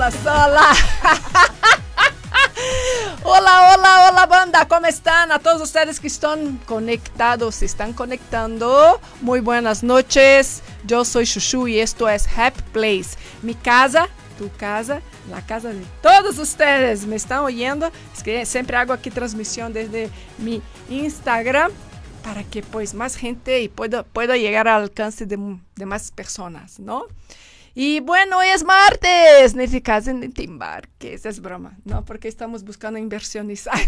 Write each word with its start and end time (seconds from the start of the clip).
Sola, 0.00 0.10
sola. 0.22 0.72
Hola, 3.22 3.74
hola, 3.74 4.08
hola 4.08 4.26
banda, 4.26 4.66
¿cómo 4.66 4.86
están? 4.86 5.30
A 5.30 5.38
todos 5.38 5.60
ustedes 5.60 6.00
que 6.00 6.06
están 6.06 6.56
conectados, 6.64 7.56
se 7.56 7.66
están 7.66 7.92
conectando. 7.92 8.98
Muy 9.20 9.40
buenas 9.40 9.82
noches. 9.82 10.62
Yo 10.86 11.04
soy 11.04 11.26
Chuchu 11.26 11.68
y 11.68 11.80
esto 11.80 12.08
es 12.08 12.26
Happy 12.26 12.62
Place. 12.72 13.10
Mi 13.42 13.54
casa, 13.54 14.08
tu 14.38 14.50
casa, 14.56 15.02
la 15.30 15.44
casa 15.44 15.68
de 15.68 15.84
todos 16.00 16.38
ustedes. 16.38 17.04
¿Me 17.04 17.16
están 17.16 17.40
oyendo? 17.40 17.92
Es 18.16 18.22
que 18.22 18.46
siempre 18.46 18.78
hago 18.78 18.94
aquí 18.94 19.10
transmisión 19.10 19.74
desde 19.74 20.08
mi 20.38 20.62
Instagram 20.88 21.72
para 22.24 22.42
que 22.44 22.62
pues 22.62 22.94
más 22.94 23.16
gente 23.16 23.60
y 23.60 23.68
pueda, 23.68 24.02
pueda 24.02 24.38
llegar 24.38 24.66
al 24.66 24.80
alcance 24.82 25.26
de, 25.26 25.58
de 25.76 25.86
más 25.86 26.10
personas, 26.10 26.80
¿no? 26.80 27.04
Y 27.74 28.00
bueno, 28.00 28.38
hoy 28.38 28.48
es 28.48 28.64
martes, 28.64 29.54
no 29.54 29.66
se 29.66 29.82
casen 29.82 30.20
ni 30.20 30.28
te 30.28 30.44
embarques, 30.44 31.24
es 31.24 31.40
broma, 31.40 31.78
¿no? 31.84 32.04
Porque 32.04 32.28
estamos 32.28 32.64
buscando 32.64 32.98
inversionizar. 32.98 33.78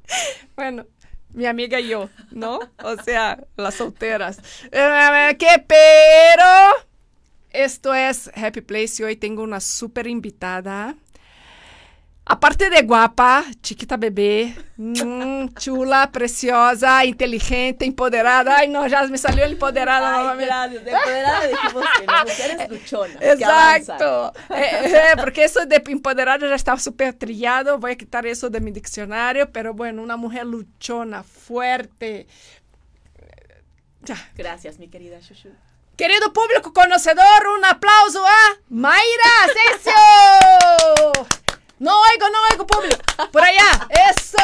bueno, 0.56 0.86
mi 1.32 1.46
amiga 1.46 1.80
y 1.80 1.88
yo, 1.88 2.10
¿no? 2.30 2.60
O 2.82 2.96
sea, 3.02 3.42
las 3.56 3.74
solteras. 3.74 4.38
Eh, 4.70 5.36
¿Qué 5.38 5.64
pero? 5.66 6.86
Esto 7.50 7.94
es 7.94 8.30
Happy 8.34 8.60
Place 8.60 9.02
y 9.02 9.04
hoy 9.04 9.16
tengo 9.16 9.42
una 9.42 9.60
súper 9.60 10.06
invitada. 10.06 10.94
Aparte 12.30 12.70
de 12.70 12.82
guapa, 12.82 13.44
chiquita 13.60 13.96
bebê, 13.96 14.54
hum, 14.78 15.48
chula, 15.58 16.06
preciosa, 16.06 17.04
inteligente, 17.04 17.84
empoderada. 17.84 18.54
Ai, 18.54 18.68
não, 18.68 18.88
já 18.88 19.04
me 19.08 19.18
salió 19.18 19.44
empoderada 19.46 20.30
Ay, 20.30 20.46
gracias. 20.46 20.84
De 20.84 20.92
empoderada 20.92 21.48
dijimos 21.48 21.84
que 21.98 22.06
no, 22.06 22.20
mujeres 22.20 22.68
luchonas. 22.70 23.16
Exacto. 23.20 24.32
Eh, 24.50 25.12
eh, 25.12 25.16
porque 25.16 25.42
eso 25.42 25.66
de 25.66 25.82
empoderada 25.88 26.48
já 26.48 26.54
está 26.54 26.78
super 26.78 27.14
trillado. 27.14 27.80
Voy 27.80 27.90
a 27.90 27.96
quitar 27.96 28.24
eso 28.24 28.48
de 28.48 28.60
mi 28.60 28.70
diccionario. 28.70 29.50
Pero 29.50 29.74
bueno, 29.74 30.00
una 30.00 30.16
mujer 30.16 30.46
luchona, 30.46 31.24
fuerte. 31.24 32.28
Ya. 34.02 34.16
Gracias, 34.36 34.78
mi 34.78 34.86
querida 34.86 35.18
Shushu. 35.18 35.50
Querido 35.96 36.32
público 36.32 36.72
conocedor, 36.72 37.48
un 37.58 37.64
aplauso 37.64 38.24
a 38.24 38.56
Mayra 38.68 39.30
Asensio. 39.44 41.40
No 41.80 41.92
oigo, 41.98 42.28
no 42.28 42.38
oigo 42.52 42.66
público. 42.66 42.98
Por 43.32 43.42
allá, 43.42 43.88
eso. 44.10 44.36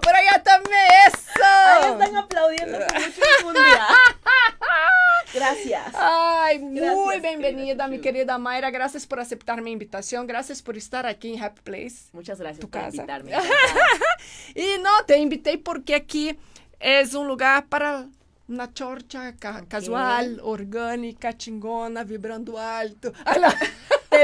Por 0.00 0.14
allá 0.16 0.42
también, 0.42 0.74
Ahí 0.74 1.82
eso. 1.82 1.92
están 1.92 2.16
aplaudiendo 2.16 2.78
con. 2.78 3.54
Gracias. 5.34 5.94
Ay, 5.94 6.58
muy 6.58 7.20
bienvenida, 7.20 7.66
querida 7.66 7.88
mi 7.88 8.00
querida 8.00 8.38
Mayra. 8.38 8.70
Gracias 8.70 9.06
por 9.06 9.20
aceptar 9.20 9.60
mi 9.60 9.70
invitación. 9.72 10.26
Gracias 10.26 10.62
por 10.62 10.76
estar 10.78 11.06
aquí 11.06 11.34
en 11.34 11.42
Happy 11.42 11.60
Place. 11.60 11.96
Muchas 12.12 12.38
gracias 12.40 12.60
Tu 12.60 12.70
por 12.70 12.80
casa. 12.80 12.96
invitarme. 12.96 13.32
Y 14.54 14.78
no, 14.80 14.90
te 15.06 15.18
invité 15.18 15.58
porque 15.58 15.94
aquí 15.94 16.38
es 16.80 17.12
un 17.14 17.28
lugar 17.28 17.66
para 17.66 18.06
una 18.48 18.72
chorcha 18.72 19.36
ca- 19.38 19.64
casual, 19.68 20.40
orgánica, 20.42 21.36
chingona, 21.36 22.02
vibrando 22.04 22.58
alto. 22.58 23.12
Ay. 23.26 23.42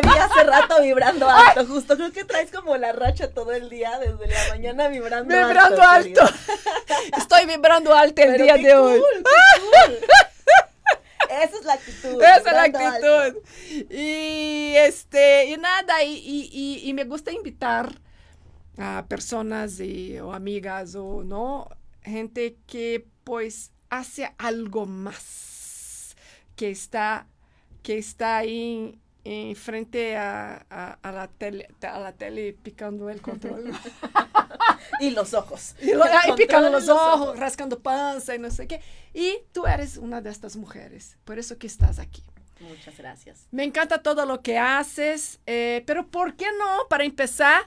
Te 0.01 0.09
vi 0.09 0.19
hace 0.19 0.45
rato 0.45 0.81
vibrando 0.83 1.29
alto, 1.29 1.67
justo. 1.67 1.97
Creo 1.97 2.13
que 2.13 2.25
traes 2.25 2.51
como 2.51 2.77
la 2.77 2.93
racha 2.93 3.31
todo 3.33 3.53
el 3.53 3.69
día, 3.71 3.99
desde 3.99 4.27
la 4.27 4.49
mañana 4.49 4.89
vibrando, 4.89 5.35
Vibrando 5.35 5.83
alto. 5.83 6.21
Estoy 7.17 7.47
vibrando 7.47 7.95
alto 7.95 8.23
el 8.23 8.33
Pero 8.33 8.45
día 8.45 8.55
de 8.57 8.75
hoy. 8.75 9.01
qué 9.01 9.23
cool. 9.61 10.07
Esa 11.31 11.59
es 11.59 11.65
la 11.65 11.73
actitud. 11.75 12.23
Esa 12.23 12.37
es 12.39 12.45
la 12.45 12.63
alto. 12.63 12.79
actitud. 12.79 13.43
Y 13.91 14.75
este, 14.77 15.47
y 15.47 15.57
nada, 15.57 16.03
y, 16.03 16.13
y- 16.13 16.49
y- 16.53 16.89
y 16.89 16.93
me 16.95 17.05
gusta 17.05 17.33
invitar 17.33 18.01
a 18.79 19.05
personas 19.09 19.81
y, 19.81 20.19
o 20.21 20.33
amigas 20.33 20.95
o 20.97 21.23
no, 21.25 21.69
gente 22.03 22.57
que 22.67 23.07
pues 23.25 23.73
hace 23.89 24.33
algo 24.39 24.87
más, 24.87 26.17
que 26.57 26.71
está, 26.71 27.27
que 27.83 27.99
está 27.99 28.39
ahí 28.39 28.99
en 29.25 29.57
frente 29.57 30.17
a, 30.17 30.67
a- 30.71 30.99
a 31.03 31.13
la 31.13 31.29
tele, 31.29 31.69
a 31.83 31.99
la 31.99 32.13
tele 32.13 32.53
picando 32.63 33.09
el 33.11 33.21
control. 33.21 33.73
Y 35.01 35.11
los 35.11 35.33
ojos. 35.35 35.75
Y, 35.81 35.93
lo- 35.93 36.05
picando 36.37 36.69
los 36.71 36.89
ojos, 36.89 37.39
rascando 37.39 37.81
panza 37.81 38.35
y 38.35 38.39
no 38.39 38.51
sé 38.51 38.67
qué. 38.67 38.81
Y 39.15 39.39
tú 39.53 39.67
eres 39.67 39.97
una 39.97 40.21
de 40.21 40.31
estas 40.31 40.57
mujeres, 40.57 41.17
por 41.25 41.39
eso 41.39 41.57
que 41.59 41.67
estás 41.67 41.99
aquí. 41.99 42.23
Muchas 42.61 42.97
gracias. 42.97 43.47
Me 43.51 43.65
encanta 43.65 44.03
todo 44.03 44.27
lo 44.27 44.41
que 44.43 44.59
haces, 44.59 45.41
eh, 45.47 45.83
pero 45.87 46.07
¿por 46.07 46.35
qué 46.37 46.47
no? 46.59 46.87
Para 46.89 47.05
empezar, 47.05 47.63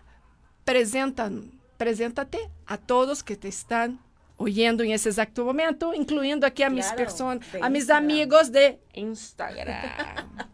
presentan, 0.63 1.51
preséntate 1.77 2.39
a 2.65 2.77
todos 2.77 3.23
que 3.23 3.35
te 3.35 3.47
están 3.47 3.99
oyendo 4.37 4.83
en 4.83 4.91
ese 4.91 5.09
exacto 5.09 5.43
momento, 5.43 5.93
incluyendo 5.93 6.45
aquí 6.47 6.63
a 6.63 6.69
mis 6.69 6.85
Claro, 6.85 6.97
personas, 6.97 7.47
a 7.61 7.69
mis 7.69 7.89
amigos 7.89 8.51
de 8.51 8.79
Instagram. 8.93 10.47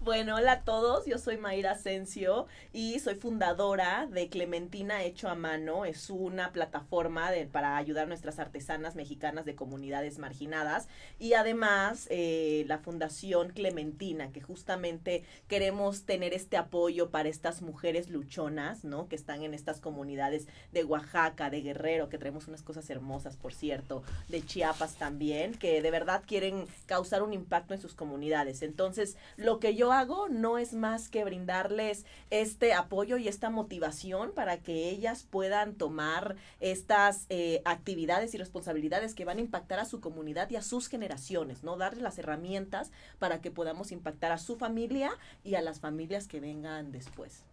Bueno, 0.00 0.36
hola 0.36 0.52
a 0.52 0.60
todos, 0.62 1.06
yo 1.06 1.18
soy 1.18 1.36
Mayra 1.36 1.72
Asensio 1.72 2.46
y 2.72 2.98
soy 3.00 3.14
fundadora 3.14 4.08
de 4.10 4.28
Clementina 4.28 5.02
Hecho 5.04 5.28
a 5.28 5.34
Mano. 5.34 5.84
Es 5.84 6.10
una 6.10 6.52
plataforma 6.52 7.30
para 7.52 7.76
ayudar 7.76 8.04
a 8.04 8.08
nuestras 8.08 8.38
artesanas 8.38 8.94
mexicanas 8.96 9.44
de 9.44 9.54
comunidades 9.54 10.18
marginadas 10.18 10.88
y 11.18 11.34
además 11.34 12.08
eh, 12.10 12.64
la 12.68 12.78
Fundación 12.78 13.50
Clementina, 13.50 14.32
que 14.32 14.40
justamente 14.40 15.24
queremos 15.48 16.04
tener 16.04 16.34
este 16.34 16.56
apoyo 16.56 17.10
para 17.10 17.28
estas 17.28 17.62
mujeres 17.62 18.08
luchonas, 18.08 18.84
¿no? 18.84 19.08
Que 19.08 19.16
están 19.16 19.42
en 19.42 19.54
estas 19.54 19.80
comunidades 19.80 20.48
de 20.72 20.84
Oaxaca, 20.84 21.50
de 21.50 21.62
Guerrero, 21.62 22.08
que 22.08 22.18
traemos 22.18 22.48
unas 22.48 22.62
cosas 22.62 22.88
hermosas, 22.90 23.36
por 23.36 23.52
cierto, 23.52 24.02
de 24.28 24.44
Chiapas 24.44 24.96
también, 24.96 25.54
que 25.54 25.82
de 25.82 25.90
verdad 25.90 26.22
quieren 26.26 26.66
causar 26.86 27.22
un 27.22 27.32
impacto 27.32 27.74
en 27.74 27.80
sus 27.80 27.94
comunidades. 27.94 28.62
Entonces, 28.62 29.16
lo 29.36 29.60
que 29.60 29.75
yo 29.76 29.92
hago 29.92 30.28
no 30.28 30.58
es 30.58 30.72
más 30.72 31.08
que 31.08 31.24
brindarles 31.24 32.04
este 32.30 32.74
apoyo 32.74 33.16
y 33.16 33.28
esta 33.28 33.50
motivación 33.50 34.32
para 34.32 34.58
que 34.58 34.90
ellas 34.90 35.26
puedan 35.28 35.74
tomar 35.74 36.36
estas 36.60 37.26
eh, 37.28 37.62
actividades 37.64 38.34
y 38.34 38.38
responsabilidades 38.38 39.14
que 39.14 39.24
van 39.24 39.38
a 39.38 39.42
impactar 39.42 39.78
a 39.78 39.84
su 39.84 40.00
comunidad 40.00 40.50
y 40.50 40.56
a 40.56 40.62
sus 40.62 40.88
generaciones, 40.88 41.62
¿no? 41.62 41.76
Darles 41.76 42.02
las 42.02 42.18
herramientas 42.18 42.90
para 43.18 43.40
que 43.40 43.50
podamos 43.50 43.92
impactar 43.92 44.32
a 44.32 44.38
su 44.38 44.56
familia 44.56 45.10
y 45.44 45.54
a 45.54 45.62
las 45.62 45.80
familias 45.80 46.26
que 46.26 46.40
vengan 46.40 46.92
después. 46.92 47.44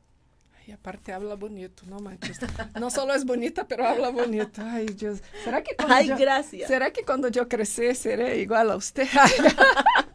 Y 0.65 0.71
aparte 0.71 1.11
habla 1.11 1.35
bonito, 1.35 1.83
no 1.87 1.99
manches. 1.99 2.39
No 2.79 2.89
solo 2.89 3.13
es 3.13 3.25
bonita, 3.25 3.67
pero 3.67 3.85
habla 3.85 4.11
bonito. 4.11 4.61
Ay, 4.63 4.85
Dios. 4.85 5.21
¿Será 5.43 5.61
que 5.61 5.75
cuando 5.75 5.95
Ay, 5.95 6.07
yo, 6.07 6.17
gracias. 6.17 6.69
¿será 6.69 6.91
que 6.93 7.03
cuando 7.03 7.27
yo 7.27 7.49
crecer 7.49 7.95
seré 7.97 8.37
igual 8.39 8.71
a 8.71 8.77
usted? 8.77 9.07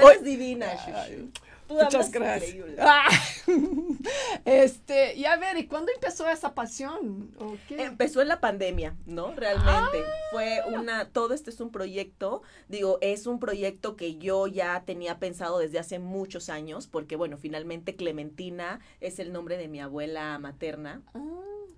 Tú 0.00 0.08
eres 0.08 0.24
divina, 0.24 0.66
Ay, 0.70 1.12
Shushu. 1.12 1.30
Tú 1.68 1.74
Muchas 1.74 2.10
gracias. 2.10 2.64
Ah. 2.78 3.08
Este, 4.44 5.14
y 5.14 5.26
a 5.26 5.36
ver, 5.36 5.58
¿y 5.58 5.66
cuándo 5.66 5.92
empezó 5.92 6.26
esa 6.28 6.54
pasión? 6.54 7.30
¿O 7.38 7.56
qué? 7.68 7.82
Empezó 7.82 8.22
en 8.22 8.28
la 8.28 8.40
pandemia, 8.40 8.96
¿no? 9.04 9.34
Realmente. 9.34 10.02
Fue 10.30 10.60
una, 10.68 11.10
todo 11.10 11.34
este 11.34 11.50
es 11.50 11.60
un 11.60 11.70
proyecto, 11.70 12.42
digo, 12.68 12.98
es 13.02 13.26
un 13.26 13.38
proyecto 13.38 13.96
que 13.96 14.16
yo 14.16 14.46
ya 14.46 14.82
tenía 14.86 15.18
pensado 15.18 15.58
desde 15.58 15.78
hace 15.78 15.98
muchos 15.98 16.48
años, 16.48 16.86
porque 16.86 17.16
bueno, 17.16 17.36
finalmente 17.36 17.96
Clementina 17.96 18.80
es 19.00 19.18
el 19.18 19.32
nombre 19.32 19.58
de 19.58 19.68
mi 19.68 19.80
abuela 19.80 20.38
materna. 20.38 21.02
Ah, 21.14 21.18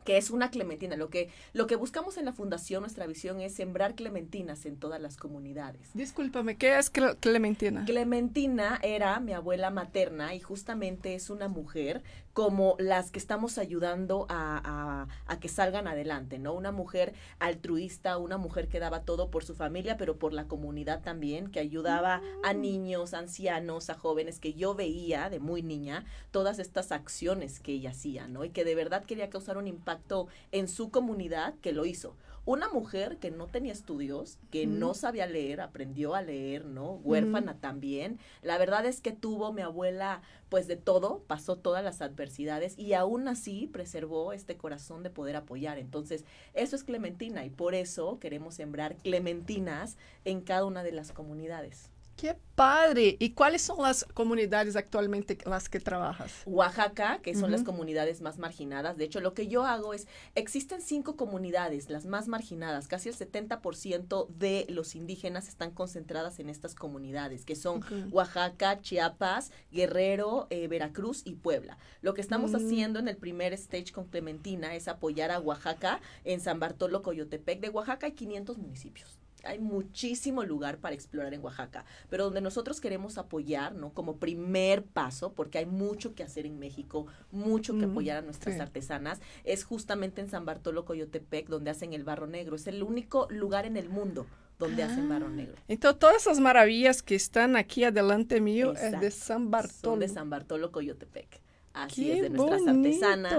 que 0.04 0.16
es 0.16 0.30
una 0.30 0.50
clementina. 0.50 0.96
Lo 0.96 1.10
que, 1.10 1.28
lo 1.52 1.66
que 1.66 1.76
buscamos 1.76 2.16
en 2.16 2.24
la 2.24 2.32
fundación, 2.32 2.80
nuestra 2.82 3.06
visión 3.06 3.40
es 3.40 3.54
sembrar 3.54 3.94
clementinas 3.94 4.64
en 4.66 4.76
todas 4.76 5.00
las 5.00 5.16
comunidades. 5.16 5.90
discúlpame, 5.94 6.56
¿qué 6.56 6.78
es 6.78 6.92
Cle- 6.92 7.16
Clementina? 7.20 7.84
Clementina 7.84 8.78
era 8.82 9.20
mi 9.20 9.32
abuela 9.32 9.70
materna 9.70 10.34
y 10.34 10.40
justamente 10.40 11.14
es 11.14 11.30
una 11.30 11.48
mujer 11.48 12.02
como 12.32 12.76
las 12.78 13.10
que 13.10 13.18
estamos 13.18 13.58
ayudando 13.58 14.26
a, 14.28 14.60
a- 14.64 15.08
a 15.32 15.40
que 15.40 15.48
salgan 15.48 15.88
adelante, 15.88 16.38
¿no? 16.38 16.52
Una 16.54 16.72
mujer 16.72 17.12
altruista, 17.38 18.18
una 18.18 18.38
mujer 18.38 18.68
que 18.68 18.78
daba 18.78 19.02
todo 19.02 19.30
por 19.30 19.44
su 19.44 19.54
familia, 19.54 19.96
pero 19.96 20.16
por 20.18 20.32
la 20.32 20.46
comunidad 20.46 21.02
también, 21.02 21.50
que 21.50 21.60
ayudaba 21.60 22.22
a 22.44 22.52
niños, 22.54 23.14
ancianos, 23.14 23.90
a 23.90 23.94
jóvenes, 23.94 24.38
que 24.38 24.54
yo 24.54 24.74
veía 24.74 25.28
de 25.30 25.40
muy 25.40 25.62
niña 25.62 26.04
todas 26.30 26.58
estas 26.58 26.92
acciones 26.92 27.60
que 27.60 27.72
ella 27.72 27.90
hacía, 27.90 28.28
¿no? 28.28 28.44
Y 28.44 28.50
que 28.50 28.64
de 28.64 28.74
verdad 28.74 29.04
quería 29.04 29.30
causar 29.30 29.58
un 29.58 29.66
impacto 29.66 30.28
en 30.52 30.68
su 30.68 30.90
comunidad, 30.90 31.54
que 31.60 31.72
lo 31.72 31.84
hizo. 31.84 32.16
Una 32.46 32.68
mujer 32.68 33.18
que 33.18 33.30
no 33.30 33.46
tenía 33.46 33.72
estudios, 33.72 34.38
que 34.50 34.66
no 34.66 34.94
sabía 34.94 35.26
leer, 35.26 35.60
aprendió 35.60 36.14
a 36.14 36.22
leer, 36.22 36.64
¿no? 36.64 36.94
Huérfana 37.04 37.58
también. 37.60 38.18
La 38.42 38.56
verdad 38.56 38.86
es 38.86 39.00
que 39.00 39.12
tuvo 39.12 39.52
mi 39.52 39.62
abuela, 39.62 40.22
pues 40.48 40.66
de 40.66 40.76
todo, 40.76 41.22
pasó 41.26 41.56
todas 41.56 41.84
las 41.84 42.00
adversidades 42.00 42.78
y 42.78 42.94
aún 42.94 43.28
así 43.28 43.66
preservó 43.66 44.32
este 44.32 44.56
corazón 44.56 45.02
de 45.02 45.10
poder 45.10 45.36
apoyar. 45.36 45.78
Entonces, 45.78 46.24
eso 46.54 46.76
es 46.76 46.82
Clementina 46.82 47.44
y 47.44 47.50
por 47.50 47.74
eso 47.74 48.18
queremos 48.18 48.54
sembrar 48.54 48.96
clementinas 48.96 49.98
en 50.24 50.40
cada 50.40 50.64
una 50.64 50.82
de 50.82 50.92
las 50.92 51.12
comunidades. 51.12 51.90
Qué 52.20 52.36
padre. 52.54 53.16
¿Y 53.18 53.30
cuáles 53.30 53.62
son 53.62 53.80
las 53.80 54.04
comunidades 54.04 54.76
actualmente 54.76 55.38
las 55.46 55.70
que 55.70 55.80
trabajas? 55.80 56.42
Oaxaca, 56.44 57.20
que 57.22 57.34
son 57.34 57.50
las 57.50 57.62
comunidades 57.62 58.20
más 58.20 58.36
marginadas. 58.36 58.98
De 58.98 59.04
hecho, 59.04 59.20
lo 59.20 59.32
que 59.32 59.48
yo 59.48 59.64
hago 59.64 59.94
es, 59.94 60.06
existen 60.34 60.82
cinco 60.82 61.16
comunidades, 61.16 61.88
las 61.88 62.04
más 62.04 62.28
marginadas. 62.28 62.88
Casi 62.88 63.08
el 63.08 63.16
70% 63.16 64.28
de 64.28 64.66
los 64.68 64.96
indígenas 64.96 65.48
están 65.48 65.70
concentradas 65.70 66.40
en 66.40 66.50
estas 66.50 66.74
comunidades, 66.74 67.46
que 67.46 67.56
son 67.56 67.80
Oaxaca, 68.10 68.82
Chiapas, 68.82 69.50
Guerrero, 69.72 70.46
eh, 70.50 70.68
Veracruz 70.68 71.22
y 71.24 71.36
Puebla. 71.36 71.78
Lo 72.02 72.12
que 72.12 72.20
estamos 72.20 72.50
mm. 72.50 72.56
haciendo 72.56 72.98
en 72.98 73.08
el 73.08 73.16
primer 73.16 73.54
stage 73.54 73.92
con 73.92 74.04
Clementina 74.04 74.74
es 74.74 74.88
apoyar 74.88 75.30
a 75.30 75.40
Oaxaca 75.40 76.02
en 76.24 76.40
San 76.40 76.60
Bartolo, 76.60 77.00
Coyotepec. 77.00 77.60
De 77.60 77.70
Oaxaca 77.70 78.04
hay 78.04 78.12
500 78.12 78.58
municipios 78.58 79.19
hay 79.44 79.58
muchísimo 79.58 80.44
lugar 80.44 80.78
para 80.78 80.94
explorar 80.94 81.34
en 81.34 81.42
Oaxaca, 81.42 81.84
pero 82.08 82.24
donde 82.24 82.40
nosotros 82.40 82.80
queremos 82.80 83.18
apoyar, 83.18 83.74
¿no? 83.74 83.92
Como 83.92 84.16
primer 84.16 84.84
paso, 84.84 85.32
porque 85.32 85.58
hay 85.58 85.66
mucho 85.66 86.14
que 86.14 86.22
hacer 86.22 86.46
en 86.46 86.58
México, 86.58 87.06
mucho 87.30 87.76
que 87.78 87.84
apoyar 87.84 88.18
a 88.18 88.22
nuestras 88.22 88.60
artesanas, 88.60 89.20
es 89.44 89.64
justamente 89.64 90.20
en 90.20 90.28
San 90.28 90.44
Bartolo 90.44 90.84
Coyotepec, 90.84 91.48
donde 91.48 91.70
hacen 91.70 91.92
el 91.92 92.04
barro 92.04 92.26
negro. 92.26 92.56
Es 92.56 92.66
el 92.66 92.82
único 92.82 93.26
lugar 93.30 93.66
en 93.66 93.76
el 93.76 93.88
mundo 93.88 94.26
donde 94.58 94.82
hacen 94.82 95.08
barro 95.08 95.26
ah, 95.26 95.30
negro. 95.30 95.56
Entonces, 95.68 95.98
todas 95.98 96.16
esas 96.16 96.38
maravillas 96.38 97.02
que 97.02 97.14
están 97.14 97.56
aquí 97.56 97.84
adelante 97.84 98.40
mío 98.40 98.72
es 98.74 99.00
de 99.00 99.10
San 99.10 99.50
Bartolo. 99.50 99.80
Son 99.80 99.98
de 100.00 100.08
San 100.08 100.30
Bartolo 100.30 100.70
Coyotepec. 100.70 101.40
Así 101.72 102.10
es, 102.10 102.22
de 102.22 102.30
nuestras 102.30 102.66
artesanas. 102.66 103.34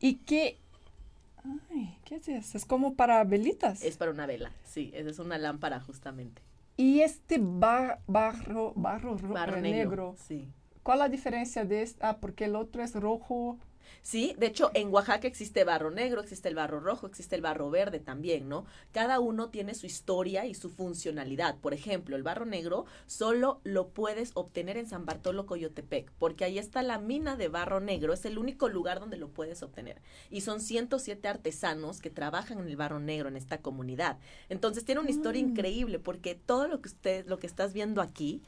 Y 0.00 0.16
qué 0.16 0.60
Ay, 1.70 1.98
¿qué 2.04 2.16
es 2.16 2.28
eso? 2.28 2.56
¿Es 2.56 2.64
como 2.64 2.94
para 2.94 3.22
velitas? 3.24 3.82
Es 3.82 3.96
para 3.96 4.10
una 4.10 4.26
vela, 4.26 4.52
sí, 4.64 4.90
esa 4.94 5.10
es 5.10 5.18
una 5.18 5.38
lámpara 5.38 5.80
justamente. 5.80 6.42
Y 6.76 7.00
este 7.00 7.38
barro, 7.40 8.72
barro, 8.76 9.16
barro 9.16 9.60
negro, 9.60 10.14
Sí. 10.18 10.48
¿Cuál 10.82 10.98
es 10.98 11.00
la 11.00 11.08
diferencia 11.08 11.64
de 11.64 11.82
este? 11.82 12.06
Ah, 12.06 12.18
porque 12.18 12.46
el 12.46 12.56
otro 12.56 12.82
es 12.82 12.94
rojo. 12.94 13.58
Sí, 14.02 14.34
de 14.38 14.46
hecho 14.46 14.70
en 14.74 14.92
Oaxaca 14.92 15.28
existe 15.28 15.64
barro 15.64 15.90
negro, 15.90 16.20
existe 16.20 16.48
el 16.48 16.54
barro 16.54 16.80
rojo, 16.80 17.06
existe 17.06 17.36
el 17.36 17.42
barro 17.42 17.70
verde 17.70 18.00
también, 18.00 18.48
¿no? 18.48 18.64
Cada 18.92 19.20
uno 19.20 19.50
tiene 19.50 19.74
su 19.74 19.86
historia 19.86 20.46
y 20.46 20.54
su 20.54 20.70
funcionalidad. 20.70 21.56
Por 21.58 21.74
ejemplo, 21.74 22.16
el 22.16 22.22
barro 22.22 22.46
negro 22.46 22.86
solo 23.06 23.60
lo 23.64 23.88
puedes 23.88 24.32
obtener 24.34 24.76
en 24.76 24.86
San 24.86 25.04
Bartolo 25.04 25.46
Coyotepec, 25.46 26.10
porque 26.18 26.44
ahí 26.44 26.58
está 26.58 26.82
la 26.82 26.98
mina 26.98 27.36
de 27.36 27.48
barro 27.48 27.80
negro, 27.80 28.12
es 28.12 28.24
el 28.24 28.38
único 28.38 28.68
lugar 28.68 29.00
donde 29.00 29.16
lo 29.16 29.28
puedes 29.28 29.62
obtener. 29.62 30.00
Y 30.30 30.40
son 30.40 30.60
107 30.60 31.28
artesanos 31.28 32.00
que 32.00 32.10
trabajan 32.10 32.58
en 32.58 32.68
el 32.68 32.76
barro 32.76 33.00
negro 33.00 33.28
en 33.28 33.36
esta 33.36 33.58
comunidad. 33.58 34.18
Entonces 34.48 34.84
tiene 34.84 35.00
una 35.00 35.10
historia 35.10 35.42
mm. 35.42 35.50
increíble 35.50 35.98
porque 35.98 36.34
todo 36.34 36.68
lo 36.68 36.80
que 36.80 36.88
usted, 36.88 37.26
lo 37.26 37.38
que 37.38 37.46
estás 37.46 37.72
viendo 37.72 38.00
aquí, 38.00 38.42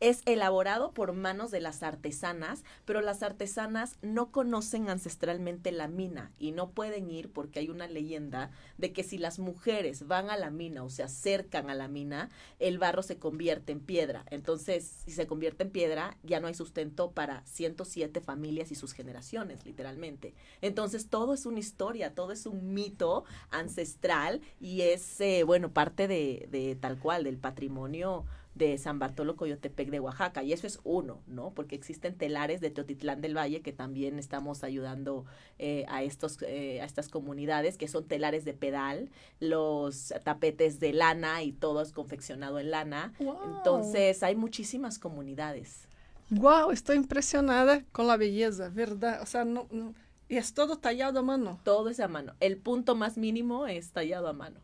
es 0.00 0.22
elaborado 0.26 0.92
por 0.92 1.12
manos 1.12 1.50
de 1.50 1.60
las 1.60 1.82
artesanas, 1.82 2.64
pero 2.84 3.00
las 3.00 3.22
artesanas 3.22 3.96
no 4.02 4.30
conocen 4.30 4.88
ancestralmente 4.88 5.72
la 5.72 5.88
mina 5.88 6.32
y 6.38 6.52
no 6.52 6.70
pueden 6.70 7.10
ir 7.10 7.32
porque 7.32 7.60
hay 7.60 7.68
una 7.68 7.88
leyenda 7.88 8.50
de 8.78 8.92
que 8.92 9.02
si 9.02 9.18
las 9.18 9.38
mujeres 9.38 10.06
van 10.06 10.30
a 10.30 10.36
la 10.36 10.50
mina 10.50 10.82
o 10.82 10.90
se 10.90 11.02
acercan 11.02 11.70
a 11.70 11.74
la 11.74 11.88
mina, 11.88 12.30
el 12.58 12.78
barro 12.78 13.02
se 13.02 13.18
convierte 13.18 13.72
en 13.72 13.80
piedra. 13.80 14.24
Entonces, 14.30 15.02
si 15.04 15.12
se 15.12 15.26
convierte 15.26 15.64
en 15.64 15.70
piedra, 15.70 16.16
ya 16.22 16.40
no 16.40 16.48
hay 16.48 16.54
sustento 16.54 17.12
para 17.12 17.44
107 17.46 18.20
familias 18.20 18.72
y 18.72 18.74
sus 18.74 18.92
generaciones, 18.92 19.64
literalmente. 19.64 20.34
Entonces, 20.60 21.08
todo 21.08 21.34
es 21.34 21.46
una 21.46 21.60
historia, 21.60 22.14
todo 22.14 22.32
es 22.32 22.46
un 22.46 22.74
mito 22.74 23.24
ancestral 23.50 24.40
y 24.60 24.82
es, 24.82 25.20
eh, 25.20 25.44
bueno, 25.44 25.72
parte 25.72 26.08
de, 26.08 26.48
de 26.50 26.76
tal 26.76 26.98
cual, 26.98 27.24
del 27.24 27.38
patrimonio 27.38 28.24
de 28.54 28.78
San 28.78 28.98
Bartolo 28.98 29.36
Coyotepec 29.36 29.90
de 29.90 30.00
Oaxaca. 30.00 30.42
Y 30.42 30.52
eso 30.52 30.66
es 30.66 30.80
uno, 30.84 31.22
¿no? 31.26 31.52
Porque 31.54 31.74
existen 31.74 32.16
telares 32.16 32.60
de 32.60 32.70
Teotitlán 32.70 33.20
del 33.20 33.36
Valle 33.36 33.62
que 33.62 33.72
también 33.72 34.18
estamos 34.18 34.64
ayudando 34.64 35.24
eh, 35.58 35.84
a, 35.88 36.02
estos, 36.02 36.40
eh, 36.42 36.80
a 36.80 36.84
estas 36.84 37.08
comunidades, 37.08 37.76
que 37.76 37.88
son 37.88 38.06
telares 38.06 38.44
de 38.44 38.54
pedal, 38.54 39.10
los 39.40 40.14
tapetes 40.24 40.80
de 40.80 40.92
lana 40.92 41.42
y 41.42 41.52
todo 41.52 41.82
es 41.82 41.92
confeccionado 41.92 42.58
en 42.58 42.70
lana. 42.70 43.12
Entonces 43.18 44.22
hay 44.22 44.36
muchísimas 44.36 44.98
comunidades. 44.98 45.88
Wow, 46.30 46.70
estoy 46.70 46.96
impresionada 46.96 47.84
con 47.92 48.06
la 48.06 48.16
belleza, 48.16 48.70
¿verdad? 48.70 49.20
O 49.22 49.26
sea, 49.26 49.44
no, 49.44 49.68
no, 49.70 49.94
y 50.28 50.36
es 50.36 50.54
todo 50.54 50.76
tallado 50.76 51.20
a 51.20 51.22
mano. 51.22 51.60
Todo 51.64 51.90
es 51.90 52.00
a 52.00 52.08
mano. 52.08 52.34
El 52.40 52.56
punto 52.56 52.94
más 52.94 53.18
mínimo 53.18 53.66
es 53.66 53.92
tallado 53.92 54.28
a 54.28 54.32
mano. 54.32 54.60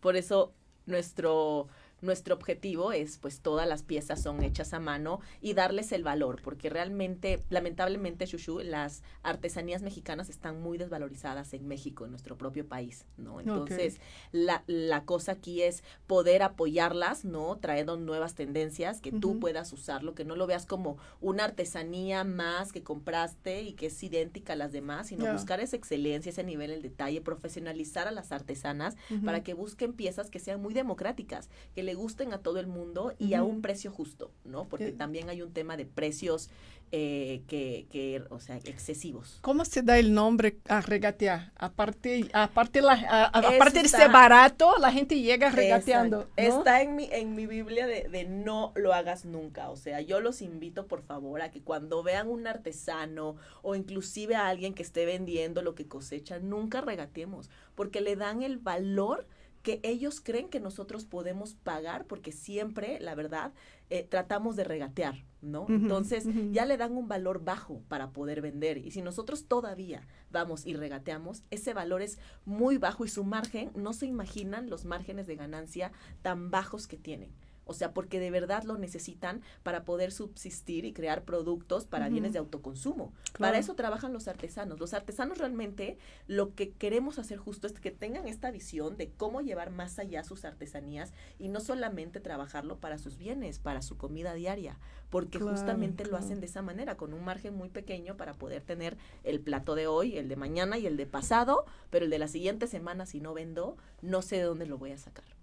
Por 0.00 0.16
eso 0.16 0.52
nuestro 0.86 1.68
nuestro 2.00 2.34
objetivo 2.34 2.92
es, 2.92 3.18
pues 3.18 3.40
todas 3.40 3.68
las 3.68 3.82
piezas 3.82 4.22
son 4.22 4.42
hechas 4.42 4.72
a 4.72 4.80
mano 4.80 5.20
y 5.40 5.54
darles 5.54 5.92
el 5.92 6.04
valor, 6.04 6.40
porque 6.42 6.70
realmente, 6.70 7.40
lamentablemente, 7.50 8.26
Shushu, 8.26 8.60
las 8.60 9.02
artesanías 9.22 9.82
mexicanas 9.82 10.28
están 10.28 10.60
muy 10.60 10.78
desvalorizadas 10.78 11.52
en 11.54 11.66
México, 11.66 12.04
en 12.04 12.10
nuestro 12.10 12.36
propio 12.36 12.66
país, 12.66 13.06
¿no? 13.16 13.40
Entonces, 13.40 14.00
la, 14.32 14.62
la, 14.66 15.04
cosa 15.04 15.32
aquí 15.32 15.62
es 15.62 15.82
poder 16.06 16.42
apoyarlas, 16.42 17.24
¿no? 17.24 17.56
Trayendo 17.58 17.96
nuevas 17.96 18.34
tendencias, 18.34 19.00
que 19.00 19.12
tú 19.12 19.38
puedas 19.40 19.72
usarlo, 19.72 20.14
que 20.14 20.24
no 20.24 20.36
lo 20.36 20.46
veas 20.46 20.66
como 20.66 20.98
una 21.20 21.44
artesanía 21.44 22.24
más 22.24 22.72
que 22.72 22.82
compraste 22.82 23.62
y 23.62 23.72
que 23.72 23.86
es 23.86 24.02
idéntica 24.02 24.52
a 24.52 24.56
las 24.56 24.72
demás, 24.72 25.08
sino 25.08 25.32
buscar 25.32 25.60
esa 25.60 25.76
excelencia, 25.76 26.30
ese 26.30 26.44
nivel, 26.44 26.70
el 26.70 26.82
detalle, 26.82 27.20
profesionalizar 27.20 28.08
a 28.08 28.12
las 28.12 28.32
artesanas 28.32 28.96
para 29.24 29.42
que 29.42 29.54
busquen 29.54 29.92
piezas 29.92 30.30
que 30.30 30.38
sean 30.38 30.60
muy 30.60 30.74
democráticas, 30.74 31.48
que 31.74 31.82
le 31.88 31.94
gusten 31.94 32.34
a 32.34 32.42
todo 32.42 32.60
el 32.60 32.66
mundo 32.66 33.14
y 33.18 33.32
a 33.32 33.42
un 33.42 33.62
precio 33.62 33.90
justo, 33.90 34.30
¿no? 34.44 34.68
Porque 34.68 34.92
también 34.92 35.30
hay 35.30 35.40
un 35.40 35.54
tema 35.54 35.74
de 35.78 35.86
precios 35.86 36.50
eh, 36.92 37.40
que, 37.48 37.86
que, 37.90 38.22
o 38.28 38.40
sea, 38.40 38.56
excesivos. 38.56 39.38
¿Cómo 39.40 39.64
se 39.64 39.80
da 39.80 39.98
el 39.98 40.12
nombre 40.12 40.58
a 40.68 40.82
regatear? 40.82 41.50
Aparte, 41.56 42.28
aparte, 42.34 42.82
la, 42.82 42.92
aparte 43.32 43.82
de 43.82 43.88
ser 43.88 44.10
barato, 44.10 44.76
la 44.78 44.92
gente 44.92 45.18
llega 45.18 45.48
regateando. 45.48 46.28
Está 46.36 46.82
en 46.82 46.94
mi, 46.94 47.08
en 47.10 47.34
mi 47.34 47.46
Biblia 47.46 47.86
de, 47.86 48.06
de, 48.10 48.24
no 48.24 48.72
lo 48.76 48.92
hagas 48.92 49.24
nunca. 49.24 49.70
O 49.70 49.76
sea, 49.76 50.02
yo 50.02 50.20
los 50.20 50.42
invito, 50.42 50.88
por 50.88 51.00
favor, 51.00 51.40
a 51.40 51.50
que 51.50 51.62
cuando 51.62 52.02
vean 52.02 52.28
un 52.28 52.46
artesano 52.46 53.36
o 53.62 53.74
inclusive 53.74 54.36
a 54.36 54.48
alguien 54.48 54.74
que 54.74 54.82
esté 54.82 55.06
vendiendo 55.06 55.62
lo 55.62 55.74
que 55.74 55.88
cosecha, 55.88 56.38
nunca 56.38 56.82
regateemos, 56.82 57.48
porque 57.74 58.02
le 58.02 58.14
dan 58.14 58.42
el 58.42 58.58
valor 58.58 59.26
que 59.62 59.80
ellos 59.82 60.20
creen 60.20 60.48
que 60.48 60.60
nosotros 60.60 61.04
podemos 61.04 61.54
pagar 61.54 62.06
porque 62.06 62.32
siempre, 62.32 63.00
la 63.00 63.14
verdad, 63.14 63.52
eh, 63.90 64.04
tratamos 64.04 64.56
de 64.56 64.64
regatear, 64.64 65.24
¿no? 65.40 65.66
Entonces 65.68 66.26
ya 66.52 66.66
le 66.66 66.76
dan 66.76 66.96
un 66.96 67.08
valor 67.08 67.42
bajo 67.42 67.82
para 67.88 68.10
poder 68.10 68.40
vender 68.40 68.78
y 68.78 68.90
si 68.90 69.02
nosotros 69.02 69.46
todavía 69.46 70.06
vamos 70.30 70.66
y 70.66 70.74
regateamos, 70.74 71.42
ese 71.50 71.74
valor 71.74 72.02
es 72.02 72.18
muy 72.44 72.78
bajo 72.78 73.04
y 73.04 73.08
su 73.08 73.24
margen, 73.24 73.70
no 73.74 73.92
se 73.92 74.06
imaginan 74.06 74.70
los 74.70 74.84
márgenes 74.84 75.26
de 75.26 75.36
ganancia 75.36 75.92
tan 76.22 76.50
bajos 76.50 76.86
que 76.86 76.98
tienen. 76.98 77.32
O 77.68 77.74
sea, 77.74 77.92
porque 77.92 78.18
de 78.18 78.30
verdad 78.30 78.64
lo 78.64 78.78
necesitan 78.78 79.42
para 79.62 79.84
poder 79.84 80.10
subsistir 80.10 80.86
y 80.86 80.94
crear 80.94 81.22
productos 81.22 81.84
para 81.84 82.08
bienes 82.08 82.32
de 82.32 82.38
autoconsumo. 82.38 83.12
Para 83.38 83.58
eso 83.58 83.74
trabajan 83.74 84.14
los 84.14 84.26
artesanos. 84.26 84.80
Los 84.80 84.94
artesanos 84.94 85.36
realmente 85.36 85.98
lo 86.26 86.54
que 86.54 86.70
queremos 86.70 87.18
hacer 87.18 87.36
justo 87.36 87.66
es 87.66 87.74
que 87.74 87.90
tengan 87.90 88.26
esta 88.26 88.50
visión 88.50 88.96
de 88.96 89.10
cómo 89.10 89.42
llevar 89.42 89.70
más 89.70 89.98
allá 89.98 90.24
sus 90.24 90.46
artesanías 90.46 91.12
y 91.38 91.48
no 91.48 91.60
solamente 91.60 92.20
trabajarlo 92.20 92.78
para 92.78 92.96
sus 92.96 93.18
bienes, 93.18 93.58
para 93.58 93.82
su 93.82 93.98
comida 93.98 94.32
diaria, 94.32 94.78
porque 95.10 95.38
justamente 95.38 96.06
lo 96.06 96.16
hacen 96.16 96.40
de 96.40 96.46
esa 96.46 96.62
manera, 96.62 96.96
con 96.96 97.12
un 97.12 97.22
margen 97.22 97.54
muy 97.54 97.68
pequeño 97.68 98.16
para 98.16 98.32
poder 98.32 98.62
tener 98.62 98.96
el 99.24 99.40
plato 99.40 99.74
de 99.74 99.86
hoy, 99.86 100.16
el 100.16 100.28
de 100.28 100.36
mañana 100.36 100.78
y 100.78 100.86
el 100.86 100.96
de 100.96 101.06
pasado, 101.06 101.66
pero 101.90 102.06
el 102.06 102.10
de 102.10 102.18
la 102.18 102.28
siguiente 102.28 102.66
semana 102.66 103.04
si 103.04 103.20
no 103.20 103.34
vendo, 103.34 103.76
no 104.00 104.22
sé 104.22 104.36
de 104.36 104.42
dónde 104.42 104.66
lo 104.66 104.78
voy 104.78 104.92
a 104.92 104.98
sacar. 104.98 105.37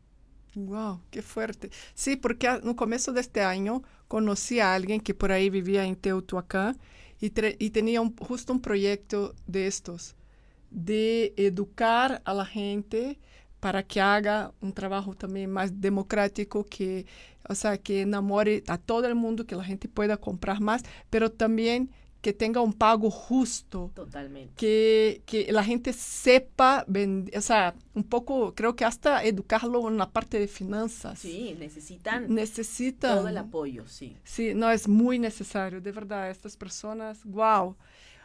Wow, 0.55 1.01
qué 1.11 1.21
fuerte. 1.21 1.69
Sí, 1.93 2.15
porque 2.15 2.47
no 2.63 2.75
comienzo 2.77 3.11
de 3.11 3.19
este 3.21 3.41
año 3.41 3.83
conocí 4.07 4.59
a 4.61 4.73
alguien 4.73 5.01
que 5.01 5.13
por 5.13 5.31
ahí 5.31 5.49
vivía 5.49 5.83
en 5.85 5.95
Teotihuacán 5.97 6.77
y 7.19 7.29
tenía 7.71 8.01
justo 8.19 8.53
un 8.53 8.61
proyecto 8.61 9.35
de 9.47 9.67
estos, 9.67 10.15
de 10.69 11.33
educar 11.37 12.21
a 12.25 12.33
la 12.33 12.45
gente 12.45 13.19
para 13.59 13.83
que 13.83 13.99
haga 13.99 14.53
un 14.61 14.73
trabajo 14.73 15.15
también 15.15 15.51
más 15.51 15.81
democrático, 15.81 16.65
que, 16.65 17.05
o 17.49 17.55
sea, 17.55 17.77
que 17.77 18.01
enamore 18.01 18.63
a 18.67 18.77
todo 18.77 19.07
el 19.07 19.15
mundo, 19.15 19.45
que 19.45 19.55
la 19.55 19.63
gente 19.63 19.89
pueda 19.89 20.17
comprar 20.17 20.61
más, 20.61 20.83
pero 21.09 21.31
también 21.31 21.91
que 22.25 22.33
tenga 22.33 22.59
un 22.59 22.73
pago 22.73 23.11
justo. 23.11 23.91
Totalmente. 23.93 24.55
Que, 24.55 25.21
que 25.27 25.51
la 25.51 25.63
gente 25.63 25.93
sepa, 25.93 26.83
vender, 26.87 27.37
o 27.37 27.41
sea, 27.41 27.75
un 27.93 28.03
poco, 28.03 28.55
creo 28.55 28.75
que 28.75 28.83
hasta 28.83 29.23
educarlo 29.23 29.87
en 29.89 29.99
la 29.99 30.09
parte 30.09 30.39
de 30.39 30.47
finanzas. 30.47 31.19
Sí, 31.19 31.55
necesitan, 31.59 32.33
necesitan 32.33 33.17
todo 33.17 33.27
el 33.27 33.37
apoyo, 33.37 33.87
sí. 33.87 34.17
Sí, 34.23 34.55
no, 34.55 34.71
es 34.71 34.87
muy 34.87 35.19
necesario, 35.19 35.79
de 35.81 35.91
verdad, 35.91 36.31
estas 36.31 36.57
personas, 36.57 37.23
wow. 37.25 37.77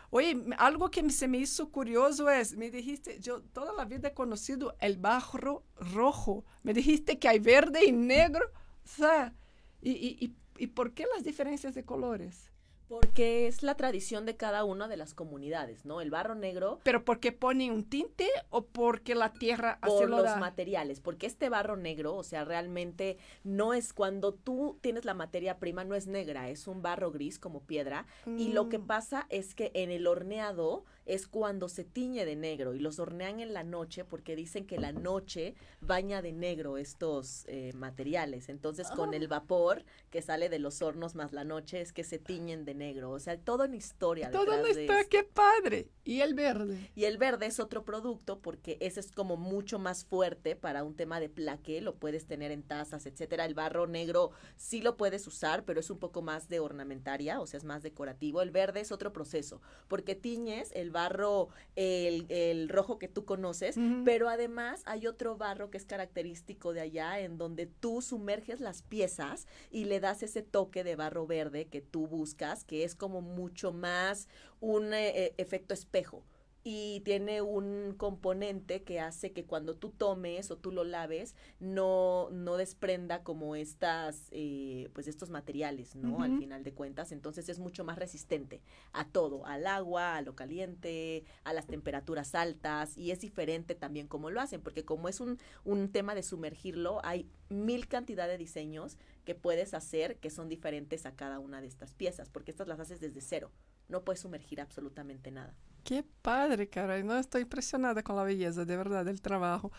Oye, 0.08 0.34
algo 0.56 0.90
que 0.90 1.10
se 1.10 1.28
me 1.28 1.36
hizo 1.36 1.68
curioso 1.68 2.30
es, 2.30 2.56
me 2.56 2.70
dijiste, 2.70 3.20
yo 3.20 3.42
toda 3.52 3.74
la 3.74 3.84
vida 3.84 4.08
he 4.08 4.14
conocido 4.14 4.76
el 4.80 4.96
barro 4.96 5.62
rojo, 5.76 6.46
me 6.62 6.72
dijiste 6.72 7.18
que 7.18 7.28
hay 7.28 7.38
verde 7.38 7.84
y 7.84 7.92
negro. 7.92 8.46
O 8.82 8.88
sea, 8.88 9.34
¿y, 9.82 9.90
y, 9.90 10.16
y, 10.24 10.34
y 10.56 10.68
por 10.68 10.94
qué 10.94 11.04
las 11.14 11.22
diferencias 11.22 11.74
de 11.74 11.84
colores? 11.84 12.49
Porque 12.90 13.46
es 13.46 13.62
la 13.62 13.76
tradición 13.76 14.26
de 14.26 14.36
cada 14.36 14.64
una 14.64 14.88
de 14.88 14.96
las 14.96 15.14
comunidades, 15.14 15.84
¿no? 15.84 16.00
El 16.00 16.10
barro 16.10 16.34
negro. 16.34 16.80
¿Pero 16.82 17.04
porque 17.04 17.30
pone 17.30 17.70
un 17.70 17.84
tinte 17.84 18.28
o 18.48 18.62
porque 18.62 19.14
la 19.14 19.32
tierra 19.32 19.78
por 19.80 20.10
los 20.10 20.36
materiales? 20.38 20.98
Porque 20.98 21.28
este 21.28 21.48
barro 21.48 21.76
negro, 21.76 22.16
o 22.16 22.24
sea, 22.24 22.44
realmente 22.44 23.16
no 23.44 23.74
es 23.74 23.92
cuando 23.92 24.34
tú 24.34 24.76
tienes 24.80 25.04
la 25.04 25.14
materia 25.14 25.60
prima, 25.60 25.84
no 25.84 25.94
es 25.94 26.08
negra, 26.08 26.50
es 26.50 26.66
un 26.66 26.82
barro 26.82 27.12
gris 27.12 27.38
como 27.38 27.60
piedra. 27.60 28.06
Y 28.26 28.48
lo 28.48 28.68
que 28.68 28.80
mm. 28.80 28.86
pasa 28.88 29.26
es 29.28 29.54
que 29.54 29.70
en 29.74 29.92
el 29.92 30.08
horneado 30.08 30.84
es 31.06 31.26
cuando 31.26 31.68
se 31.68 31.84
tiñe 31.84 32.24
de 32.24 32.36
negro 32.36 32.74
y 32.74 32.78
los 32.78 32.98
hornean 32.98 33.40
en 33.40 33.52
la 33.52 33.64
noche 33.64 34.04
porque 34.04 34.36
dicen 34.36 34.66
que 34.66 34.78
la 34.78 34.92
noche 34.92 35.54
baña 35.80 36.22
de 36.22 36.32
negro 36.32 36.76
estos 36.76 37.44
eh, 37.46 37.72
materiales. 37.74 38.48
Entonces, 38.48 38.88
con 38.90 39.14
el 39.14 39.24
ah. 39.24 39.40
vapor 39.40 39.84
que 40.10 40.22
sale 40.22 40.48
de 40.48 40.58
los 40.58 40.82
hornos 40.82 41.14
más 41.14 41.32
la 41.32 41.44
noche 41.44 41.80
es 41.80 41.92
que 41.92 42.04
se 42.04 42.18
tiñen 42.18 42.64
de 42.64 42.74
negro. 42.74 43.10
O 43.10 43.18
sea, 43.18 43.38
todo 43.38 43.64
en 43.64 43.74
historia. 43.74 44.30
Todo 44.30 44.54
en 44.54 44.66
historia, 44.66 45.04
qué 45.08 45.24
padre. 45.24 45.88
¿Y 46.04 46.20
el 46.20 46.34
verde? 46.34 46.90
Y 46.94 47.04
el 47.04 47.18
verde 47.18 47.46
es 47.46 47.60
otro 47.60 47.84
producto 47.84 48.40
porque 48.40 48.76
ese 48.80 49.00
es 49.00 49.12
como 49.12 49.36
mucho 49.36 49.78
más 49.78 50.04
fuerte 50.04 50.56
para 50.56 50.84
un 50.84 50.94
tema 50.94 51.20
de 51.20 51.28
plaque. 51.28 51.80
Lo 51.80 51.96
puedes 51.96 52.26
tener 52.26 52.50
en 52.50 52.62
tazas, 52.62 53.06
etcétera. 53.06 53.44
El 53.44 53.54
barro 53.54 53.86
negro 53.86 54.30
sí 54.56 54.80
lo 54.80 54.96
puedes 54.96 55.26
usar, 55.26 55.64
pero 55.64 55.80
es 55.80 55.90
un 55.90 55.98
poco 55.98 56.22
más 56.22 56.48
de 56.48 56.60
ornamentaria, 56.60 57.40
o 57.40 57.46
sea, 57.46 57.58
es 57.58 57.64
más 57.64 57.82
decorativo. 57.82 58.42
El 58.42 58.50
verde 58.50 58.80
es 58.80 58.92
otro 58.92 59.12
proceso 59.12 59.60
porque 59.88 60.14
tiñes 60.14 60.70
el 60.72 60.89
barro, 60.90 61.48
el, 61.76 62.68
rojo 62.68 62.98
que 62.98 63.08
tú 63.08 63.24
conoces, 63.24 63.76
pero 64.04 64.28
además 64.28 64.82
hay 64.86 65.06
otro 65.06 65.36
barro 65.36 65.70
que 65.70 65.78
es 65.78 65.84
característico 65.84 66.72
de 66.72 66.80
allá 66.80 67.20
en 67.20 67.38
donde 67.38 67.66
tú 67.66 68.02
sumerges 68.02 68.60
las 68.60 68.82
piezas 68.82 69.46
y 69.70 69.84
le 69.84 70.00
das 70.00 70.22
ese 70.22 70.42
toque 70.42 70.84
de 70.84 70.96
barro 70.96 71.26
verde 71.26 71.66
que 71.66 71.80
tú 71.80 72.06
buscas, 72.06 72.64
que 72.64 72.84
es 72.84 72.94
como 72.94 73.20
mucho 73.20 73.72
más 73.72 74.28
un 74.60 74.92
eh, 74.92 75.34
efecto 75.38 75.74
espejo 75.74 76.22
y 76.62 77.00
tiene 77.00 77.40
un 77.40 77.94
componente 77.96 78.82
que 78.82 79.00
hace 79.00 79.32
que 79.32 79.44
cuando 79.44 79.76
tú 79.76 79.90
tomes 79.90 80.50
o 80.50 80.56
tú 80.56 80.72
lo 80.72 80.84
laves 80.84 81.34
no, 81.58 82.28
no 82.30 82.56
desprenda 82.56 83.22
como 83.22 83.56
estas 83.56 84.28
eh, 84.30 84.90
pues 84.92 85.08
estos 85.08 85.30
materiales 85.30 85.96
no 85.96 86.22
al 86.22 86.36
final 86.38 86.62
de 86.62 86.74
cuentas 86.74 87.12
entonces 87.12 87.48
es 87.48 87.58
mucho 87.58 87.82
más 87.84 87.98
resistente 87.98 88.60
a 88.92 89.06
todo 89.08 89.46
al 89.46 89.66
agua 89.66 90.16
a 90.16 90.22
lo 90.22 90.34
caliente 90.34 91.24
a 91.44 91.54
las 91.54 91.66
temperaturas 91.66 92.34
altas 92.34 92.96
y 92.96 93.10
es 93.10 93.20
diferente 93.20 93.74
también 93.74 94.06
como 94.06 94.30
lo 94.30 94.40
hacen 94.40 94.60
porque 94.60 94.84
como 94.84 95.08
es 95.08 95.20
un, 95.20 95.38
un 95.64 95.90
tema 95.90 96.14
de 96.14 96.22
sumergirlo 96.22 97.00
hay 97.04 97.26
mil 97.48 97.88
cantidad 97.88 98.28
de 98.28 98.36
diseños 98.36 98.98
que 99.24 99.34
puedes 99.34 99.72
hacer 99.72 100.18
que 100.18 100.28
son 100.28 100.48
diferentes 100.48 101.06
a 101.06 101.14
cada 101.16 101.38
una 101.38 101.62
de 101.62 101.68
estas 101.68 101.94
piezas 101.94 102.28
porque 102.28 102.50
estas 102.50 102.68
las 102.68 102.80
haces 102.80 103.00
desde 103.00 103.22
cero 103.22 103.50
no 103.90 104.02
puedes 104.02 104.20
sumergir 104.22 104.60
absolutamente 104.60 105.30
nada 105.30 105.54
Que 105.82 106.04
padre, 106.22 106.66
cara. 106.66 107.02
Não 107.02 107.18
estou 107.18 107.40
impressionada 107.40 108.02
com 108.02 108.18
a 108.18 108.24
beleza, 108.24 108.64
de 108.64 108.76
verdade, 108.76 109.12
do 109.12 109.20
trabalho. 109.20 109.70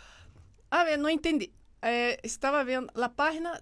A 0.70 0.84
ver, 0.84 0.98
não 0.98 1.10
entendi. 1.10 1.52
Eh, 1.82 2.20
estava 2.24 2.64
vendo 2.64 2.90
a 2.96 3.10
página. 3.10 3.62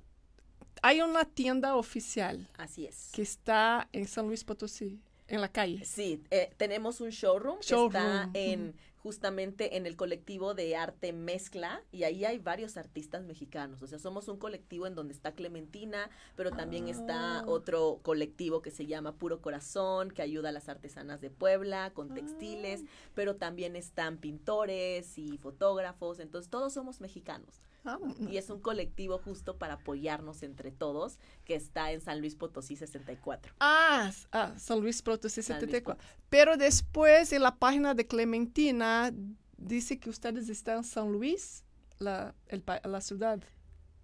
Há 0.82 0.94
uma 1.06 1.26
tienda 1.26 1.76
oficial. 1.76 2.38
Así 2.58 2.86
es. 2.86 3.12
Que 3.12 3.22
está 3.22 3.88
em 3.92 4.06
São 4.06 4.26
Luís 4.26 4.44
Potosí, 4.44 5.00
em 5.28 5.38
la 5.38 5.50
calle. 5.50 5.84
Sí, 5.84 6.24
eh, 6.32 6.50
tenemos 6.58 7.02
un 7.02 7.10
showroom, 7.10 7.60
showroom. 7.62 7.92
que 7.92 7.98
está 7.98 8.30
en 8.34 8.74
justamente 9.02 9.78
en 9.78 9.86
el 9.86 9.96
colectivo 9.96 10.54
de 10.54 10.76
arte 10.76 11.14
mezcla 11.14 11.82
y 11.92 12.04
ahí 12.04 12.26
hay 12.26 12.38
varios 12.38 12.78
artistas 12.78 13.24
mexicanos. 13.24 13.82
O 13.82 13.88
sea, 13.88 13.98
somos 13.98 14.28
un 14.28 14.38
colectivo 14.38 14.88
en 14.88 14.96
donde 14.96 15.14
está 15.14 15.34
Clementina, 15.34 16.10
pero 16.36 16.52
también 16.52 16.88
está 16.88 17.40
ah. 17.40 17.46
otro 17.48 18.00
colectivo 18.04 18.62
que 18.62 18.72
se 18.72 18.86
llama 18.86 19.16
Puro 19.16 19.42
Corazón, 19.42 20.12
que 20.12 20.22
ayuda 20.22 20.50
a 20.50 20.52
las 20.52 20.70
artesanas 20.70 21.22
de 21.22 21.30
Puebla 21.30 21.92
con 21.94 22.14
textiles, 22.14 22.84
ah. 22.84 22.90
pero 23.16 23.38
también 23.38 23.76
están 23.76 24.18
pintores 24.18 25.18
y 25.18 25.38
fotógrafos. 25.38 26.20
Entonces, 26.20 26.50
todos 26.50 26.74
somos 26.74 27.00
mexicanos. 27.00 27.62
Ah, 27.94 28.00
y 28.30 28.38
es 28.38 28.50
un 28.50 28.60
colectivo 28.60 29.18
justo 29.18 29.58
para 29.58 29.76
apoyarnos 29.76 30.44
entre 30.44 30.72
todos, 30.72 31.18
que 31.46 31.56
está 31.56 31.92
en 31.92 32.02
San 32.02 32.20
Luis 32.20 32.36
Potosí 32.36 32.76
64. 32.76 33.54
Ah, 33.60 34.12
ah 34.32 34.54
San 34.58 34.80
Luis 34.80 35.02
Potosí 35.02 35.42
64. 35.42 36.02
Pero 36.30 36.58
después 36.58 37.34
en 37.34 37.44
la 37.44 37.56
página 37.56 37.94
de 37.94 38.06
Clementina 38.06 39.12
dice 39.58 40.00
que 40.00 40.10
ustedes 40.10 40.50
están 40.50 40.78
en 40.78 40.84
San 40.84 41.12
Luis, 41.12 41.64
la, 41.98 42.36
el, 42.48 42.64
la 42.84 43.02
ciudad. 43.02 43.40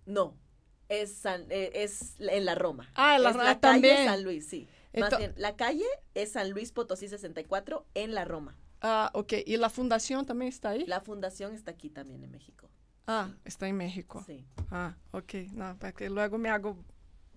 No, 0.05 0.35
es, 0.89 1.25
eh, 1.25 1.71
es 1.73 2.15
en 2.19 2.45
la 2.45 2.55
Roma. 2.55 2.89
Ah, 2.95 3.15
en 3.17 3.23
la, 3.23 3.31
la 3.31 3.59
calle 3.59 4.05
San 4.05 4.23
Luis, 4.23 4.47
sí. 4.47 4.67
Más 4.97 5.17
bien, 5.17 5.33
la 5.35 5.55
calle 5.55 5.85
es 6.13 6.31
San 6.31 6.51
Luis 6.51 6.71
Potosí 6.71 7.07
64 7.07 7.85
en 7.95 8.13
la 8.13 8.25
Roma. 8.25 8.55
Ah, 8.81 9.11
ok. 9.13 9.33
¿Y 9.45 9.57
la 9.57 9.69
fundación 9.69 10.25
también 10.25 10.49
está 10.49 10.69
ahí? 10.69 10.85
La 10.85 11.01
fundación 11.01 11.53
está 11.53 11.71
aquí 11.71 11.89
también 11.89 12.23
en 12.23 12.31
México. 12.31 12.69
Ah, 13.07 13.29
está 13.43 13.67
en 13.67 13.77
México. 13.77 14.23
Sí. 14.25 14.45
Ah, 14.71 14.95
ok. 15.11 15.33
No, 15.53 15.77
para 15.77 15.93
que 15.93 16.09
luego 16.09 16.37
me 16.37 16.49
hago 16.49 16.77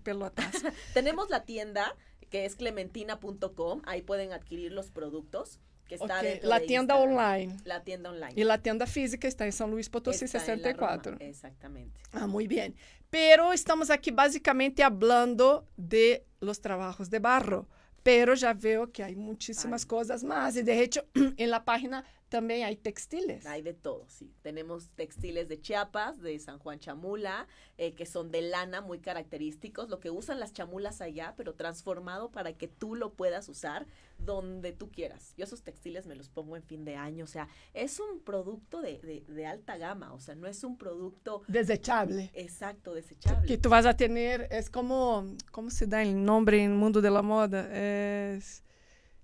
pelotas. 0.03 0.51
Tenemos 0.93 1.29
la 1.29 1.43
tienda 1.43 1.95
que 2.29 2.45
es 2.45 2.55
clementina.com. 2.55 3.81
Ahí 3.85 4.01
pueden 4.01 4.33
adquirir 4.33 4.71
los 4.71 4.91
productos. 4.91 5.59
Que 5.87 5.95
está 5.95 6.19
okay. 6.19 6.39
La 6.43 6.59
tienda 6.59 6.95
online. 6.97 7.57
La 7.63 7.83
tienda 7.83 8.11
online. 8.11 8.33
Y 8.35 8.43
la 8.43 8.59
tienda 8.59 8.85
física 8.85 9.27
está 9.27 9.45
en 9.45 9.51
San 9.51 9.71
Luis 9.71 9.89
Potosí 9.89 10.25
está 10.25 10.39
64. 10.39 11.17
Exactamente. 11.19 11.99
Ah, 12.11 12.27
muy 12.27 12.47
bien. 12.47 12.75
Pero 13.09 13.53
estamos 13.53 13.89
aquí 13.89 14.11
básicamente 14.11 14.83
hablando 14.83 15.67
de 15.77 16.27
los 16.41 16.61
trabajos 16.61 17.09
de 17.09 17.17
barro. 17.17 17.67
Pero 18.03 18.35
ya 18.35 18.53
veo 18.53 18.91
que 18.91 19.03
hay 19.03 19.15
muchísimas 19.15 19.81
Ay. 19.81 19.87
cosas 19.87 20.23
más. 20.23 20.55
Y 20.55 20.61
de 20.61 20.79
hecho, 20.79 21.05
en 21.37 21.49
la 21.49 21.65
página 21.65 22.05
también 22.29 22.65
hay 22.65 22.75
textiles. 22.77 23.45
Hay 23.45 23.61
de 23.61 23.73
todo, 23.73 24.05
sí. 24.07 24.33
Tenemos 24.41 24.89
textiles 24.89 25.49
de 25.49 25.59
Chiapas, 25.59 26.21
de 26.21 26.37
San 26.39 26.59
Juan 26.59 26.79
Chamula, 26.79 27.47
eh, 27.77 27.93
que 27.93 28.05
son 28.05 28.31
de 28.31 28.41
lana 28.41 28.81
muy 28.81 28.99
característicos, 28.99 29.89
lo 29.89 29.99
que 29.99 30.11
usan 30.11 30.39
las 30.39 30.53
chamulas 30.53 31.01
allá, 31.01 31.33
pero 31.35 31.55
transformado 31.55 32.31
para 32.31 32.53
que 32.53 32.67
tú 32.67 32.95
lo 32.95 33.13
puedas 33.13 33.49
usar 33.49 33.87
donde 34.19 34.71
tú 34.71 34.91
quieras. 34.91 35.33
Yo 35.37 35.45
esos 35.45 35.63
textiles 35.63 36.05
me 36.05 36.15
los 36.15 36.29
pongo 36.29 36.55
en 36.55 36.63
fin 36.63 36.85
de 36.85 36.95
año, 36.95 37.23
o 37.23 37.27
sea, 37.27 37.47
es 37.73 37.99
un 37.99 38.19
producto 38.19 38.81
de, 38.81 38.99
de, 38.99 39.23
de 39.27 39.45
alta 39.45 39.77
gama, 39.77 40.13
o 40.13 40.19
sea, 40.19 40.35
no 40.35 40.47
es 40.47 40.63
un 40.63 40.77
producto... 40.77 41.41
Desechable. 41.47 42.29
Exacto, 42.33 42.93
desechable. 42.93 43.47
Que 43.47 43.57
tú 43.57 43.69
vas 43.69 43.85
a 43.85 43.97
tener, 43.97 44.47
es 44.51 44.69
como, 44.69 45.25
¿cómo 45.51 45.69
se 45.69 45.87
da 45.87 46.01
el 46.01 46.23
nombre 46.23 46.63
en 46.63 46.71
el 46.71 46.77
mundo 46.77 47.01
de 47.01 47.09
la 47.09 47.21
moda? 47.21 47.67
Es 47.71 48.63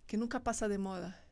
que 0.08 0.18
nunca 0.18 0.42
pasa 0.42 0.68
de 0.68 0.78
moda 0.78 1.25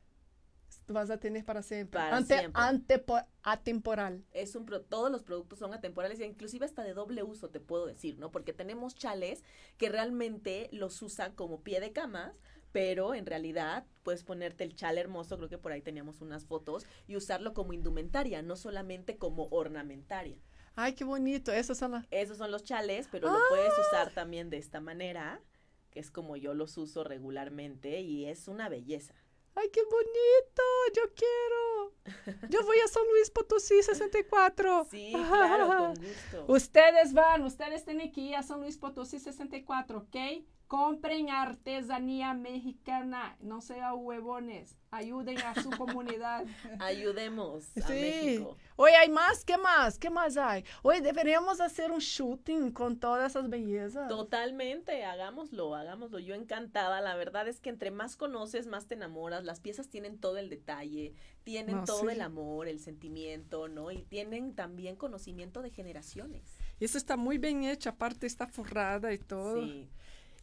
vas 0.87 1.09
a 1.09 1.17
tener 1.17 1.45
para 1.45 1.61
siempre. 1.61 1.99
Para 1.99 2.17
Ante, 2.17 2.39
siempre. 2.39 2.61
Ante, 2.61 3.03
atemporal. 3.43 4.25
Es 4.31 4.55
un 4.55 4.65
pro, 4.65 4.81
todos 4.81 5.11
los 5.11 5.23
productos 5.23 5.59
son 5.59 5.73
atemporales 5.73 6.19
e 6.19 6.25
inclusive 6.25 6.65
hasta 6.65 6.83
de 6.83 6.93
doble 6.93 7.23
uso 7.23 7.49
te 7.49 7.59
puedo 7.59 7.85
decir, 7.85 8.17
¿no? 8.17 8.31
Porque 8.31 8.53
tenemos 8.53 8.95
chales 8.95 9.43
que 9.77 9.89
realmente 9.89 10.69
los 10.71 11.01
usan 11.01 11.33
como 11.33 11.61
pie 11.61 11.79
de 11.79 11.93
camas, 11.93 12.33
pero 12.73 13.13
en 13.13 13.25
realidad 13.25 13.85
puedes 14.03 14.23
ponerte 14.23 14.63
el 14.63 14.75
chal 14.75 14.97
hermoso, 14.97 15.37
creo 15.37 15.49
que 15.49 15.57
por 15.57 15.71
ahí 15.71 15.81
teníamos 15.81 16.21
unas 16.21 16.45
fotos, 16.45 16.85
y 17.07 17.15
usarlo 17.15 17.53
como 17.53 17.71
indumentaria, 17.73 18.41
no 18.41 18.55
solamente 18.55 19.17
como 19.17 19.47
ornamentaria. 19.51 20.37
Ay, 20.75 20.93
qué 20.93 21.03
bonito, 21.03 21.51
esos 21.51 21.77
son, 21.77 21.91
la... 21.91 22.07
esos 22.09 22.37
son 22.39 22.51
los 22.51 22.63
chales, 22.63 23.07
pero 23.11 23.29
¡Ah! 23.29 23.33
lo 23.33 23.39
puedes 23.49 23.73
usar 23.87 24.11
también 24.11 24.49
de 24.49 24.57
esta 24.57 24.81
manera, 24.81 25.39
que 25.91 25.99
es 25.99 26.09
como 26.09 26.35
yo 26.35 26.55
los 26.55 26.75
uso 26.77 27.03
regularmente 27.03 28.01
y 28.01 28.25
es 28.25 28.47
una 28.47 28.69
belleza. 28.69 29.13
¡Ay, 29.55 29.69
qué 29.71 29.81
bonito! 29.83 30.63
¡Yo 30.95 31.03
quiero! 31.15 31.93
Yo 32.49 32.63
voy 32.65 32.77
a 32.79 32.87
San 32.87 33.03
Luis 33.11 33.29
Potosí 33.29 33.81
64. 33.83 34.87
Sí, 34.91 35.11
claro, 35.13 35.67
con 35.67 35.95
gusto. 35.95 36.45
Ustedes 36.47 37.13
van, 37.13 37.43
ustedes 37.43 37.85
tienen 37.85 38.11
que 38.11 38.21
ir 38.21 38.35
a 38.35 38.43
San 38.43 38.61
Luis 38.61 38.77
Potosí 38.77 39.19
64, 39.19 39.99
¿ok? 39.99 40.15
Compren 40.67 41.29
artesanía 41.29 42.33
mexicana, 42.33 43.37
no 43.41 43.61
sean 43.61 43.93
huevones. 43.97 44.75
Ayuden 44.89 45.39
a 45.39 45.61
su 45.61 45.69
comunidad. 45.71 46.45
Ayudemos 46.79 47.65
a 47.77 47.87
sí. 47.87 47.93
México. 47.93 48.57
Oye, 48.75 48.95
¿hay 48.95 49.09
más? 49.09 49.43
¿Qué 49.43 49.57
más? 49.57 49.97
¿Qué 49.97 50.09
más 50.09 50.37
hay? 50.37 50.63
Oye, 50.81 51.01
deberíamos 51.01 51.61
hacer 51.61 51.91
un 51.91 51.99
shooting 51.99 52.71
con 52.71 52.99
todas 52.99 53.31
esas 53.31 53.49
bellezas. 53.49 54.07
Totalmente, 54.07 55.03
hagámoslo, 55.03 55.75
hagámoslo. 55.75 56.19
Yo 56.19 56.35
encantada. 56.35 57.01
La 57.01 57.15
verdad 57.15 57.47
es 57.47 57.59
que 57.59 57.69
entre 57.69 57.91
más 57.91 58.15
conoces, 58.15 58.67
más 58.67 58.87
te 58.87 58.95
enamoras. 58.95 59.43
Las 59.43 59.59
piezas 59.59 59.89
tienen 59.89 60.19
todo 60.19 60.37
el 60.37 60.49
detalle, 60.49 61.13
tienen 61.43 61.77
no, 61.77 61.85
todo 61.85 62.01
sí. 62.01 62.07
el 62.09 62.21
amor, 62.21 62.67
el 62.67 62.79
sentimiento, 62.79 63.67
¿no? 63.67 63.91
Y 63.91 64.03
tienen 64.03 64.55
también 64.55 64.95
conocimiento 64.95 65.61
de 65.61 65.71
generaciones. 65.71 66.57
Eso 66.79 66.97
está 66.97 67.17
muy 67.17 67.37
bien 67.37 67.63
hecho, 67.63 67.89
aparte 67.89 68.27
está 68.27 68.47
forrada 68.47 69.13
y 69.13 69.17
todo. 69.19 69.63
Sí. 69.63 69.89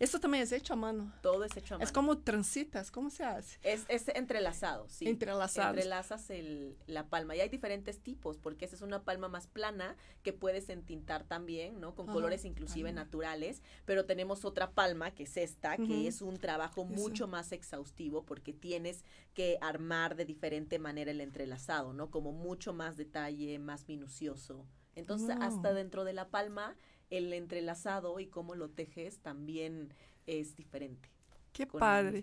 Eso 0.00 0.18
también 0.18 0.42
es 0.42 0.50
hecho 0.50 0.72
a 0.72 0.76
mano. 0.76 1.12
Todo 1.22 1.44
es 1.44 1.54
hecho 1.56 1.74
a 1.74 1.78
mano. 1.78 1.84
Es 1.84 1.92
como 1.92 2.18
transitas, 2.18 2.90
¿cómo 2.90 3.10
se 3.10 3.22
hace? 3.22 3.58
Es, 3.62 3.84
es 3.88 4.08
entrelazado, 4.08 4.88
sí. 4.88 5.06
Entrelazado. 5.06 5.74
Entrelazas 5.74 6.30
el, 6.30 6.78
la 6.86 7.08
palma. 7.10 7.36
Y 7.36 7.40
hay 7.40 7.50
diferentes 7.50 8.00
tipos, 8.00 8.38
porque 8.38 8.64
esa 8.64 8.76
es 8.76 8.82
una 8.82 9.04
palma 9.04 9.28
más 9.28 9.46
plana 9.46 9.96
que 10.22 10.32
puedes 10.32 10.70
entintar 10.70 11.24
también, 11.24 11.80
¿no? 11.80 11.94
Con 11.94 12.06
Ajá, 12.06 12.14
colores 12.14 12.46
inclusive 12.46 12.88
palma. 12.88 13.04
naturales. 13.04 13.62
Pero 13.84 14.06
tenemos 14.06 14.46
otra 14.46 14.70
palma, 14.72 15.10
que 15.10 15.24
es 15.24 15.36
esta, 15.36 15.76
que 15.76 16.08
es 16.08 16.22
un 16.22 16.38
trabajo 16.38 16.82
Eso. 16.90 16.90
mucho 16.94 17.28
más 17.28 17.52
exhaustivo, 17.52 18.24
porque 18.24 18.54
tienes 18.54 19.04
que 19.34 19.58
armar 19.60 20.16
de 20.16 20.24
diferente 20.24 20.78
manera 20.78 21.10
el 21.10 21.20
entrelazado, 21.20 21.92
¿no? 21.92 22.10
Como 22.10 22.32
mucho 22.32 22.72
más 22.72 22.96
detalle, 22.96 23.58
más 23.58 23.86
minucioso. 23.86 24.66
Entonces, 24.94 25.36
hasta 25.40 25.72
dentro 25.72 26.04
de 26.04 26.14
la 26.14 26.28
palma, 26.30 26.74
el 27.10 27.32
entrelazado 27.32 28.18
y 28.20 28.26
cómo 28.26 28.54
lo 28.54 28.70
tejes 28.70 29.18
también 29.20 29.92
es 30.26 30.56
diferente. 30.56 31.08
Qué 31.52 31.66
padre. 31.66 32.22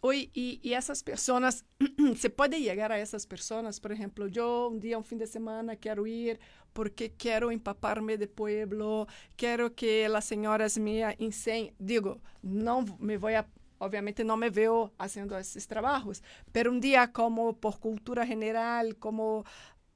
Oye, 0.00 0.30
y, 0.34 0.60
y 0.62 0.74
esas 0.74 1.02
personas, 1.02 1.64
se 2.16 2.28
puede 2.28 2.60
llegar 2.60 2.92
a 2.92 3.00
esas 3.00 3.26
personas, 3.26 3.80
por 3.80 3.92
ejemplo, 3.92 4.26
yo 4.26 4.68
un 4.68 4.78
día, 4.78 4.98
un 4.98 5.04
fin 5.04 5.18
de 5.18 5.26
semana, 5.26 5.76
quiero 5.76 6.06
ir 6.06 6.38
porque 6.74 7.12
quiero 7.12 7.50
empaparme 7.50 8.18
de 8.18 8.26
pueblo, 8.28 9.06
quiero 9.36 9.74
que 9.74 10.06
las 10.10 10.26
señoras 10.26 10.76
me 10.76 11.02
enseñen, 11.18 11.74
digo, 11.78 12.20
no 12.42 12.84
me 12.98 13.16
voy 13.16 13.34
a, 13.34 13.48
obviamente 13.78 14.24
no 14.24 14.36
me 14.36 14.50
veo 14.50 14.92
haciendo 14.98 15.38
esos 15.38 15.66
trabajos, 15.66 16.22
pero 16.52 16.70
un 16.70 16.80
día 16.80 17.12
como 17.12 17.56
por 17.56 17.78
cultura 17.78 18.26
general, 18.26 18.96
como 18.98 19.44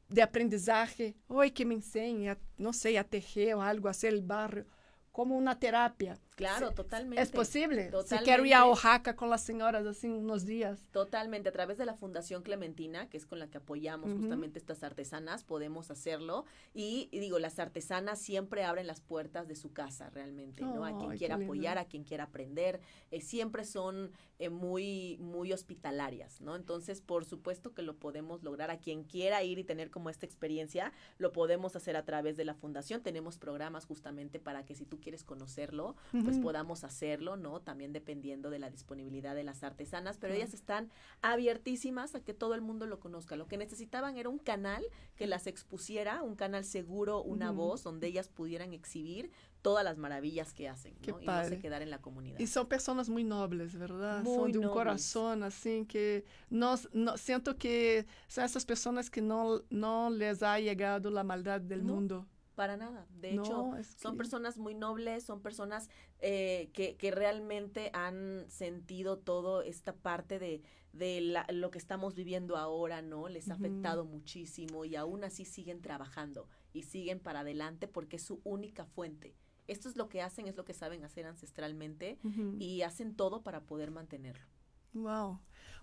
de 0.08 0.22
aprendizaje, 0.22 1.16
hoy 1.26 1.50
que 1.50 1.64
me 1.64 1.74
enseñe, 1.74 2.30
a, 2.30 2.38
no 2.56 2.72
sé, 2.72 2.98
a 2.98 3.04
tejer 3.04 3.54
o 3.54 3.62
algo, 3.62 3.88
a 3.88 3.92
hacer 3.92 4.14
el 4.14 4.22
barrio, 4.22 4.66
como 5.12 5.36
una 5.36 5.58
terapia. 5.58 6.18
Claro, 6.38 6.68
Sí, 6.68 6.75
totalmente. 6.75 7.21
Es 7.21 7.33
posible. 7.33 7.90
Si 8.07 8.16
quiero 8.18 8.45
ir 8.45 8.54
a 8.54 8.64
Oaxaca 8.64 9.16
con 9.16 9.28
las 9.28 9.42
señoras 9.42 9.85
así 9.87 10.07
unos 10.07 10.47
días. 10.47 10.87
Totalmente, 10.92 11.49
a 11.49 11.52
través 11.52 11.78
de 11.78 11.85
la 11.85 11.95
Fundación 11.95 12.42
Clementina, 12.42 13.09
que 13.09 13.16
es 13.16 13.26
con 13.26 13.40
la 13.40 13.49
que 13.49 13.59
apoyamos 13.59 14.12
justamente 14.12 14.59
estas 14.61 14.85
artesanas, 14.85 15.42
podemos 15.42 15.90
hacerlo. 15.90 16.45
Y, 16.75 17.09
y 17.11 17.18
digo, 17.18 17.40
las 17.40 17.59
artesanas 17.59 18.21
siempre 18.21 18.62
abren 18.64 18.87
las 18.87 19.00
puertas 19.00 19.49
de 19.49 19.57
su 19.57 19.73
casa 19.73 20.11
realmente, 20.11 20.62
¿no? 20.62 20.85
A 20.85 20.97
quien 20.97 21.11
Ay, 21.11 21.18
quiera 21.18 21.37
lindo. 21.37 21.52
apoyar, 21.52 21.78
a 21.78 21.87
quien 21.87 22.04
quiera 22.04 22.25
aprender, 22.25 22.80
eh, 23.11 23.21
siempre 23.21 23.64
son 23.64 24.12
eh, 24.38 24.49
muy, 24.49 25.16
muy 25.18 25.52
hospitalarias, 25.52 26.40
¿no? 26.40 26.54
Entonces, 26.54 27.00
por 27.00 27.25
supuesto 27.25 27.75
que 27.75 27.83
lo 27.83 27.97
podemos 27.97 28.45
lograr. 28.45 28.71
A 28.71 28.78
quien 28.78 29.02
quiera 29.02 29.42
ir 29.42 29.59
y 29.59 29.64
tener 29.64 29.90
como 29.90 30.09
esta 30.11 30.25
experiencia, 30.26 30.92
lo 31.18 31.33
podemos 31.33 31.75
hacer 31.75 31.97
a 31.97 32.04
través 32.04 32.37
de 32.37 32.44
la 32.44 32.55
Fundación. 32.55 33.03
Tenemos 33.03 33.38
programas 33.38 33.87
justamente 33.87 34.38
para 34.38 34.64
que 34.64 34.74
si 34.74 34.85
tú 34.85 35.01
quieres 35.01 35.24
conocerlo, 35.24 35.96
pues 36.28 36.42
podamos 36.42 36.84
hacerlo, 36.84 37.36
¿no? 37.36 37.60
También 37.60 37.92
dependiendo 37.92 38.50
de 38.50 38.58
la 38.58 38.70
disponibilidad 38.70 39.34
de 39.34 39.44
las 39.44 39.62
artesanas, 39.62 40.18
pero 40.18 40.34
ellas 40.34 40.54
están 40.54 40.90
abiertísimas 41.22 42.14
a 42.14 42.20
que 42.20 42.34
todo 42.34 42.54
el 42.54 42.60
mundo 42.60 42.86
lo 42.86 43.00
conozca. 43.00 43.36
Lo 43.36 43.46
que 43.48 43.56
necesitaban 43.56 44.16
era 44.16 44.28
un 44.28 44.38
canal 44.38 44.84
que 45.16 45.26
las 45.26 45.46
expusiera, 45.46 46.22
un 46.22 46.34
canal 46.36 46.64
seguro, 46.64 47.22
una 47.22 47.50
voz 47.50 47.82
donde 47.82 48.06
ellas 48.08 48.28
pudieran 48.28 48.72
exhibir 48.72 49.30
todas 49.62 49.84
las 49.84 49.98
maravillas 49.98 50.52
que 50.52 50.68
hacen, 50.68 50.94
¿no? 51.06 51.20
Y 51.20 51.26
no 51.26 51.44
se 51.44 51.58
quedar 51.58 51.82
en 51.82 51.90
la 51.90 52.00
comunidad. 52.00 52.38
Y 52.38 52.46
son 52.46 52.68
personas 52.68 53.08
muy 53.08 53.24
nobles, 53.24 53.76
¿verdad? 53.76 54.24
son 54.24 54.52
de 54.52 54.58
un 54.58 54.68
corazón, 54.68 55.42
así 55.42 55.84
que 55.86 56.24
no, 56.50 56.74
no 56.92 57.16
siento 57.16 57.56
que 57.56 58.06
son 58.28 58.44
esas 58.44 58.64
personas 58.64 59.10
que 59.10 59.20
no, 59.20 59.62
no 59.70 60.10
les 60.10 60.42
ha 60.42 60.58
llegado 60.60 61.10
la 61.10 61.24
maldad 61.24 61.60
del 61.60 61.86
No, 61.86 61.94
mundo. 61.94 62.26
Para 62.59 62.77
nada. 62.77 63.07
De 63.21 63.35
No, 63.37 63.44
hecho, 63.44 63.77
es 63.77 63.87
son 63.87 64.16
personas 64.16 64.59
muy 64.59 64.75
nobles, 64.75 65.23
son 65.25 65.40
personas 65.40 65.88
eh, 66.21 66.71
que, 66.73 66.97
que 66.97 67.11
realmente 67.12 67.90
han 67.94 68.44
sentido 68.51 69.18
todo 69.18 69.62
esta 69.62 69.94
parte 69.94 70.38
de, 70.40 70.62
de 70.92 71.21
la- 71.21 71.47
lo 71.53 71.71
que 71.71 71.79
estamos 71.79 72.14
viviendo 72.14 72.57
ahora, 72.57 73.01
¿no? 73.01 73.29
Les 73.29 73.49
ha 73.51 73.55
afectado 73.55 74.05
muchísimo 74.05 74.85
y 74.85 74.97
aún 74.97 75.23
así 75.23 75.44
siguen 75.44 75.81
trabajando 75.83 76.49
y 76.73 76.83
siguen 76.83 77.21
para 77.21 77.40
adelante 77.40 77.87
porque 77.87 78.16
es 78.16 78.23
su 78.23 78.40
única 78.44 78.85
fuente. 78.87 79.37
Esto 79.68 79.88
es 79.88 79.97
lo 79.97 80.09
que 80.09 80.23
hacen, 80.23 80.49
es 80.49 80.57
lo 80.57 80.64
que 80.64 80.75
saben 80.75 81.05
hacer 81.05 81.27
ancestralmente 81.27 82.18
y 82.59 82.83
hacen 82.83 83.14
todo 83.14 83.42
para 83.42 83.61
poder 83.66 83.90
mantenerlo. 83.92 84.47
Wow. 84.94 85.38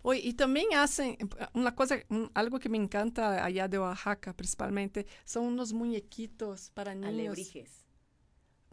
Oye, 0.08 0.20
y 0.24 0.34
también 0.34 0.68
hacen 0.76 1.18
una 1.54 1.74
cosa, 1.74 1.98
un- 2.10 2.30
algo 2.36 2.60
que 2.60 2.70
me 2.70 2.78
encanta 2.78 3.44
allá 3.44 3.68
de 3.68 3.80
Oaxaca 3.80 4.34
principalmente, 4.34 5.08
son 5.26 5.46
unos 5.46 5.74
muñequitos 5.74 6.70
para 6.72 6.94
niños. 6.94 7.10
Alebrijes. 7.13 7.85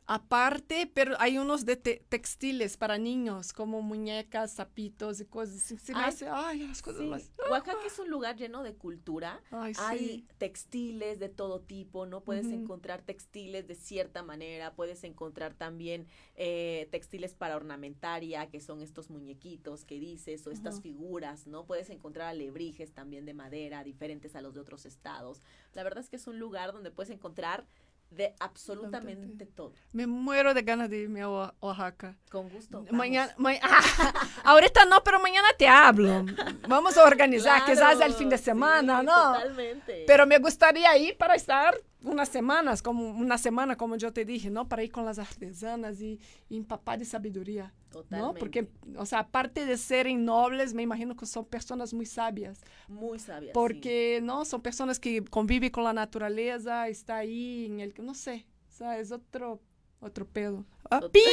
Aparte, 0.07 0.91
pero 0.93 1.15
hay 1.21 1.39
unos 1.39 1.65
de 1.65 1.77
te- 1.77 2.05
textiles 2.09 2.77
para 2.77 2.99
niños, 2.99 3.53
como 3.53 3.83
muñecas, 3.83 4.53
sapitos 4.53 5.21
y 5.21 5.25
cosas 5.27 5.57
así. 5.57 5.79
Se 5.79 5.95
me 5.95 6.01
Ay, 6.01 6.09
hace, 6.11 6.29
ay, 6.29 6.67
las 6.67 6.83
cosas 6.83 7.01
Sí, 7.01 7.09
más. 7.09 7.31
Oaxaca 7.51 7.79
es 7.87 7.99
un 7.99 8.11
lugar 8.11 8.37
lleno 8.37 8.63
de 8.63 8.75
cultura. 8.75 9.41
Ay, 9.51 9.75
Hay 9.75 9.99
sí. 10.09 10.27
textiles 10.39 11.19
de 11.21 11.29
todo 11.29 11.61
tipo, 11.61 12.05
¿no? 12.05 12.23
Puedes 12.25 12.47
encontrar 12.53 13.03
textiles 13.03 13.67
de 13.69 13.75
cierta 13.77 14.23
manera, 14.23 14.75
puedes 14.75 15.05
encontrar 15.05 15.55
también 15.55 16.07
eh, 16.35 16.89
textiles 16.91 17.35
para 17.35 17.57
ornamentaria, 17.57 18.51
que 18.51 18.61
son 18.61 18.83
estos 18.83 19.09
muñequitos 19.09 19.85
que 19.85 19.99
dices, 20.01 20.47
o 20.47 20.51
estas 20.51 20.81
figuras, 20.81 21.47
¿no? 21.47 21.65
Puedes 21.65 21.91
encontrar 21.91 22.29
alebrijes 22.29 22.93
también 22.93 23.25
de 23.25 23.35
madera, 23.35 23.85
diferentes 23.85 24.35
a 24.37 24.43
los 24.43 24.53
de 24.55 24.61
otros 24.61 24.85
estados. 24.85 25.43
La 25.75 25.85
verdad 25.85 26.03
es 26.03 26.11
que 26.11 26.17
es 26.17 26.27
un 26.27 26.39
lugar 26.39 26.73
donde 26.73 26.91
puedes 26.91 27.11
encontrar 27.11 27.67
de 28.15 28.35
absolutamente 28.41 29.47
todo. 29.47 29.73
Me 29.93 30.07
muero 30.07 30.55
de 30.55 30.63
ganas 30.63 30.89
de 30.91 30.99
irme 30.99 31.23
a 31.23 31.29
Oa- 31.29 31.55
Oaxaca. 31.61 32.17
Con 32.31 32.49
gusto. 32.49 32.85
Mañana, 32.91 33.33
ma- 33.39 33.53
ahorita 34.45 34.85
no, 34.87 35.03
pero 35.03 35.21
mañana 35.21 35.49
te 35.59 35.67
hablo. 35.69 36.25
Vamos 36.69 36.97
a 36.97 37.05
organizar, 37.05 37.65
quizás 37.65 38.01
el 38.01 38.13
fin 38.15 38.29
de 38.29 38.39
semana, 38.39 39.03
¿no? 39.03 39.13
Totalmente. 39.35 40.05
Pero 40.07 40.27
me 40.27 40.39
gustaría 40.39 40.97
ir 40.99 41.17
para 41.17 41.35
estar 41.35 41.75
unas 42.03 42.29
semanas, 42.29 42.83
como 42.83 43.11
una 43.11 43.39
semana, 43.39 43.77
como 43.77 43.97
yo 43.97 44.13
te 44.13 44.25
dije, 44.25 44.51
¿no? 44.51 44.69
Para 44.69 44.83
ir 44.83 44.91
con 44.91 45.05
las 45.05 45.19
artesanas 45.19 46.01
y, 46.01 46.21
y 46.49 46.57
empapar 46.57 46.99
de 46.99 47.05
sabiduría, 47.05 47.73
Totalmente. 47.93 48.33
¿no? 48.33 48.39
Porque, 48.39 48.69
o 48.97 49.07
sea, 49.07 49.21
aparte 49.21 49.67
de 49.67 49.77
serem 49.77 50.25
nobles, 50.25 50.75
me 50.75 50.83
imagino 50.83 51.15
que 51.17 51.27
son 51.27 51.45
personas 51.45 51.93
muy 51.93 52.07
sabias. 52.07 52.61
muy 52.89 53.19
sabia. 53.19 53.49
sí. 53.49 53.55
Porque, 53.55 54.21
¿no? 54.23 54.45
Son 54.45 54.61
personas 54.61 54.99
que 54.99 55.23
conviven 55.25 55.71
con 55.71 55.85
la 55.85 55.93
naturaleza, 55.93 56.89
está 56.89 57.19
ahí 57.19 57.67
en 57.67 57.81
el, 57.81 57.95
no 57.99 58.15
sé, 58.15 58.47
o 58.69 58.73
sea, 58.73 58.99
es 58.99 59.13
otro, 59.13 59.61
otro 60.01 60.27
pedo. 60.27 60.65
Ah, 60.91 61.01
¡pi! 61.13 61.21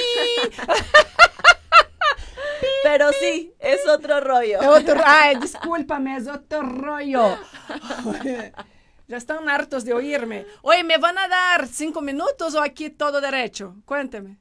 Pero 2.83 3.11
sí, 3.13 3.53
es 3.59 3.85
otro 3.87 4.19
rollo. 4.21 4.61
É 4.61 4.69
outro, 4.69 4.95
ai, 5.03 5.35
desculpa-me, 5.37 6.11
é 6.11 6.31
outro 6.31 6.61
rollo. 6.61 7.37
Já 9.09 9.17
estão 9.17 9.47
hartos 9.49 9.83
de 9.83 9.91
oírme. 9.91 10.45
Oi, 10.61 10.83
me 10.83 10.97
vão 10.97 11.09
a 11.17 11.27
dar 11.27 11.67
cinco 11.67 11.99
minutos 11.99 12.53
ou 12.53 12.61
aqui 12.61 12.89
todo 12.91 13.19
derecho? 13.19 13.75
Cuénteme. 13.85 14.37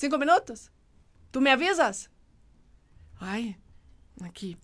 Cinco 0.00 0.16
minutos? 0.16 0.72
Tu 1.30 1.42
me 1.42 1.50
avisas? 1.50 2.08
Ai, 3.20 3.58
aqui. 4.24 4.56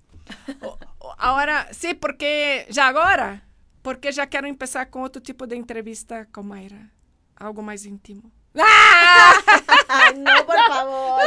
Agora, 1.19 1.69
sim, 1.75 1.95
porque 1.95 2.67
já 2.71 2.87
agora, 2.87 3.43
porque 3.83 4.13
já 4.13 4.27
quero 4.27 4.49
começar 4.49 4.87
com 4.87 5.03
outro 5.03 5.21
tipo 5.21 5.47
de 5.47 5.55
entrevista 5.55 6.27
com 6.33 6.43
Mayra. 6.43 6.91
Algo 7.37 7.63
mais 7.63 7.85
íntimo. 7.85 8.33
¡Ah! 8.57 9.35
No, 10.17 10.47
por 10.47 10.57
favor. 10.57 11.23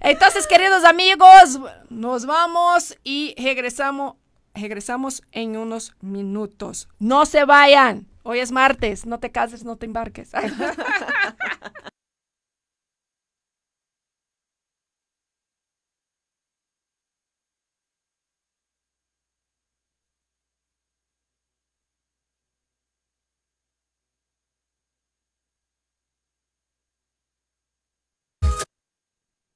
Entonces, 0.00 0.46
queridos 0.46 0.84
amigos, 0.84 1.58
nos 1.90 2.24
vamos 2.24 2.96
y 3.02 3.34
regresamos, 3.36 4.14
regresamos 4.54 5.20
en 5.32 5.56
unos 5.56 5.96
minutos. 6.00 6.88
No 7.00 7.26
se 7.26 7.44
vayan. 7.44 8.06
Hoy 8.22 8.38
es 8.38 8.52
martes. 8.52 9.04
No 9.04 9.18
te 9.18 9.32
cases, 9.32 9.64
no 9.64 9.76
te 9.76 9.86
embarques. 9.86 10.30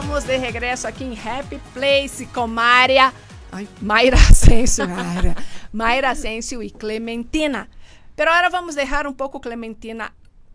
estamos 0.00 0.26
de 0.26 0.38
regreso 0.38 0.88
aquí 0.88 1.04
en 1.04 1.18
Happy 1.28 1.58
Place 1.74 2.26
con 2.32 2.50
María, 2.54 3.12
ay, 3.52 3.68
Mayra 3.82 4.16
Asensio, 4.16 4.88
Mayra, 4.88 5.34
Mayra 5.72 6.10
Asensio 6.12 6.62
y 6.62 6.70
Clementina. 6.70 7.68
Pero 8.16 8.32
ahora 8.32 8.48
vamos 8.48 8.78
a 8.78 8.80
dejar 8.80 9.06
un 9.06 9.14
poco 9.14 9.42
Clementina 9.42 10.14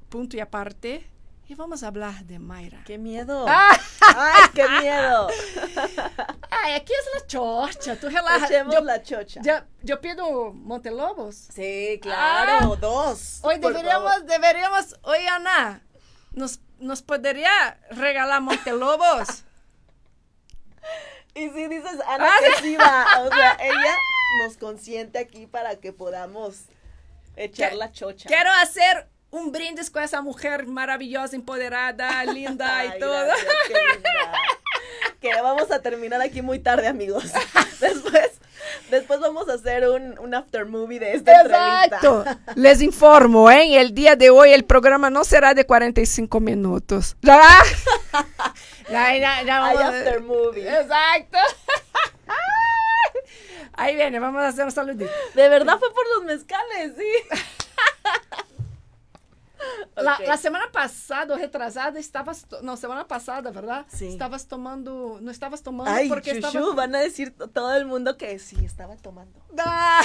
punto 0.09 0.35
y 0.35 0.39
aparte 0.39 1.07
y 1.47 1.53
vamos 1.53 1.83
a 1.83 1.87
hablar 1.87 2.25
de 2.25 2.39
Mayra. 2.39 2.81
¡Qué 2.85 2.97
miedo! 2.97 3.45
Ah. 3.47 3.77
¡Ay, 4.17 4.43
qué 4.55 4.67
miedo! 4.81 5.27
Ay, 6.49 6.73
aquí 6.77 6.93
es 6.93 7.21
la 7.21 7.27
chocha, 7.27 7.99
tú 7.99 8.07
relaja. 8.09 8.47
Echemos 8.47 8.73
Yo, 8.73 8.81
la 8.81 9.03
chocha. 9.03 9.41
yo, 9.43 9.53
yo 9.83 10.01
pido 10.01 10.53
Montelobos. 10.53 11.35
Sí, 11.53 11.99
claro, 12.01 12.73
Ah. 12.73 12.77
dos. 12.81 13.41
Hoy 13.43 13.59
por 13.59 13.73
deberíamos, 13.73 14.11
favor. 14.11 14.25
deberíamos, 14.27 14.95
oye 15.03 15.27
Ana, 15.27 15.83
nos, 16.31 16.59
nos 16.79 17.01
podría 17.01 17.79
regalar 17.91 18.41
Montelobos. 18.41 19.43
Y 21.33 21.49
si 21.49 21.67
dices 21.67 21.99
Ana 22.07 22.29
Ah, 22.29 22.37
que 22.39 22.61
sí 22.61 22.75
va, 22.77 23.05
o 23.23 23.27
sea, 23.29 23.57
ella 23.59 23.95
nos 24.45 24.55
consiente 24.57 25.19
aquí 25.19 25.47
para 25.47 25.75
que 25.75 25.91
podamos 25.91 26.61
echar 27.35 27.71
¿Qué- 27.71 27.75
la 27.75 27.91
chocha. 27.91 28.29
Quiero 28.29 28.49
hacer 28.61 29.09
un 29.31 29.51
brindis 29.51 29.89
con 29.89 30.01
esa 30.01 30.21
mujer 30.21 30.65
maravillosa, 30.65 31.35
empoderada, 31.35 32.23
linda 32.33 32.77
Ay, 32.77 32.91
y 32.95 32.99
todo. 33.01 33.25
gracias, 33.25 33.53
qué 33.67 33.73
linda. 33.73 34.09
Que 35.19 35.41
vamos 35.41 35.69
a 35.71 35.81
terminar 35.81 36.21
aquí 36.21 36.41
muy 36.41 36.59
tarde, 36.59 36.87
amigos. 36.87 37.25
Después, 37.81 38.39
después 38.89 39.19
vamos 39.19 39.49
a 39.49 39.53
hacer 39.53 39.87
un, 39.89 40.17
un 40.19 40.33
after 40.33 40.65
movie 40.65 40.99
de 40.99 41.13
esta 41.13 41.41
Exacto. 41.41 42.19
entrevista. 42.19 42.53
Les 42.55 42.81
informo, 42.81 43.49
¿eh? 43.51 43.79
El 43.79 43.93
día 43.93 44.15
de 44.15 44.29
hoy 44.29 44.53
el 44.53 44.65
programa 44.65 45.09
no 45.09 45.23
será 45.23 45.53
de 45.53 45.65
45 45.65 46.39
minutos. 46.39 47.15
¿Ya? 47.23 47.41
ya, 48.89 49.17
ya, 49.17 49.43
ya 49.43 49.65
Hay 49.65 49.77
vamos 49.77 49.95
after 49.95 50.21
movie. 50.21 50.67
Exacto. 50.67 51.37
Ahí 53.77 53.95
viene, 53.95 54.19
vamos 54.19 54.41
a 54.41 54.47
hacer 54.47 54.65
un 54.65 54.71
saludito. 54.71 55.11
De 55.33 55.49
verdad 55.49 55.77
fue 55.79 55.93
por 55.93 56.03
los 56.15 56.23
mezcales, 56.25 56.93
sí. 56.97 57.37
La, 59.95 60.37
semana 60.37 60.71
pasada 60.71 61.37
retrasada 61.37 61.99
estabas, 61.99 62.45
no, 62.61 62.75
semana 62.77 63.07
pasada, 63.07 63.51
¿verdad? 63.51 63.85
Sí. 63.87 64.07
Estabas 64.07 64.47
tomando, 64.47 65.19
no 65.21 65.31
estabas 65.31 65.63
tomando 65.63 65.91
Ay, 65.91 66.09
porque 66.09 66.35
chuchu, 66.35 66.47
estaba... 66.47 66.75
van 66.75 66.95
a 66.95 66.99
decir 66.99 67.31
to- 67.35 67.47
todo 67.47 67.75
el 67.75 67.85
mundo 67.85 68.17
que 68.17 68.37
sí, 68.39 68.57
estaba 68.65 68.95
tomando. 68.97 69.39
Ah. 69.57 70.01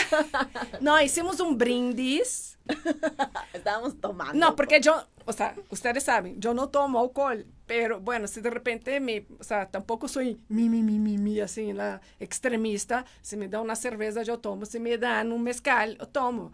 No, 0.81 1.01
hicimos 1.03 1.41
un 1.41 1.59
brindis. 1.59 2.57
Estábamos 3.53 4.01
tomando. 4.01 4.35
No, 4.35 4.55
porque 4.55 4.81
yo, 4.81 5.05
o 5.25 5.33
sea, 5.33 5.57
ustedes 5.71 6.05
saben, 6.05 6.41
yo 6.41 6.55
no 6.55 6.69
tomo 6.69 7.01
alcohol, 7.01 7.45
pero 7.67 8.01
bueno, 8.01 8.29
si 8.29 8.41
de 8.41 8.51
repente 8.51 9.01
me, 9.01 9.27
o 9.39 9.45
sea, 9.45 9.69
tampoco 9.69 10.07
soy 10.07 10.41
mi, 10.49 10.69
mi, 10.69 10.83
mi, 10.83 10.99
mi, 11.01 11.19
mi, 11.19 11.41
así, 11.41 11.73
la 11.73 12.01
extremista, 12.21 13.05
si 13.23 13.37
me 13.37 13.49
dan 13.49 13.63
una 13.63 13.75
cerveza 13.77 14.23
yo 14.23 14.39
tomo, 14.39 14.65
si 14.67 14.79
me 14.79 14.97
dan 14.99 15.33
un 15.33 15.43
mezcal, 15.43 15.99
yo 15.99 16.07
tomo. 16.09 16.53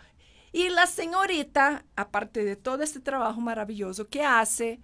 Y 0.57 0.71
la 0.71 0.87
señorita, 0.87 1.85
aparte 1.97 2.43
de 2.43 2.57
todo 2.57 2.83
este 2.83 2.99
trabajo 2.99 3.43
maravilloso 3.43 4.09
que 4.09 4.25
hace, 4.25 4.81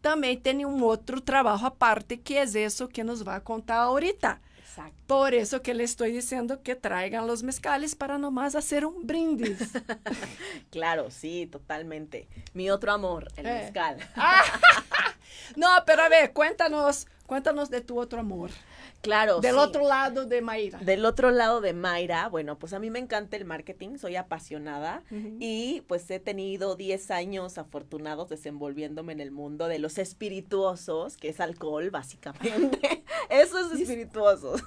también 0.00 0.42
tiene 0.42 0.66
un 0.66 0.82
otro 0.82 1.22
trabajo 1.22 1.66
aparte 1.66 2.20
que 2.20 2.42
es 2.42 2.56
eso 2.56 2.88
que 2.88 3.04
nos 3.04 3.24
va 3.24 3.36
a 3.36 3.44
contar 3.44 3.78
ahorita. 3.78 4.40
Exacto. 4.58 4.96
Por 5.06 5.32
eso 5.34 5.62
que 5.62 5.72
le 5.72 5.84
estoy 5.84 6.10
diciendo 6.10 6.64
que 6.64 6.74
traigan 6.74 7.28
los 7.28 7.44
mezcales 7.44 7.94
para 7.94 8.18
nomás 8.18 8.56
hacer 8.56 8.84
un 8.84 9.06
brindis. 9.06 9.58
Claro, 10.72 11.12
sí, 11.12 11.46
totalmente. 11.46 12.26
Mi 12.52 12.68
otro 12.70 12.90
amor, 12.90 13.28
el 13.36 13.46
Eh. 13.46 13.60
mezcal. 13.62 13.98
No, 15.56 15.68
pero 15.86 16.02
a 16.02 16.08
ver, 16.08 16.32
cuéntanos, 16.32 17.06
cuéntanos 17.26 17.70
de 17.70 17.80
tu 17.82 18.00
otro 18.00 18.18
amor. 18.18 18.50
Claro. 19.04 19.40
Del 19.40 19.52
sí. 19.54 19.58
otro 19.60 19.86
lado 19.86 20.24
de 20.24 20.40
Mayra. 20.40 20.78
Del 20.80 21.04
otro 21.04 21.30
lado 21.30 21.60
de 21.60 21.72
Mayra, 21.74 22.28
bueno, 22.28 22.58
pues 22.58 22.72
a 22.72 22.78
mí 22.78 22.90
me 22.90 22.98
encanta 22.98 23.36
el 23.36 23.44
marketing, 23.44 23.98
soy 23.98 24.16
apasionada 24.16 25.02
y 25.38 25.82
pues 25.86 26.10
he 26.10 26.18
tenido 26.18 26.74
10 26.74 27.10
años 27.10 27.58
afortunados 27.58 28.28
desenvolviéndome 28.30 29.12
en 29.12 29.20
el 29.20 29.30
mundo 29.30 29.68
de 29.68 29.78
los 29.78 29.98
espirituosos, 29.98 31.16
que 31.16 31.28
es 31.28 31.40
alcohol 31.40 31.90
básicamente. 31.90 33.04
Eso 33.30 33.58
es 33.58 33.80
espirituosos. 33.80 34.62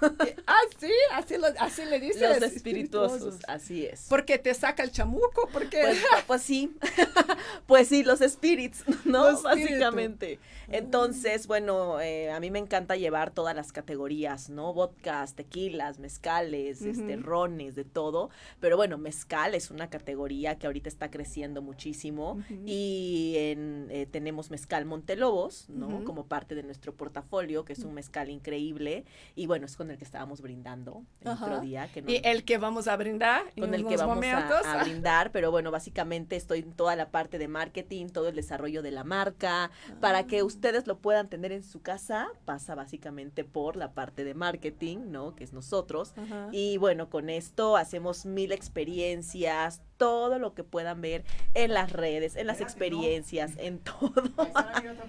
Ah, 0.46 0.60
sí, 0.80 0.92
así, 1.14 1.38
lo- 1.38 1.48
así 1.60 1.86
le 1.86 2.00
dices. 2.00 2.42
los 2.42 2.52
espirituosos, 2.52 3.40
así 3.48 3.86
es. 3.86 4.06
Porque 4.10 4.38
te 4.38 4.54
saca 4.54 4.84
el 4.84 4.92
chamuco, 4.92 5.50
porque... 5.52 5.82
Pues, 5.82 5.98
pues 6.28 6.42
sí, 6.44 6.76
pues 7.68 7.88
sí, 7.88 8.04
los 8.04 8.20
spirits, 8.20 8.84
¿no? 9.06 9.32
Los. 9.32 9.44
Básicamente. 9.44 10.40
Entonces, 10.70 11.48
bueno, 11.48 12.00
eh, 12.02 12.30
a 12.32 12.40
mí 12.40 12.52
me 12.52 12.60
encanta 12.60 12.96
llevar 12.96 13.32
todas 13.32 13.56
las 13.56 13.72
categorías, 13.72 14.27
¿no? 14.50 14.74
Vodkas, 14.74 15.34
tequilas, 15.36 16.00
mezcales, 16.00 16.82
este, 16.82 17.16
rones, 17.18 17.76
de 17.76 17.84
todo. 17.86 18.30
Pero 18.60 18.76
bueno, 18.78 18.98
mezcal 18.98 19.56
es 19.56 19.72
una 19.72 19.90
categoría 19.90 20.58
que 20.58 20.68
ahorita 20.68 20.90
está 20.90 21.10
creciendo 21.10 21.62
muchísimo. 21.62 22.40
Y 22.66 23.34
en, 23.38 23.88
eh, 23.90 24.06
tenemos 24.06 24.52
mezcal 24.52 24.86
Montelobos, 24.86 25.70
¿no? 25.70 26.04
Como 26.04 26.26
parte 26.28 26.54
de 26.56 26.64
nuestro 26.64 26.94
portafolio, 26.94 27.64
que 27.66 27.74
es 27.74 27.80
un 27.84 27.94
mezcal 27.94 28.30
increíble. 28.30 29.06
Y 29.36 29.48
bueno, 29.48 29.66
es 29.66 29.76
con 29.78 29.90
el 29.92 29.98
que 29.98 30.04
estábamos 30.04 30.42
brindando 30.42 31.04
el 31.22 31.30
otro 31.30 31.60
día. 31.62 31.88
Que 31.94 32.02
no- 32.02 32.12
y 32.12 32.22
el 32.24 32.44
que 32.44 32.58
vamos 32.58 32.88
a 32.88 32.96
brindar 32.98 33.44
con 33.60 33.74
el 33.74 33.86
que 33.88 33.98
vamos 33.98 34.18
a, 34.26 34.80
a 34.82 34.84
brindar, 34.84 35.32
pero 35.32 35.52
bueno, 35.52 35.72
básicamente 35.72 36.36
estoy 36.36 36.60
en 36.60 36.74
toda 36.74 36.96
la 36.96 37.10
parte 37.10 37.38
de 37.38 37.48
marketing, 37.48 38.08
todo 38.08 38.28
el 38.30 38.36
desarrollo 38.36 38.82
de 38.82 38.92
la 38.92 39.04
marca, 39.04 39.72
para 40.02 40.20
Ah. 40.20 40.28
que 40.28 40.44
ustedes 40.44 40.88
lo 40.88 40.98
puedan 40.98 41.30
tener 41.30 41.52
en 41.52 41.64
su 41.64 41.82
casa, 41.82 42.28
pasa 42.46 42.76
básicamente 42.76 43.44
por 43.44 43.76
la 43.76 43.92
parte 43.94 44.17
de 44.24 44.34
marketing, 44.34 45.12
¿no? 45.12 45.36
Que 45.36 45.44
es 45.44 45.54
nosotros. 45.54 46.14
Ajá. 46.18 46.48
Y 46.52 46.78
bueno, 46.78 47.10
con 47.10 47.30
esto 47.30 47.78
hacemos 47.78 48.26
mil 48.26 48.52
experiencias, 48.52 49.82
todo 49.98 50.40
lo 50.40 50.54
que 50.54 50.64
puedan 50.64 51.02
ver 51.02 51.24
en 51.54 51.74
las 51.74 51.92
redes, 51.92 52.36
en 52.36 52.48
las 52.48 52.60
Espérate, 52.60 52.92
no. 52.92 52.98
experiencias, 53.02 53.52
en 53.58 53.80
todo. 53.84 54.14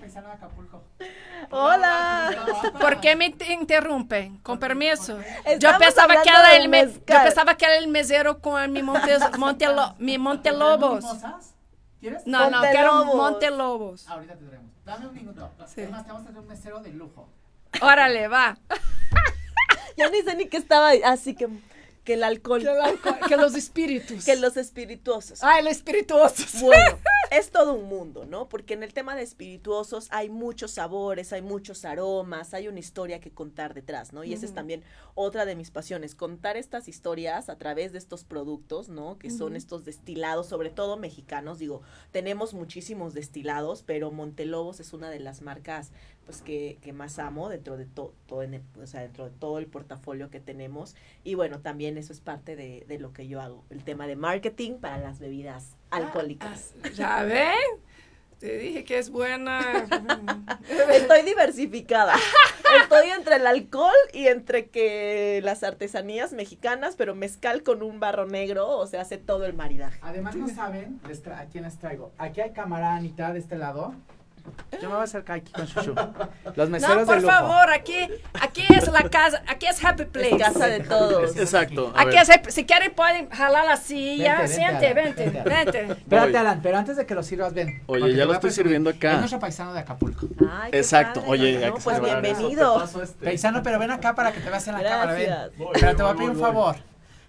Paisana 0.01 0.33
Acapulco. 0.33 0.83
Hola. 1.51 2.73
¿Por 2.81 3.01
qué 3.01 3.17
me 3.17 3.31
te 3.31 3.53
interrumpen? 3.53 4.39
Con 4.39 4.59
permiso. 4.59 5.19
Yo 5.59 5.71
pensaba 5.79 6.23
que 6.23 6.29
era 6.29 6.57
el 6.57 6.69
me- 6.69 6.87
yo 6.87 7.01
pensaba 7.25 7.57
que 7.57 7.65
era 7.65 7.77
el 7.79 7.89
mesero 7.89 8.41
con 8.41 8.73
mi 8.73 8.83
monte, 8.83 9.17
Montelo- 9.39 9.95
mi 9.99 10.19
Montelobos. 10.19 11.05
¿Quieres? 12.01 12.27
No, 12.27 12.49
no, 12.51 12.61
quiero 12.71 13.05
Montelobos. 13.05 13.17
Montelobos. 13.17 14.09
Ahorita 14.09 14.37
te 14.37 14.45
traemos. 14.45 14.71
Dame 14.85 15.09
un 15.09 15.15
minuto. 15.15 15.51
Sí. 15.67 15.81
Además, 15.83 16.05
te 16.07 16.13
vamos 16.13 16.27
a 16.27 16.31
traer 16.31 16.43
un 16.43 16.49
mesero 16.49 16.81
de 16.81 16.91
lujo. 16.93 17.29
Órale, 17.83 18.29
va. 18.29 18.59
Ya 19.97 20.09
ni 20.11 20.23
sé 20.23 20.35
ni 20.37 20.47
qué 20.47 20.57
estaba, 20.57 20.91
así 21.05 21.35
que, 21.35 21.49
que 22.05 22.15
el 22.15 22.23
alcohol, 22.23 22.61
Que, 22.61 22.67
la- 22.67 23.19
que 23.29 23.37
los 23.37 23.55
espíritus. 23.57 24.25
que 24.25 24.37
los 24.37 24.57
espirituosos. 24.57 25.43
Ay, 25.43 25.63
los 25.65 25.73
espirituosos. 25.73 26.61
Bueno, 26.63 26.99
es 27.33 27.51
todo 27.51 27.75
un 27.75 27.89
mundo, 27.89 28.25
¿no? 28.25 28.49
Porque 28.49 28.75
en 28.75 28.85
el 28.85 28.95
tema 28.95 29.17
de 29.17 29.23
espirituosos 29.23 30.07
hay 30.11 30.29
muchos 30.31 30.71
sabores, 30.71 31.33
hay 31.33 31.43
muchos 31.43 31.85
aromas, 31.85 32.55
hay 32.55 32.69
una 32.69 32.79
historia 32.79 33.21
que 33.21 33.33
contar 33.33 33.75
detrás, 33.75 34.13
¿no? 34.13 34.23
Y 34.23 34.33
esa 34.35 34.47
es 34.47 34.55
también 34.55 34.85
otra 35.17 35.45
de 35.45 35.57
mis 35.57 35.73
pasiones, 35.73 36.15
contar 36.15 36.57
estas 36.57 36.87
historias 36.87 37.49
a 37.49 37.59
través 37.59 37.91
de 37.93 37.99
estos 37.99 38.23
productos, 38.23 38.89
¿no? 38.89 39.19
Que 39.19 39.31
son 39.31 39.57
estos 39.57 39.85
destilados, 39.85 40.47
sobre 40.47 40.71
todo 40.71 40.97
mexicanos, 40.97 41.59
digo, 41.59 41.83
tenemos 42.13 42.55
muchísimos 42.55 43.15
destilados, 43.15 43.83
pero 43.83 44.13
Montelobos 44.13 44.79
es 44.79 44.93
una 44.93 45.11
de 45.11 45.19
las 45.19 45.43
marcas 45.43 45.91
pues 46.29 46.43
que, 46.43 46.77
que 46.83 46.93
más 46.93 47.19
amo 47.19 47.49
dentro 47.49 47.79
de 47.79 47.87
to- 47.87 48.13
todo 48.27 48.43
en 48.43 48.53
el- 48.53 48.63
o 48.83 48.87
sea, 48.87 49.01
dentro 49.01 49.25
de 49.25 49.31
todo 49.31 49.59
el 49.59 49.67
portafolio 49.67 50.29
que 50.29 50.41
tenemos 50.41 50.95
y 51.25 51.35
bueno 51.37 51.61
también 51.61 51.97
eso 51.97 52.13
es 52.13 52.21
parte 52.21 52.55
de, 52.55 52.85
de 52.87 52.99
lo 52.99 53.15
que 53.15 53.27
yo 53.29 53.41
hago 53.41 53.65
el 53.71 53.83
tema 53.83 54.07
de 54.07 54.15
marketing 54.15 54.75
para 54.75 54.99
las 54.99 55.21
bebidas 55.21 55.77
alcohólicas 55.91 56.75
Ah, 56.85 56.89
¿Ya 56.95 57.23
ven? 57.23 57.55
Te 58.41 58.57
dije 58.59 58.85
que 58.85 58.99
es 58.99 59.09
buena. 59.11 59.61
estoy 60.93 61.23
diversificada 61.23 62.15
estoy 62.83 63.09
entre 63.09 63.37
el 63.37 63.47
alcohol 63.47 63.91
y 64.13 64.27
entre 64.27 64.69
que 64.69 65.41
las 65.43 65.63
artesanías 65.63 66.35
mexicanas 66.35 66.95
pero 66.97 67.15
mezcal 67.15 67.63
con 67.63 67.83
un 67.83 68.01
barro 68.01 68.27
negro 68.27 68.69
o 68.69 68.87
sea 68.87 69.01
hace 69.01 69.17
todo 69.17 69.47
el 69.47 69.55
maridaje 69.55 69.99
Además, 70.03 70.37
no 70.37 70.47
saben 70.49 71.01
les 71.09 71.27
a 71.27 71.47
quién 71.47 71.65
les 71.65 71.79
traigo. 71.79 72.13
Aquí 72.19 72.43
hay 72.43 72.53
cámara, 72.53 72.95
Anita, 72.97 73.33
de 73.33 73.39
este 73.39 73.57
lado. 73.57 73.95
Yo 74.73 74.89
me 74.89 74.95
voy 74.95 75.01
a 75.01 75.03
acercar 75.05 75.37
aquí 75.39 75.53
con 75.53 75.67
Shushu. 75.67 75.95
Los 76.57 76.71
meseros 76.71 76.97
No, 76.99 77.05
por 77.07 77.17
de 77.17 77.23
lujo. 77.23 77.33
favor, 77.33 77.71
aquí, 77.73 78.09
aquí 78.41 78.65
es 78.69 78.89
la 78.93 79.03
casa, 79.09 79.43
aquí 79.47 79.67
es 79.67 79.85
Happy 79.85 80.05
Place. 80.05 80.35
es 80.37 80.43
casa 80.43 80.67
de 80.67 80.81
todos 80.81 81.37
Exacto. 81.37 81.93
a 81.95 82.03
Aquí 82.03 82.17
es 82.17 82.29
si 82.55 82.65
quieren 82.65 82.93
pueden 82.95 83.29
jalar 83.31 83.67
la 83.67 83.77
silla, 83.77 84.39
Vente, 84.39 84.55
siente, 84.55 84.87
Alan, 84.87 84.95
vente, 84.95 85.25
vente, 85.31 85.43
vente. 85.51 85.93
Espérate, 85.93 86.31
Voy. 86.33 86.37
Alan, 86.37 86.61
pero 86.63 86.79
antes 86.79 86.97
de 86.97 87.07
que 87.07 87.15
lo 87.15 87.23
sirvas, 87.23 87.55
ven. 87.55 87.83
Oye, 87.87 88.15
ya 88.15 88.25
lo 88.25 88.33
a 88.33 88.35
estoy 88.37 88.51
sirviendo 88.51 88.91
acá. 88.91 89.13
Es 89.13 89.19
nuestro 89.19 89.39
paisano 89.41 89.73
de 89.75 89.81
Acapulco. 89.81 90.27
Ay, 90.51 90.71
Exacto. 90.73 91.21
padre. 91.21 91.33
Oye, 91.33 91.67
No, 91.69 91.75
pues 91.75 92.01
bienvenido 92.01 92.85
este. 93.03 93.25
Paisano, 93.25 93.63
pero 93.63 93.79
ven 93.79 93.91
acá 93.91 94.15
para 94.15 94.33
que 94.33 94.41
te 94.41 94.49
veas 94.51 94.67
en 94.69 94.75
la 94.75 94.83
cámara, 94.83 95.13
ven. 95.13 95.27
Gracias. 95.27 95.57
Voy, 95.59 95.69
Pero 95.75 95.97
te 95.97 96.03
voy 96.03 96.11
a 96.11 96.15
voy, 96.15 96.17
pedir 96.17 96.31
un 96.31 96.41
favor. 96.41 96.77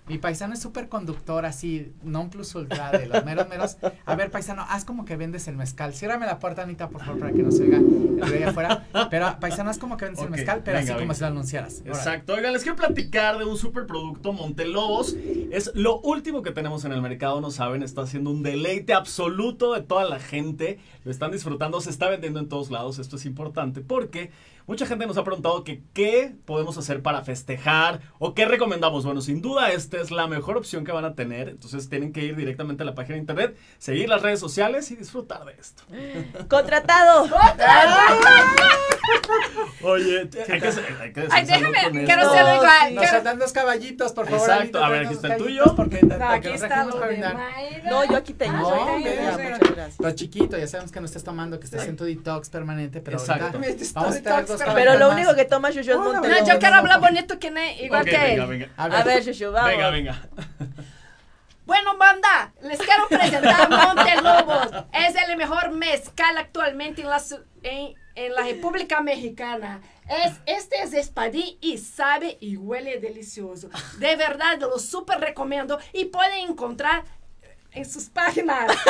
Mi 0.09 0.17
paisano 0.17 0.55
es 0.55 0.59
súper 0.59 0.89
conductor, 0.89 1.45
así, 1.45 1.93
non 2.01 2.33
plus 2.33 2.55
ultra 2.57 2.89
de 2.89 3.05
los 3.05 3.23
meros 3.23 3.47
meros. 3.47 3.77
A 4.05 4.15
ver, 4.15 4.31
paisano, 4.31 4.65
haz 4.67 4.83
como 4.83 5.05
que 5.05 5.15
vendes 5.15 5.47
el 5.47 5.55
mezcal. 5.55 5.93
Ciérrame 5.93 6.25
la 6.25 6.39
puerta, 6.39 6.63
Anita, 6.63 6.89
por 6.89 7.05
favor, 7.05 7.19
para 7.19 7.31
que 7.31 7.43
no 7.43 7.51
se 7.51 7.63
oiga 7.63 7.77
el 7.77 8.23
allá 8.23 8.49
afuera. 8.49 8.87
Pero, 9.11 9.39
paisano, 9.39 9.69
haz 9.69 9.77
como 9.77 9.97
que 9.97 10.05
vendes 10.05 10.23
el 10.23 10.31
mezcal, 10.31 10.61
pero 10.65 10.79
venga, 10.79 10.93
así 10.93 10.99
como 10.99 11.13
si 11.13 11.21
lo 11.21 11.27
anunciaras. 11.27 11.83
Exacto. 11.85 12.33
Oigan, 12.33 12.53
les 12.53 12.63
quiero 12.63 12.75
platicar 12.75 13.37
de 13.37 13.45
un 13.45 13.55
superproducto 13.55 14.33
Montelobos. 14.33 15.15
Es 15.51 15.71
lo 15.73 15.99
último 16.01 16.41
que 16.43 16.51
tenemos 16.51 16.85
en 16.85 16.91
el 16.91 17.01
mercado, 17.01 17.41
no 17.41 17.51
saben, 17.51 17.81
está 17.83 18.01
haciendo 18.01 18.29
un 18.29 18.43
deleite 18.43 18.93
absoluto 18.93 19.73
de 19.73 19.81
toda 19.81 20.03
la 20.05 20.19
gente. 20.19 20.79
Lo 21.03 21.11
están 21.11 21.31
disfrutando, 21.31 21.81
se 21.81 21.89
está 21.89 22.09
vendiendo 22.09 22.39
en 22.39 22.49
todos 22.49 22.69
lados. 22.71 22.99
Esto 22.99 23.15
es 23.15 23.25
importante 23.25 23.81
porque 23.81 24.31
mucha 24.67 24.85
gente 24.85 25.07
nos 25.07 25.17
ha 25.17 25.23
preguntado 25.23 25.63
que 25.63 25.81
qué 25.93 26.35
podemos 26.45 26.77
hacer 26.77 27.01
para 27.01 27.23
festejar 27.23 28.01
o 28.19 28.33
qué 28.35 28.45
recomendamos. 28.45 29.05
Bueno, 29.05 29.21
sin 29.21 29.41
duda 29.41 29.71
esta 29.71 29.99
es 29.99 30.11
la 30.11 30.27
mejor 30.27 30.57
opción 30.57 30.85
que 30.85 30.91
van 30.91 31.05
a 31.05 31.15
tener. 31.15 31.49
Entonces 31.49 31.89
tienen 31.89 32.13
que 32.13 32.23
ir 32.23 32.35
directamente 32.35 32.83
a 32.83 32.85
la 32.85 32.93
página 32.95 33.15
de 33.15 33.21
internet, 33.21 33.57
seguir 33.79 34.07
las 34.09 34.21
redes 34.21 34.39
sociales 34.39 34.91
y 34.91 34.95
disfrutar 34.95 35.45
de 35.45 35.53
esto. 35.53 35.83
¡Contratado! 36.47 37.27
Oye, 39.81 40.19
hay 40.21 40.27
que, 40.27 40.41
hay 40.43 41.13
que 41.13 41.27
Ay, 41.31 41.45
déjame, 41.45 42.05
quiero 42.05 42.29
hacerlo 42.29 42.55
igual. 42.55 42.95
Nos 42.95 43.01
quiero- 43.03 43.07
saltan 43.07 43.39
dos 43.39 43.51
caballitos, 43.53 44.11
por 44.11 44.25
favor. 44.27 44.49
Exacto. 44.49 44.83
A 44.83 44.89
ver, 44.89 45.05
aquí 45.05 45.13
está 45.13 45.35
el 45.35 45.38
caballitos 45.39 45.65
tuyo. 45.65 45.75
Porque, 45.75 46.01
No, 46.01 46.29
aquí 46.29 46.49
está. 46.49 46.83
No, 46.83 48.05
yo 48.05 48.17
aquí 48.17 48.33
tengo. 48.33 48.57
No, 48.57 48.69
tengo, 48.69 49.03
venga, 49.03 49.31
muchas 49.31 49.75
gracias. 49.75 49.99
Lo 49.99 50.11
chiquito, 50.11 50.57
ya 50.57 50.67
sabemos 50.67 50.91
que 50.91 50.99
no 50.99 51.05
estás 51.05 51.23
tomando, 51.23 51.59
que 51.59 51.65
estás 51.65 51.85
en 51.87 51.95
tu 51.95 52.03
detox 52.05 52.49
permanente, 52.49 53.01
pero 53.01 53.17
Exacto. 53.17 53.59
vamos 53.93 54.15
a 54.25 54.41
dos. 54.43 54.61
Pero 54.73 54.97
lo 54.97 55.09
único 55.11 55.35
que 55.35 55.45
toma 55.45 55.71
Shushu 55.71 55.91
es 55.91 55.97
Montelobos. 55.97 56.29
No, 56.41 56.47
yo 56.53 56.59
quiero 56.59 56.75
hablar 56.75 56.99
bonito 56.99 57.39
que 57.39 57.49
igual 57.81 58.05
que 58.05 58.11
venga, 58.11 58.43
él. 58.43 58.47
venga. 58.47 58.69
A 58.77 59.03
ver, 59.03 59.23
Shushu, 59.23 59.51
vamos. 59.51 59.69
Venga, 59.71 59.89
venga. 59.89 60.21
Bueno, 61.69 61.97
banda, 61.99 62.51
les 62.63 62.79
quiero 62.79 63.07
presentar 63.07 63.69
Montelobos. 63.69 64.85
Es 64.91 65.13
el 65.29 65.37
mejor 65.37 65.69
mezcal 65.71 66.35
actualmente 66.35 67.03
en 67.03 67.09
la, 67.09 67.21
en, 67.61 67.93
en 68.25 68.33
la 68.33 68.41
República 68.43 69.01
Mexicana. 69.01 69.81
Es, 70.07 70.33
este 70.45 70.81
es 70.81 70.93
espadín 70.93 71.57
y 71.61 71.77
sabe 71.77 72.37
y 72.41 72.57
huele 72.57 72.99
delicioso. 72.99 73.69
De 73.97 74.15
verdad, 74.15 74.59
lo 74.59 74.79
súper 74.79 75.19
recomiendo 75.19 75.79
y 75.93 76.05
pueden 76.05 76.49
encontrar 76.49 77.03
en 77.71 77.85
sus 77.85 78.05
páginas. 78.05 78.71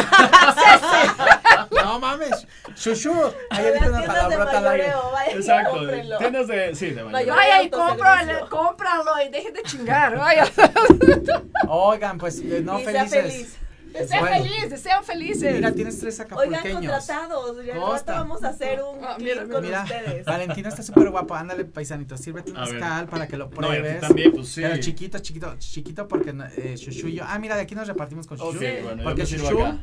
No 1.84 2.00
mames, 2.00 2.46
Shushu, 2.76 3.12
ahí 3.50 3.68
ahorita 3.68 3.90
una 3.90 4.44
al 4.44 4.68
aire. 4.68 4.94
vaya, 5.12 5.32
Exacto. 5.32 5.86
de. 5.86 6.76
Sí, 6.76 6.92
de. 6.92 7.04
Vaya 7.04 7.64
y 7.64 7.70
cómpralo, 7.70 8.50
cómpralo 8.50 9.22
y 9.26 9.30
dejen 9.30 9.54
de 9.54 9.64
chingar. 9.64 10.18
Vaya. 10.18 10.46
Oigan, 11.68 12.18
pues 12.18 12.40
eh, 12.40 12.62
no 12.64 12.80
Y 12.80 12.86
sea 12.86 13.06
felices. 13.08 13.58
Feliz. 13.92 14.10
Sean 14.10 14.20
Bueno. 14.22 14.44
felices, 14.44 14.82
sean 14.82 15.04
felices. 15.04 15.56
Mira, 15.56 15.72
tienes 15.72 16.00
tres 16.00 16.20
Oigan, 16.20 16.38
acapulqueños. 16.56 16.74
contratados. 16.74 17.66
Ya 17.66 17.76
Costa. 17.76 18.14
vamos 18.14 18.44
a 18.44 18.50
hacer 18.50 18.82
un 18.82 19.04
Ah, 19.04 19.18
mira, 19.20 19.46
con 19.48 19.62
Mira, 19.64 19.84
ustedes. 19.84 20.26
Valentina 20.26 20.70
está 20.70 20.84
súper 20.84 21.10
guapo. 21.10 21.36
Ándale, 21.36 21.66
paisanito, 21.66 22.18
sírvete 22.18 22.52
un 22.52 22.60
mezcal 22.60 23.08
para 23.08 23.28
que 23.28 23.38
lo 23.38 23.46
No, 23.46 23.52
pruebes. 23.52 24.00
también, 24.02 24.32
pues 24.32 24.50
sí. 24.50 24.62
Pero 24.62 24.78
chiquito, 24.78 25.20
chiquito, 25.20 25.56
chiquito 25.58 26.08
porque 26.08 26.34
eh, 26.58 26.76
Shushu 26.78 27.08
y 27.08 27.16
yo. 27.16 27.24
Ah, 27.28 27.38
mira, 27.40 27.56
de 27.56 27.62
aquí 27.64 27.76
nos 27.76 27.88
repartimos 27.88 28.28
con 28.28 28.38
Shushu. 28.38 28.60
Bueno, 28.60 29.04
porque 29.04 29.26
Shushu 29.26 29.60
acá. 29.62 29.80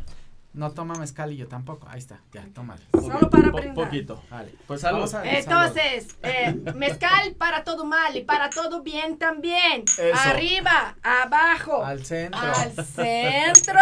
No 0.56 0.72
toma 0.72 0.94
mezcal 0.94 1.30
y 1.32 1.36
yo 1.36 1.46
tampoco. 1.46 1.86
Ahí 1.88 1.98
está, 1.98 2.20
ya, 2.32 2.44
tómale. 2.54 2.82
Solo 2.92 3.30
para 3.30 3.50
Po- 3.52 3.58
brindar. 3.58 3.74
Poquito. 3.84 4.22
Vale. 4.30 4.52
Pues 4.66 4.80
salud. 4.80 5.14
A- 5.14 5.24
Entonces, 5.24 6.08
eh, 6.22 6.52
mezcal 6.74 7.34
para 7.38 7.62
todo 7.62 7.84
mal 7.84 8.16
y 8.16 8.22
para 8.24 8.50
todo 8.50 8.82
bien 8.82 9.18
también. 9.18 9.84
Eso. 9.98 10.18
Arriba, 10.28 10.96
abajo, 11.02 11.84
Al 11.84 12.04
centro. 12.04 12.40
al 12.40 12.72
centro 12.86 13.78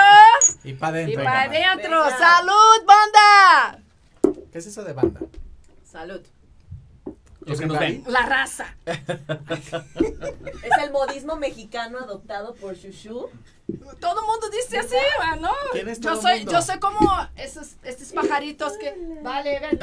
Y 0.65 0.75
para 0.75 1.01
y 1.01 1.05
adentro. 1.05 1.25
para 1.25 1.49
Venga, 1.49 1.73
adentro. 1.73 2.11
¡Salud, 2.11 2.85
banda! 2.87 3.79
¿Qué 4.53 4.59
es 4.59 4.67
eso 4.67 4.85
de 4.85 4.93
banda? 4.93 5.21
Salud. 5.85 6.21
Los 7.47 7.61
que 7.61 7.67
nos 7.67 7.79
ven. 7.79 8.03
La 8.07 8.23
raza. 8.23 8.75
Es 8.87 10.83
el 10.83 10.91
modismo 10.93 11.37
mexicano 11.37 11.99
adoptado 11.99 12.55
por 12.55 12.75
Shushu. 12.75 13.29
Todo 14.01 14.21
el 14.21 14.27
mundo 14.27 14.49
dice 14.51 14.79
así, 14.79 14.97
¿no? 15.41 15.51
¿Quién 15.73 15.89
es 15.89 16.01
Yo 16.01 16.17
soy, 16.21 16.39
mundo? 16.39 16.53
yo 16.53 16.63
soy 16.63 16.79
como 16.79 16.99
esos, 17.37 17.77
estos 17.83 18.13
pajaritos 18.13 18.75
que. 18.79 18.95
Vale, 19.23 19.61
ven. 19.61 19.79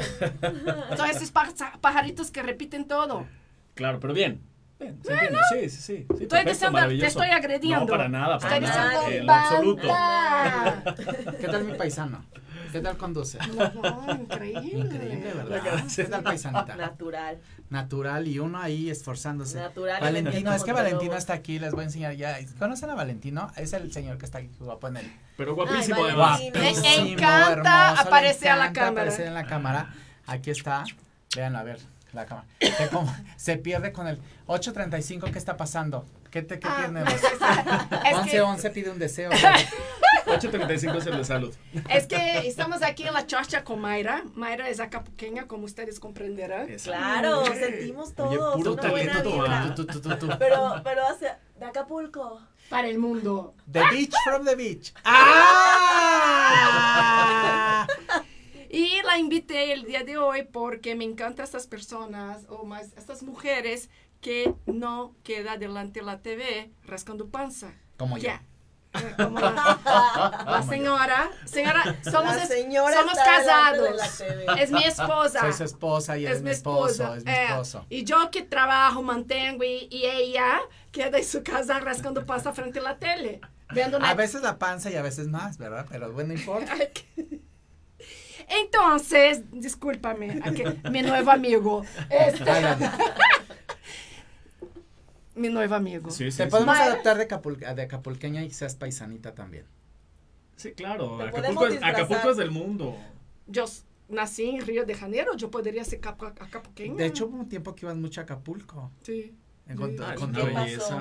Son 0.96 1.28
pa- 1.32 1.78
pajaritos 1.80 2.30
que 2.30 2.42
repiten 2.42 2.86
todo. 2.86 3.26
Claro, 3.74 3.98
pero 4.00 4.12
bien. 4.14 4.40
Bien, 4.78 5.00
se 5.04 5.12
entiende. 5.12 5.38
Sí, 5.52 5.60
sí, 5.60 5.70
sí. 5.70 5.80
sí, 5.80 6.00
Estoy 6.10 6.26
perfecto, 6.26 6.50
diciendo, 6.50 6.88
te 7.00 7.06
estoy 7.06 7.28
agrediendo. 7.30 7.80
No, 7.80 7.86
para 7.86 8.08
nada, 8.08 8.38
para 8.38 8.56
Estoy 8.56 8.68
nada. 8.68 9.00
diciendo, 9.00 9.32
En 9.32 9.38
absoluto. 9.38 9.88
¿Qué 11.40 11.48
tal 11.48 11.64
mi 11.64 11.74
paisano? 11.74 12.24
¿Qué 12.72 12.80
tal 12.80 12.96
conduce? 12.96 13.38
No, 13.54 13.70
no, 13.82 14.14
increíble. 14.14 14.78
Increíble, 14.78 15.32
¿verdad? 15.34 15.84
¿Qué 15.94 16.04
tal 16.04 16.22
paisanita? 16.22 16.74
Natural. 16.76 17.38
Natural 17.70 18.26
y 18.26 18.38
uno 18.38 18.58
ahí 18.58 18.90
esforzándose. 18.90 19.58
Natural 19.60 19.98
y 20.00 20.04
Valentino, 20.04 20.52
es 20.54 20.64
que. 20.64 20.72
Valentino 20.72 21.14
está 21.16 21.34
aquí, 21.34 21.58
les 21.58 21.72
voy 21.72 21.82
a 21.82 21.84
enseñar 21.84 22.14
ya. 22.14 22.38
¿Conocen 22.58 22.90
a 22.90 22.94
Valentino? 22.94 23.50
Es 23.56 23.72
el 23.74 23.92
señor 23.92 24.18
que 24.18 24.24
está 24.24 24.38
aquí 24.38 24.50
guapo 24.58 24.88
en 24.88 24.96
él. 24.98 25.12
Pero 25.36 25.54
guapísimo, 25.54 25.96
Ay, 26.04 26.10
además. 26.10 26.40
Guapísimo, 26.40 27.06
encanta 27.06 27.52
hermoso, 27.90 28.08
aparecer 28.08 28.48
a 28.50 28.56
la 28.56 28.72
cámara. 28.72 28.90
aparecer 28.90 29.26
en 29.26 29.34
la 29.34 29.46
cámara. 29.46 29.94
Aquí 30.26 30.50
está. 30.50 30.84
Véanlo, 31.36 31.58
a 31.58 31.62
ver, 31.62 31.78
la 32.12 32.26
cámara. 32.26 32.46
Se, 32.60 32.88
como- 32.88 33.14
se 33.36 33.56
pierde 33.56 33.92
con 33.92 34.06
el 34.08 34.18
835, 34.46 35.28
¿qué 35.32 35.38
está 35.38 35.56
pasando? 35.56 36.06
¿Qué, 36.30 36.40
te, 36.42 36.58
qué 36.58 36.68
Ah, 36.68 36.82
tenemos? 36.86 37.12
es 37.12 37.20
que- 37.20 38.22
1111 38.22 38.70
pide 38.70 38.90
un 38.90 38.98
deseo. 38.98 39.30
8.35 40.38 40.96
es 40.98 41.06
el 41.06 41.16
de 41.16 41.24
salud. 41.24 41.54
Es 41.88 42.06
que 42.06 42.46
estamos 42.46 42.82
aquí 42.82 43.06
en 43.06 43.14
la 43.14 43.26
chocha 43.26 43.64
con 43.64 43.80
Mayra. 43.80 44.24
Mayra 44.34 44.68
es 44.68 44.80
acapuqueña, 44.80 45.46
como 45.46 45.64
ustedes 45.64 46.00
comprenderán. 46.00 46.68
Claro, 46.82 47.44
sentimos 47.46 48.14
todos 48.14 48.56
puro 48.56 48.72
una 48.72 48.82
talento. 48.82 49.44
Pero, 50.38 50.80
pero 50.84 51.06
hacia, 51.08 51.38
de 51.58 51.64
Acapulco. 51.64 52.40
Para 52.68 52.88
el 52.88 52.98
mundo. 52.98 53.54
The 53.70 53.82
beach 53.90 54.14
from 54.24 54.44
the 54.44 54.54
beach. 54.54 54.92
¡Ah! 55.04 56.26
Y 58.70 59.02
la 59.04 59.18
invité 59.18 59.74
el 59.74 59.84
día 59.84 60.02
de 60.02 60.16
hoy 60.16 60.48
porque 60.50 60.94
me 60.94 61.04
encantan 61.04 61.44
estas 61.44 61.66
personas, 61.66 62.46
o 62.48 62.64
más 62.64 62.94
estas 62.96 63.22
mujeres 63.22 63.90
que 64.22 64.54
no 64.64 65.14
queda 65.24 65.58
delante 65.58 66.00
de 66.00 66.06
la 66.06 66.22
TV 66.22 66.70
rascando 66.84 67.28
panza. 67.28 67.74
Como. 67.98 68.16
Ya. 68.16 68.42
Eh, 68.94 69.14
Como 69.16 69.40
la, 69.40 70.42
la 70.46 70.62
señora. 70.62 71.30
Señora, 71.46 71.96
somos, 72.04 72.36
La 72.36 72.42
es- 72.42 72.48
señora 72.48 72.94
somos 72.94 73.16
está 73.16 73.40
delante 73.40 73.80
de 73.82 73.88
casados. 73.96 73.96
la 73.96 74.26
TV. 74.54 74.62
Es 74.62 74.70
mi 74.70 74.84
esposa. 74.84 75.40
Soy 75.40 75.52
su 75.54 75.64
esposa 75.64 76.18
y 76.18 76.26
es, 76.26 76.42
mi 76.42 76.50
esposo, 76.50 77.14
es 77.14 77.24
mi 77.24 77.30
eh, 77.30 77.44
esposo. 77.48 77.86
y 77.88 78.04
yo 78.04 78.30
que 78.30 78.42
trabajo, 78.42 79.02
mantengo 79.02 79.64
y, 79.64 79.88
y 79.90 80.04
ella 80.06 80.60
queda 80.90 81.18
en 81.18 81.24
su 81.24 81.42
casa 81.42 81.80
rascando 81.80 82.26
pasta 82.26 82.52
frente 82.52 82.80
a 82.80 82.82
la 82.82 82.96
tele. 82.98 83.40
Viendo 83.72 83.96
una 83.96 84.10
A 84.10 84.14
veces 84.14 84.42
la 84.42 84.58
panza 84.58 84.90
y 84.90 84.96
a 84.96 85.02
veces 85.02 85.28
más, 85.28 85.56
¿verdad? 85.56 85.86
Pero 85.90 86.12
bueno, 86.12 86.34
no 86.34 86.38
importa. 86.38 86.74
Entonces, 88.48 89.42
discúlpame, 89.52 90.40
aquí, 90.44 90.64
mi 90.90 91.02
nuevo 91.02 91.30
amigo. 91.30 91.84
Este, 92.10 92.50
Ay, 92.50 92.64
mi 95.34 95.48
nuevo 95.48 95.74
amigo. 95.74 96.10
Sí, 96.10 96.30
sí, 96.30 96.38
Te 96.38 96.44
sí. 96.44 96.50
podemos 96.50 96.76
adaptar 96.78 97.16
de, 97.18 97.28
acapul- 97.28 97.74
de 97.74 97.82
acapulqueña 97.82 98.42
y 98.42 98.50
seas 98.50 98.74
paisanita 98.76 99.34
también. 99.34 99.64
Sí, 100.56 100.72
claro. 100.72 101.20
Acapulco 101.22 101.66
es. 101.66 101.82
Acapulco 101.82 102.30
es 102.30 102.36
del 102.36 102.50
mundo. 102.50 102.96
Yo 103.46 103.64
nací 104.08 104.50
en 104.50 104.60
Río 104.66 104.84
de 104.84 104.94
Janeiro, 104.94 105.36
yo 105.36 105.50
podría 105.50 105.84
ser 105.84 106.00
capu- 106.00 106.32
acapuqueña. 106.40 106.94
De 106.96 107.06
hecho, 107.06 107.26
hubo 107.26 107.38
un 107.38 107.48
tiempo 107.48 107.74
que 107.74 107.86
ibas 107.86 107.96
mucho 107.96 108.20
a 108.20 108.24
Acapulco. 108.24 108.90
sí. 109.02 109.34
En 109.68 109.76
con- 109.76 109.90
Sí. 109.90 109.96
Ah, 110.04 110.14
es 110.14 110.20
con 110.20 110.30
una 110.30 110.40
tu- 110.40 110.46
¿Qué 110.46 110.52
pasó? 110.52 111.00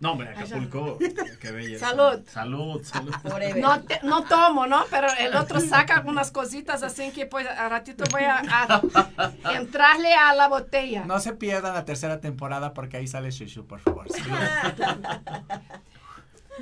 No, 0.00 0.12
hombre, 0.12 0.30
Acapulco. 0.30 0.98
Qué 1.40 1.50
belleza. 1.52 1.90
Salud. 1.90 2.20
Salud, 2.26 2.82
salud. 2.84 3.12
No, 3.60 3.82
te- 3.82 4.00
no 4.02 4.24
tomo, 4.24 4.66
¿no? 4.66 4.84
Pero 4.90 5.08
el 5.18 5.36
otro 5.36 5.60
saca 5.68 5.96
algunas 5.96 6.30
cositas 6.30 6.82
así 6.82 7.10
que 7.10 7.26
pues 7.26 7.46
a 7.46 7.68
ratito 7.68 8.04
voy 8.10 8.22
a, 8.22 8.40
a 8.40 9.54
entrarle 9.54 10.14
a 10.14 10.34
la 10.34 10.48
botella. 10.48 11.04
No 11.04 11.20
se 11.20 11.34
pierdan 11.34 11.74
la 11.74 11.84
tercera 11.84 12.18
temporada 12.20 12.72
porque 12.72 12.96
ahí 12.96 13.06
sale 13.06 13.30
Shushu, 13.30 13.66
por 13.66 13.80
favor. 13.80 14.06
Sí. 14.10 14.22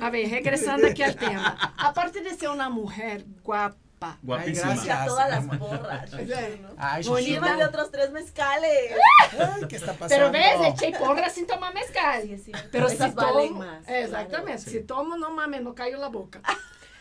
A 0.01 0.09
ver, 0.09 0.29
regresando 0.29 0.87
aquí 0.87 1.03
al 1.03 1.15
tema. 1.15 1.57
Aparte 1.77 2.21
de 2.21 2.33
ser 2.33 2.49
una 2.49 2.69
mujer 2.69 3.25
guapa, 3.43 3.75
Guapísima. 4.21 4.73
gracias. 4.73 4.99
a 4.99 5.05
todas 5.05 5.29
las 5.29 5.57
porras. 5.57 6.11
Ay, 6.77 7.03
Bonita. 7.03 7.29
Llévale 7.31 7.65
otros 7.65 7.91
tres 7.91 8.11
mezcales. 8.11 8.91
Ay, 9.37 9.63
¿qué 9.67 9.75
está 9.75 9.93
pasando? 9.93 10.31
pero 10.31 10.31
ves, 10.31 10.73
eché 10.73 10.97
porra 10.97 11.29
sin 11.29 11.45
tomar 11.47 11.73
mezcal. 11.73 12.23
Sí. 12.43 12.51
Pero 12.71 12.87
Esas 12.87 13.11
si 13.11 13.15
valen 13.15 13.47
tomo, 13.49 13.59
más, 13.59 13.87
exactamente, 13.87 14.63
claro. 14.63 14.79
si 14.79 14.83
tomo, 14.85 15.17
no 15.17 15.31
mames, 15.31 15.61
no 15.61 15.75
caigo 15.75 15.95
en 15.95 16.01
la 16.01 16.09
boca. 16.09 16.41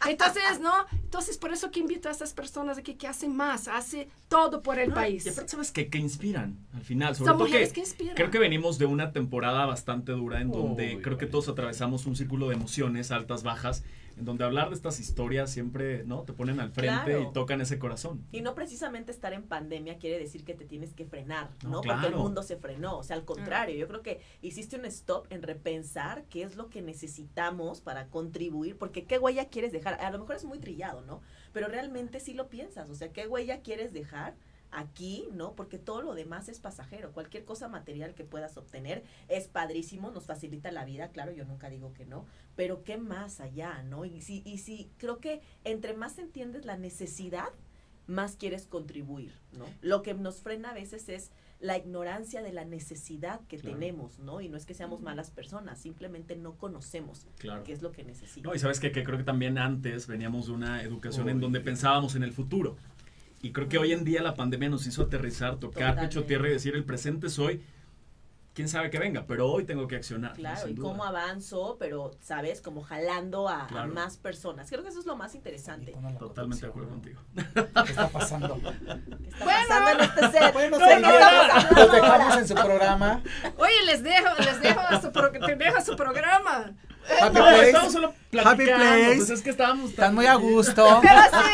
Entonces, 0.07 0.61
¿no? 0.61 0.73
Entonces, 0.93 1.37
por 1.39 1.53
eso 1.53 1.73
que 1.73 1.81
invito 1.81 2.09
a 2.09 2.13
estas 2.13 2.33
personas 2.33 2.79
aquí 2.79 2.95
que 2.95 3.09
hacen 3.09 3.35
más, 3.35 3.67
hace 3.67 4.09
todo 4.29 4.63
por 4.63 4.79
el 4.79 4.91
No, 4.91 4.95
país. 4.95 5.27
Y 5.27 5.31
aparte, 5.31 5.51
¿sabes 5.51 5.73
qué? 5.73 5.89
Que 5.89 5.99
inspiran 5.99 6.57
al 6.73 6.83
final. 6.83 7.17
Sobre 7.17 7.29
Son 7.31 7.37
todo 7.39 7.47
mujeres 7.49 7.71
que, 7.71 7.75
que 7.75 7.81
inspiran. 7.81 8.15
creo 8.15 8.31
que 8.31 8.39
venimos 8.39 8.79
de 8.79 8.87
una 8.87 9.11
temporada 9.13 9.67
bastante 9.67 10.13
dura 10.13 10.41
en 10.41 10.53
donde 10.53 10.97
Uy, 10.97 11.03
creo 11.03 11.19
que 11.19 11.27
todos 11.27 11.49
atravesamos 11.49 12.07
un 12.07 12.15
círculo 12.15 12.49
de 12.49 12.55
emociones, 12.55 13.11
altas, 13.11 13.43
bajas, 13.43 13.83
en 14.18 14.24
donde 14.24 14.44
hablar 14.44 14.68
de 14.68 14.74
estas 14.74 15.00
historias 15.00 15.50
siempre, 15.50 16.04
¿no? 16.04 16.22
Te 16.22 16.33
ponen 16.33 16.61
al 16.61 16.70
frente 16.72 17.04
Claro. 17.04 17.22
y 17.22 17.33
tocan 17.33 17.61
ese 17.61 17.78
corazón. 17.78 18.24
Y 18.33 18.40
no 18.40 18.54
precisamente 18.54 19.12
estar 19.12 19.33
en 19.33 19.44
pandemia 19.44 19.98
quiere 19.98 20.18
decir 20.18 20.44
que 20.44 20.54
te 20.54 20.64
tienes 20.64 20.92
que 20.94 21.04
frenar, 21.07 21.50
No, 21.62 21.70
¿no? 21.70 21.76
Porque 21.81 21.92
el 21.92 22.12
claro. 22.12 22.18
mundo 22.18 22.42
se 22.42 22.57
frenó. 22.57 22.98
O 22.98 23.02
sea, 23.02 23.16
al 23.16 23.24
contrario, 23.24 23.76
yo 23.76 23.87
creo 23.88 24.02
que 24.02 24.20
hiciste 24.42 24.76
un 24.76 24.85
stop 24.87 25.26
en 25.31 25.42
repensar 25.42 26.24
qué 26.28 26.42
es 26.42 26.57
lo 26.57 26.68
que 26.68 26.83
necesitamos 26.83 27.81
para 27.81 28.09
contribuir, 28.09 28.76
porque 28.76 29.04
qué 29.04 29.18
huella 29.18 29.48
quieres 29.48 29.72
dejar. 29.72 29.94
A 30.00 30.11
lo 30.11 30.18
mejor 30.18 30.37
es 30.37 30.44
muy 30.44 30.59
trillado, 30.59 31.00
¿no? 31.02 31.20
Pero 31.52 31.68
realmente 31.68 32.20
sí 32.20 32.35
lo 32.35 32.48
piensas. 32.48 32.90
O 32.90 32.94
sea, 32.94 33.12
qué 33.12 33.26
huella 33.26 33.62
quieres 33.62 33.92
dejar 33.92 34.35
aquí, 34.70 35.28
¿no? 35.33 35.54
Porque 35.54 35.78
todo 35.78 36.02
lo 36.02 36.14
demás 36.14 36.48
es 36.48 36.61
pasajero. 36.61 37.12
Cualquier 37.12 37.44
cosa 37.44 37.68
material 37.68 38.14
que 38.14 38.24
puedas 38.24 38.57
obtener 38.57 39.02
es 39.28 39.48
padrísimo, 39.48 40.11
nos 40.11 40.26
facilita 40.26 40.70
la 40.72 40.85
vida, 40.85 41.09
claro, 41.11 41.33
yo 41.33 41.44
nunca 41.44 41.68
digo 41.70 41.92
que 41.94 42.04
no, 42.07 42.26
pero 42.57 42.85
qué 42.85 42.96
más 42.98 43.40
allá, 43.40 43.83
¿no? 43.83 44.04
Y 44.04 44.20
si, 44.20 44.42
y 44.44 44.59
si 44.59 44.90
creo 44.98 45.18
que 45.18 45.40
entre 45.64 45.94
más 45.94 46.18
entiendes 46.18 46.64
la 46.64 46.76
necesidad, 46.76 47.48
más 48.07 48.37
quieres 48.37 48.66
contribuir, 48.66 49.33
¿no? 49.52 49.66
Lo 49.83 50.02
que 50.02 50.14
nos 50.14 50.40
frena 50.40 50.70
a 50.70 50.74
veces 50.74 51.09
es 51.11 51.31
la 51.61 51.76
ignorancia 51.76 52.40
de 52.40 52.52
la 52.52 52.64
necesidad 52.64 53.40
que 53.48 53.59
Claro. 53.59 53.74
tenemos, 53.76 54.18
¿no? 54.20 54.40
Y 54.40 54.48
no 54.48 54.57
es 54.57 54.64
que 54.64 54.72
seamos 54.74 55.00
malas 55.02 55.31
personas, 55.31 55.78
simplemente 55.78 56.35
no 56.37 56.54
conocemos 56.57 57.26
Claro. 57.38 57.64
qué 57.64 57.72
es 57.72 57.83
lo 57.83 57.92
que 57.92 58.04
necesitamos. 58.04 58.44
No, 58.44 58.54
y 58.54 58.59
sabes 58.61 58.81
qué? 58.81 58.92
que 58.92 59.02
creo 59.04 59.18
que 59.18 59.24
también 59.24 59.59
antes 59.59 60.07
veníamos 60.07 60.46
de 60.46 60.52
una 60.52 60.83
educación 60.83 61.28
en 61.28 61.40
donde 61.40 61.61
pensábamos 61.61 62.14
en 62.14 62.22
el 62.22 62.33
futuro. 62.33 62.76
Y 63.40 63.53
creo 63.53 63.68
que 63.68 63.79
hoy 63.79 63.92
en 63.92 64.05
día 64.05 64.22
la 64.22 64.35
pandemia 64.35 64.68
nos 64.68 64.87
hizo 64.87 65.03
aterrizar, 65.03 65.57
tocar 65.57 65.94
pecho 65.94 66.20
Totalmente. 66.20 66.22
tierra 66.22 66.48
y 66.48 66.53
decir 66.53 66.74
el 66.74 66.85
presente 66.85 67.29
es 67.29 67.38
hoy. 67.38 67.62
Quién 68.55 68.68
sabe 68.68 68.90
que 68.90 68.98
venga, 68.98 69.24
pero 69.29 69.48
hoy 69.48 69.62
tengo 69.64 69.87
que 69.87 69.94
accionar. 69.94 70.33
Claro, 70.33 70.66
y 70.66 70.72
duda. 70.74 70.88
cómo 70.88 71.05
avanzo, 71.05 71.77
pero, 71.79 72.11
¿sabes? 72.20 72.61
Como 72.61 72.83
jalando 72.83 73.48
a, 73.48 73.68
más 73.87 74.16
personas. 74.16 74.68
Creo 74.68 74.83
que 74.83 74.88
eso 74.88 74.98
es 74.98 75.07
lo 75.07 75.14
más 75.14 75.37
interesante. 75.37 75.94
Totalmente 76.18 76.66
de 76.66 76.68
acuerdo 76.68 76.88
contigo. 76.88 77.20
¿Qué 77.37 77.90
está 77.90 78.09
pasando? 78.09 78.57
¿Qué 78.61 79.29
está 79.29 79.44
Bueno. 79.44 79.68
pasando 79.68 79.90
en 79.90 80.01
este 80.01 80.31
set? 80.40 80.53
Bueno, 80.53 80.77
¿De 80.79 80.85
qué 80.85 80.90
señores, 80.94 81.20
estamos 81.20 81.64
hablando 81.64 81.83
los 81.85 81.92
dejamos 81.92 82.37
en 82.38 82.48
su 82.48 82.55
programa. 82.57 83.22
Oye, 83.59 83.85
les 83.87 84.03
dejo, 84.03 84.29
les 84.44 84.61
dejo 84.61 84.81
a 84.81 85.01
su, 85.03 85.12
pro- 85.12 85.31
te 85.31 85.55
dejo 85.55 85.77
a 85.77 85.81
su 85.81 85.94
programa. 85.94 86.72
Happy 87.21 87.35
No, 87.38 87.44
Place. 87.44 87.66
estamos 87.66 87.92
solo 87.92 88.09
Happy 88.09 88.16
platicando. 88.31 88.77
Place. 88.85 89.16
Pues 89.16 89.31
es 89.31 89.42
que 89.42 89.51
estábamos. 89.51 89.90
Están 89.90 90.14
muy 90.14 90.27
a 90.27 90.35
gusto. 90.35 91.01
Pero 91.03 91.14
sí, 91.23 91.49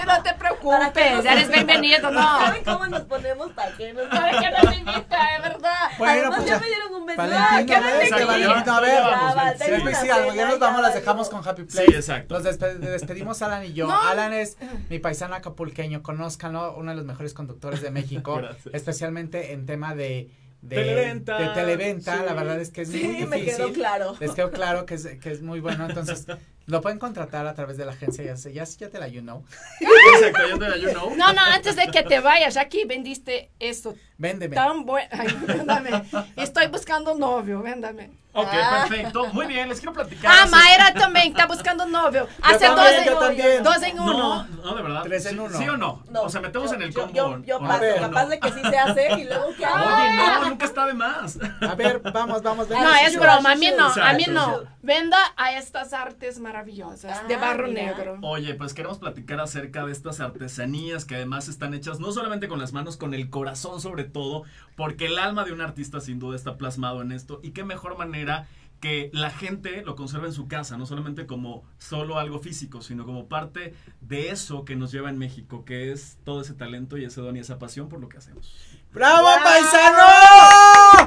sí, 0.00 0.06
no 0.06 0.22
te 0.22 0.34
preocupes, 0.34 1.24
eres 1.24 1.48
bienvenido, 1.48 2.10
no. 2.10 2.20
¿Saben 2.20 2.64
cómo 2.64 2.86
nos 2.86 3.02
ponemos 3.02 3.54
taquenos? 3.54 4.04
¿Para 4.08 4.30
qué 4.40 4.50
nos 4.62 4.76
invita, 4.78 5.36
es 5.36 5.42
verdad? 5.42 5.74
Bueno, 5.98 6.12
Además, 6.12 6.36
pues 6.36 6.48
ya 6.48 6.54
ya. 6.54 6.60
me 6.60 6.66
dieron 6.66 6.94
un 6.94 7.06
beso. 7.06 7.22
¿ves? 7.22 8.12
Que 8.14 8.24
Valentino, 8.24 8.74
a 8.74 8.80
ver. 8.80 9.02
Va, 9.02 9.52
sí. 9.58 9.64
Sí, 9.64 9.94
sí, 10.02 10.10
algo, 10.10 10.34
ya 10.34 10.46
nos 10.48 10.58
vamos, 10.58 10.82
las 10.82 10.94
dejamos 10.94 11.28
con 11.28 11.46
Happy 11.46 11.62
Sí, 11.62 11.76
Place. 11.76 11.96
exacto. 11.96 12.34
Los 12.38 12.44
despe- 12.44 12.78
despedimos 12.78 13.42
Alan 13.42 13.64
y 13.64 13.72
yo. 13.72 13.86
No. 13.88 14.00
Alan 14.00 14.32
es 14.32 14.56
mi 14.88 14.98
paisano 14.98 15.34
acapulqueño, 15.34 16.02
conózcanlo, 16.02 16.74
uno 16.76 16.90
de 16.92 16.96
los 16.96 17.04
mejores 17.06 17.34
conductores 17.34 17.82
de 17.82 17.90
México, 17.90 18.36
Gracias. 18.42 18.74
especialmente 18.74 19.52
en 19.52 19.66
tema 19.66 19.94
de, 19.94 20.30
de 20.62 20.76
Televenta. 20.76 21.38
de 21.38 21.48
televenta, 21.48 22.16
Sí. 22.18 22.22
la 22.24 22.34
verdad 22.34 22.60
es 22.60 22.70
que 22.70 22.82
es 22.82 22.88
muy 22.90 22.98
Sí, 23.00 23.26
me 23.26 23.44
quedó 23.44 23.56
difícil. 23.58 23.72
claro. 23.74 24.16
Les 24.20 24.30
quedó 24.32 24.50
claro 24.50 24.86
que 24.86 24.94
es, 24.94 25.06
que 25.20 25.30
es 25.30 25.42
muy 25.42 25.60
bueno, 25.60 25.86
entonces 25.88 26.24
lo 26.72 26.80
pueden 26.80 26.98
contratar 26.98 27.46
a 27.46 27.54
través 27.54 27.76
de 27.76 27.84
la 27.84 27.92
agencia, 27.92 28.24
ya, 28.24 28.34
ya, 28.50 28.64
ya 28.64 28.88
te 28.88 28.98
la 28.98 29.06
you 29.06 29.20
know. 29.20 29.44
Exacto, 29.80 30.48
yo 30.48 30.58
te 30.58 30.80
you 30.80 30.90
know. 30.90 31.14
No, 31.14 31.32
no, 31.32 31.40
antes 31.42 31.76
de 31.76 31.86
que 31.88 32.02
te 32.02 32.20
vayas, 32.20 32.56
aquí 32.56 32.84
vendiste 32.84 33.50
esto 33.60 33.94
Véndeme. 34.18 34.56
tan 34.56 34.84
bueno. 34.84 35.08
Ay, 35.12 35.28
véndame. 35.46 36.02
Estoy 36.36 36.66
buscando 36.68 37.14
novio, 37.14 37.60
véndame. 37.62 38.10
Ok, 38.34 38.48
Ah. 38.50 38.86
perfecto. 38.88 39.26
Muy 39.34 39.44
bien, 39.46 39.68
les 39.68 39.78
quiero 39.78 39.92
platicar. 39.92 40.32
Ah, 40.34 40.46
Mayra 40.46 40.94
también 40.94 41.26
está 41.28 41.44
buscando 41.46 41.84
novio. 41.84 42.26
Hace 42.40 42.60
también, 42.64 42.86
dos, 42.96 43.04
yo 43.04 43.12
en, 43.12 43.18
también. 43.18 43.62
dos 43.62 43.82
en 43.82 43.96
No, 43.96 44.04
uno. 44.04 44.44
no, 44.64 44.74
de 44.74 44.82
verdad. 44.82 45.02
Tres 45.02 45.26
en 45.26 45.38
uno. 45.40 45.58
¿Sí 45.58 45.68
o 45.68 45.76
no? 45.76 46.02
No, 46.08 46.22
o 46.22 46.28
sea, 46.30 46.40
metemos 46.40 46.70
yo- 46.70 46.76
en 46.76 46.82
el 46.82 46.94
yo- 46.94 47.00
combo. 47.02 47.12
Yo, 47.14 47.42
yo 47.44 47.56
¿o 47.58 47.60
no? 47.60 47.68
paso, 47.68 47.80
ver, 47.80 48.00
capaz 48.00 48.22
no. 48.22 48.28
de 48.30 48.40
que 48.40 48.52
sí 48.52 48.60
se 48.62 48.78
hace 48.78 49.12
y 49.20 49.24
luego 49.24 49.48
que 49.54 49.66
Oye, 49.66 50.16
no, 50.16 50.48
nunca 50.48 50.64
está 50.64 50.86
de 50.86 50.94
más. 50.94 51.38
A 51.60 51.74
ver, 51.74 52.00
vamos, 52.00 52.42
vamos, 52.42 52.70
No, 52.70 52.74
venga, 52.76 53.02
es 53.02 53.12
Sushi. 53.12 53.18
broma, 53.18 53.52
a 53.52 53.54
mí 53.56 53.70
no, 53.76 53.86
a 54.02 54.12
mí 54.14 54.24
no. 54.30 54.62
Venda 54.80 55.18
a 55.36 55.52
estas 55.52 55.92
artes 55.92 56.38
maravillosas 56.40 56.61
de 56.64 57.34
Ah, 57.34 57.38
barro 57.38 57.68
mira. 57.68 57.82
negro. 57.94 58.18
Oye, 58.22 58.54
pues 58.54 58.74
queremos 58.74 58.98
platicar 58.98 59.40
acerca 59.40 59.84
de 59.86 59.92
estas 59.92 60.20
artesanías 60.20 61.04
que 61.04 61.16
además 61.16 61.48
están 61.48 61.74
hechas 61.74 62.00
no 62.00 62.12
solamente 62.12 62.48
con 62.48 62.58
las 62.58 62.72
manos, 62.72 62.96
con 62.96 63.14
el 63.14 63.30
corazón 63.30 63.80
sobre 63.80 64.04
todo, 64.04 64.44
porque 64.76 65.06
el 65.06 65.18
alma 65.18 65.44
de 65.44 65.52
un 65.52 65.60
artista 65.60 66.00
sin 66.00 66.18
duda 66.18 66.36
está 66.36 66.56
plasmado 66.56 67.02
en 67.02 67.12
esto 67.12 67.40
y 67.42 67.50
qué 67.50 67.64
mejor 67.64 67.96
manera 67.98 68.46
que 68.80 69.10
la 69.12 69.30
gente 69.30 69.82
lo 69.84 69.94
conserve 69.94 70.26
en 70.26 70.32
su 70.32 70.48
casa, 70.48 70.76
no 70.76 70.86
solamente 70.86 71.24
como 71.24 71.62
solo 71.78 72.18
algo 72.18 72.40
físico, 72.40 72.82
sino 72.82 73.04
como 73.04 73.26
parte 73.28 73.74
de 74.00 74.30
eso 74.30 74.64
que 74.64 74.74
nos 74.74 74.90
lleva 74.90 75.08
en 75.08 75.18
México, 75.18 75.64
que 75.64 75.92
es 75.92 76.18
todo 76.24 76.40
ese 76.40 76.54
talento 76.54 76.96
y 76.96 77.04
ese 77.04 77.20
don 77.20 77.36
y 77.36 77.38
esa 77.38 77.60
pasión 77.60 77.88
por 77.88 78.00
lo 78.00 78.08
que 78.08 78.18
hacemos. 78.18 78.52
¡Bravo, 78.92 79.22
¡Guau! 79.22 79.38
paisano! 79.44 80.02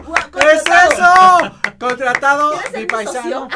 ¡Guau, 0.06 0.32
¿Qué 0.32 0.52
es 0.52 0.64
eso? 0.94 1.52
Contratado, 1.80 2.52
¿Quieres 2.52 2.72
ser 2.72 2.80
mi 2.80 2.86
paisano. 2.86 3.48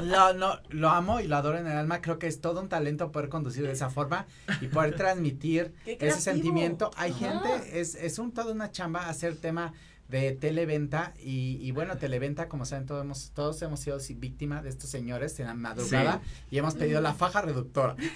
Lo, 0.00 0.34
no, 0.34 0.58
lo 0.70 0.88
amo 0.90 1.20
y 1.20 1.28
lo 1.28 1.36
adoro 1.36 1.58
en 1.58 1.66
el 1.66 1.76
alma. 1.76 2.00
Creo 2.00 2.18
que 2.18 2.26
es 2.26 2.40
todo 2.40 2.60
un 2.60 2.68
talento 2.68 3.12
poder 3.12 3.28
conducir 3.28 3.64
de 3.66 3.72
esa 3.72 3.90
forma 3.90 4.26
y 4.60 4.66
poder 4.68 4.96
transmitir 4.96 5.74
ese 5.86 6.20
sentimiento. 6.20 6.90
Hay 6.96 7.12
gente, 7.12 7.80
es, 7.80 7.94
es 7.94 8.18
un 8.18 8.32
toda 8.32 8.52
una 8.52 8.70
chamba 8.70 9.08
hacer 9.08 9.36
tema 9.36 9.72
de 10.08 10.32
televenta 10.32 11.14
y, 11.18 11.58
y 11.60 11.70
bueno, 11.70 11.96
televenta, 11.96 12.48
como 12.48 12.66
saben, 12.66 12.84
todos 12.84 13.02
hemos, 13.02 13.30
todos 13.30 13.62
hemos 13.62 13.80
sido 13.80 13.98
víctima 14.16 14.60
de 14.60 14.68
estos 14.68 14.90
señores 14.90 15.40
en 15.40 15.46
la 15.46 15.54
madrugada 15.54 16.20
y 16.50 16.58
hemos 16.58 16.74
pedido 16.74 17.00
la 17.00 17.14
faja 17.14 17.40
reductora. 17.40 17.96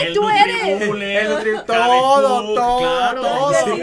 ¡Ay, 0.00 0.14
tú 0.14 0.28
eres! 0.28 0.80
El 0.80 1.64
todo, 1.66 2.54
todo, 2.54 2.78
claro. 2.78 3.20
todo. 3.22 3.52
Sí. 3.64 3.82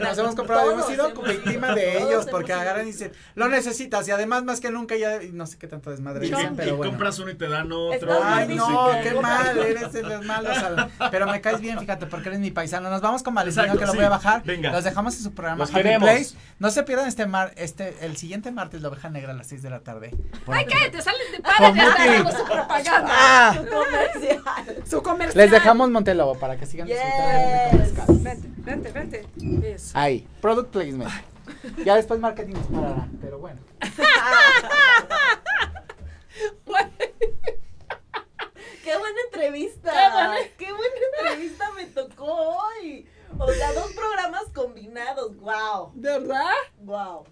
Nos 0.00 0.18
hemos 0.18 0.34
comprado, 0.34 0.72
hemos 0.72 0.86
sido 0.86 1.10
hemos 1.10 1.28
víctima 1.28 1.74
sido, 1.74 1.76
de 1.76 1.98
ellos 1.98 2.26
porque 2.30 2.54
agarran 2.54 2.86
y 2.86 2.92
dicen, 2.92 3.12
lo 3.34 3.48
necesitas 3.48 4.08
y 4.08 4.12
además 4.12 4.44
más 4.44 4.60
que 4.60 4.70
nunca 4.70 4.96
ya, 4.96 5.18
no 5.32 5.46
sé 5.46 5.58
qué 5.58 5.66
tanto 5.66 5.90
desmadre 5.90 6.28
dicen, 6.28 6.56
pero 6.56 6.76
bueno. 6.76 6.92
compras 6.92 7.18
uno 7.18 7.30
y 7.30 7.34
te 7.34 7.48
dan 7.48 7.70
otro. 7.72 8.20
Ay, 8.24 8.54
no, 8.54 8.92
sé 8.92 9.00
qué 9.02 9.20
mal, 9.20 9.58
eres 9.58 9.92
de 9.92 10.02
los 10.02 10.24
malos. 10.24 10.56
Pero 11.10 11.26
me 11.26 11.42
caes 11.42 11.60
bien, 11.60 11.78
fíjate, 11.78 12.06
porque 12.06 12.30
eres 12.30 12.40
mi 12.40 12.50
paisano. 12.50 12.88
Nos 12.88 13.02
vamos 13.02 13.22
con 13.22 13.34
Valentino, 13.34 13.64
Exacto, 13.64 13.78
que 13.78 13.86
lo 13.86 13.92
sí. 13.92 13.98
voy 13.98 14.06
a 14.06 14.10
bajar. 14.10 14.42
Venga. 14.44 14.72
Los 14.72 14.84
dejamos 14.84 14.99
en 15.08 15.22
su 15.22 15.32
programa 15.34 15.58
Los 15.58 15.70
Happy 15.70 15.82
queremos. 15.82 16.08
Place. 16.08 16.34
No 16.58 16.70
se 16.70 16.82
pierdan 16.82 17.08
este 17.08 17.26
mar, 17.26 17.52
este, 17.56 17.96
el 18.04 18.16
siguiente 18.16 18.50
martes, 18.52 18.82
la 18.82 18.88
oveja 18.88 19.08
negra 19.10 19.32
a 19.32 19.34
las 19.34 19.46
6 19.48 19.62
de 19.62 19.70
la 19.70 19.80
tarde. 19.80 20.10
Por- 20.44 20.54
Ay, 20.54 20.66
cállate, 20.66 21.02
salen 21.02 21.32
de 21.32 21.40
padre 21.40 21.72
de 21.72 21.78
estar 21.80 22.08
haciendo 22.08 22.30
su 22.32 22.44
propaganda. 22.44 23.08
Ah, 23.10 23.62
Comercial. 23.70 24.42
Su 24.88 25.02
comercial. 25.02 25.38
les 25.42 25.50
dejamos 25.50 25.90
Montelobo 25.90 26.38
para 26.38 26.56
que 26.56 26.66
sigan 26.66 26.86
disfrutando. 26.86 27.84
Yes. 27.84 27.96
de 27.96 28.12
mi 28.12 28.18
Vente, 28.22 28.48
vente, 28.92 28.92
vente. 28.92 29.26
Eso. 29.74 29.98
Ahí, 29.98 30.26
product 30.40 30.70
placement. 30.70 31.10
Ya 31.84 31.96
después 31.96 32.20
marketing 32.20 32.54
disparará, 32.54 33.08
pero 33.20 33.38
bueno. 33.38 33.60
Qué 38.84 38.96
buena 38.96 39.18
entrevista. 39.26 39.90
Qué 39.92 40.10
buena. 40.12 40.34
Qué 40.58 40.72
buena 40.72 40.94
entrevista 41.20 41.64
me 41.76 41.86
tocó 41.86 42.56
hoy. 42.58 43.06
O 43.38 43.52
sea, 43.52 43.72
dos 43.72 43.92
programas 43.92 44.44
combinados. 44.54 45.36
Wow. 45.36 45.92
¿Verdad? 45.94 46.52
Wow. 46.78 47.24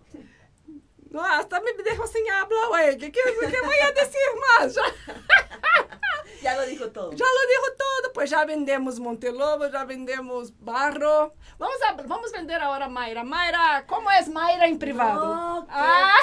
No, 1.11 1.25
hasta 1.25 1.61
me 1.61 1.73
dejó 1.83 2.07
sin 2.07 2.29
habla, 2.31 2.59
güey. 2.69 2.99
¿Qué, 2.99 3.11
qué, 3.11 3.21
qué 3.41 3.61
voy 3.63 3.77
a 3.83 3.93
decir 3.93 4.21
más? 4.61 4.75
Ya, 4.75 4.83
Ya 6.43 6.55
lo 6.57 6.67
dijo 6.67 6.91
todo. 6.93 7.11
ya 7.13 7.25
lo 7.25 7.49
dijo 7.49 7.77
todo. 7.79 8.13
Pues 8.13 8.31
ya 8.31 8.45
vendemos 8.45 9.01
Montelobo, 9.01 9.67
ya 9.69 9.85
vendemos 9.85 10.53
Barro. 10.61 11.35
Vamos 11.59 11.77
a, 11.89 11.93
vamos 12.03 12.33
a 12.33 12.37
vender 12.39 12.61
ahora 12.61 12.89
Mayra. 12.89 13.25
Mayra, 13.25 13.85
¿cómo 13.89 14.11
es 14.13 14.29
Mayra 14.29 14.67
en 14.67 14.79
privado? 14.79 15.35
No, 15.35 15.67
qué 15.67 15.73
Ah. 15.75 16.15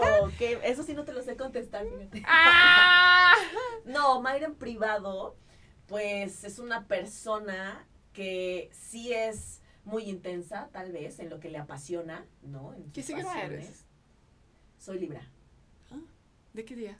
miedo. 0.00 0.32
Que 0.38 0.60
eso 0.64 0.82
sí 0.82 0.94
no 0.94 1.04
te 1.04 1.12
lo 1.12 1.22
sé 1.22 1.36
contestar. 1.36 1.84
Ah. 2.26 3.34
No, 3.84 4.20
Mayra 4.20 4.46
en 4.46 4.56
privado, 4.56 5.36
pues 5.86 6.42
es 6.42 6.58
una 6.58 6.86
persona 6.88 7.86
que 8.16 8.70
sí 8.72 9.12
es 9.12 9.60
muy 9.84 10.04
intensa, 10.04 10.70
tal 10.72 10.90
vez, 10.90 11.18
en 11.18 11.28
lo 11.28 11.38
que 11.38 11.50
le 11.50 11.58
apasiona, 11.58 12.24
¿no? 12.42 12.72
En 12.74 12.90
¿Qué 12.90 13.02
signo 13.02 13.30
eres? 13.32 13.84
Soy 14.78 14.98
Libra, 14.98 15.20
¿De 16.54 16.64
qué 16.64 16.74
día? 16.74 16.98